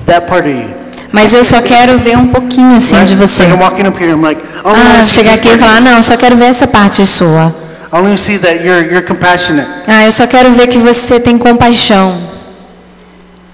that 0.05 0.27
part 0.27 0.47
of 0.47 0.53
you. 0.55 0.69
mas 1.11 1.33
eu 1.33 1.43
só 1.43 1.61
quero 1.61 1.97
ver 1.97 2.17
um 2.17 2.27
pouquinho 2.27 2.75
assim 2.75 2.95
Right? 2.95 3.07
de 3.09 3.15
você. 3.15 3.43
like 3.43 3.55
I'm 3.55 3.61
walking 3.61 3.87
up 3.87 3.97
here, 3.97 4.11
I'm 4.11 4.21
like, 4.21 4.41
want 4.63 4.77
Ah, 4.77 5.03
chegar 5.03 5.35
aqui 5.35 5.47
e 5.49 5.57
falar, 5.57 5.81
não, 5.81 6.01
só 6.03 6.17
quero 6.17 6.35
ver 6.35 6.45
essa 6.45 6.67
parte 6.67 7.05
sua. 7.05 7.53
I 7.93 7.97
only 7.97 8.17
see 8.17 8.37
that 8.39 8.63
you're, 8.65 8.85
you're 8.91 9.01
compassionate 9.05 9.67
Ah, 9.87 10.03
eu 10.05 10.11
só 10.11 10.27
quero 10.27 10.51
ver 10.51 10.67
que 10.67 10.77
você 10.77 11.19
tem 11.19 11.37
compaixão. 11.37 12.13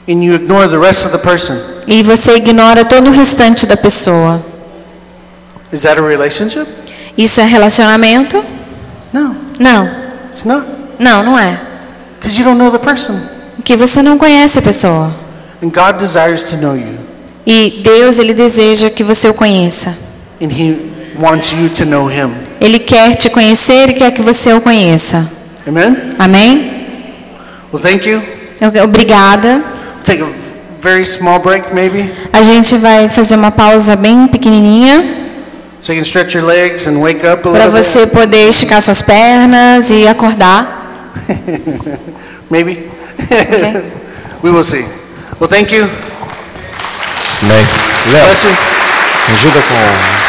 and 0.10 0.24
you 0.24 0.34
ignore 0.34 0.68
the 0.68 0.78
rest 0.80 1.06
of 1.06 1.12
the 1.16 1.20
person. 1.24 1.56
E 1.88 2.02
você 2.04 2.36
ignora 2.36 2.84
todo 2.86 3.10
o 3.10 3.12
restante 3.14 3.66
da 3.68 3.78
pessoa. 3.78 4.44
Is 5.72 5.82
that 5.84 6.00
a 6.00 6.04
relationship? 6.06 6.66
Isso 7.18 7.40
é 7.40 7.46
relacionamento? 7.46 8.44
No, 9.14 9.36
Não. 9.60 9.90
it's 10.32 10.44
not. 10.44 10.66
Não, 10.98 11.24
não 11.24 11.38
é. 11.40 11.60
Because 12.20 12.38
you 12.40 12.46
don't 12.46 12.58
know 12.58 12.72
the 12.72 12.78
person. 12.80 13.16
Porque 13.62 13.78
você 13.78 14.02
não 14.02 14.18
conhece 14.18 14.58
a 14.58 14.62
pessoa. 14.62 15.12
And 15.62 15.70
God 15.70 16.02
desires 16.02 16.42
to 16.50 16.58
know 16.58 16.76
you. 16.76 16.98
E 17.46 17.82
Deus, 17.84 18.18
ele 18.18 18.34
deseja 18.34 18.90
que 18.90 19.04
você 19.04 19.30
o 19.30 19.36
conheça. 19.36 19.96
And 20.42 20.48
He 20.48 20.76
wants 21.20 21.52
you 21.52 21.70
to 21.70 21.86
know 21.86 22.10
Him. 22.10 22.32
Ele 22.60 22.80
quer 22.80 23.16
te 23.16 23.30
conhecer 23.30 23.92
e 23.92 23.94
quer 23.94 24.10
que 24.10 24.22
você 24.24 24.52
o 24.52 24.62
conheça. 24.62 25.32
Amen? 25.68 25.96
Amém? 26.18 26.88
Well, 27.72 27.84
thank 27.84 28.10
you. 28.10 28.24
Obrigada. 28.84 29.64
Take 30.04 30.24
a 30.24 30.28
very 30.82 31.06
small 31.06 31.38
break, 31.40 31.72
maybe, 31.72 32.12
A 32.34 32.42
gente 32.42 32.76
vai 32.78 33.10
fazer 33.10 33.36
uma 33.36 33.52
pausa 33.52 33.96
bem 33.96 34.26
pequenininha 34.26 35.18
so 35.84 35.94
para 37.52 37.68
você 37.68 38.08
poder 38.08 38.50
esticar 38.50 38.82
suas 38.82 39.04
pernas 39.04 39.92
e 39.92 40.08
acordar. 40.08 40.80
bit. 42.50 43.01
Maybe. 43.30 43.90
we 44.44 44.52
will 44.52 44.64
see. 44.64 44.84
Well, 45.40 45.50
thank 45.50 45.72
you. 45.72 45.84
Amém. 47.42 47.66
Léo, 48.12 48.26
Bless 48.26 48.44
you. 48.44 48.52
ajuda 49.34 49.62
com 49.62 50.21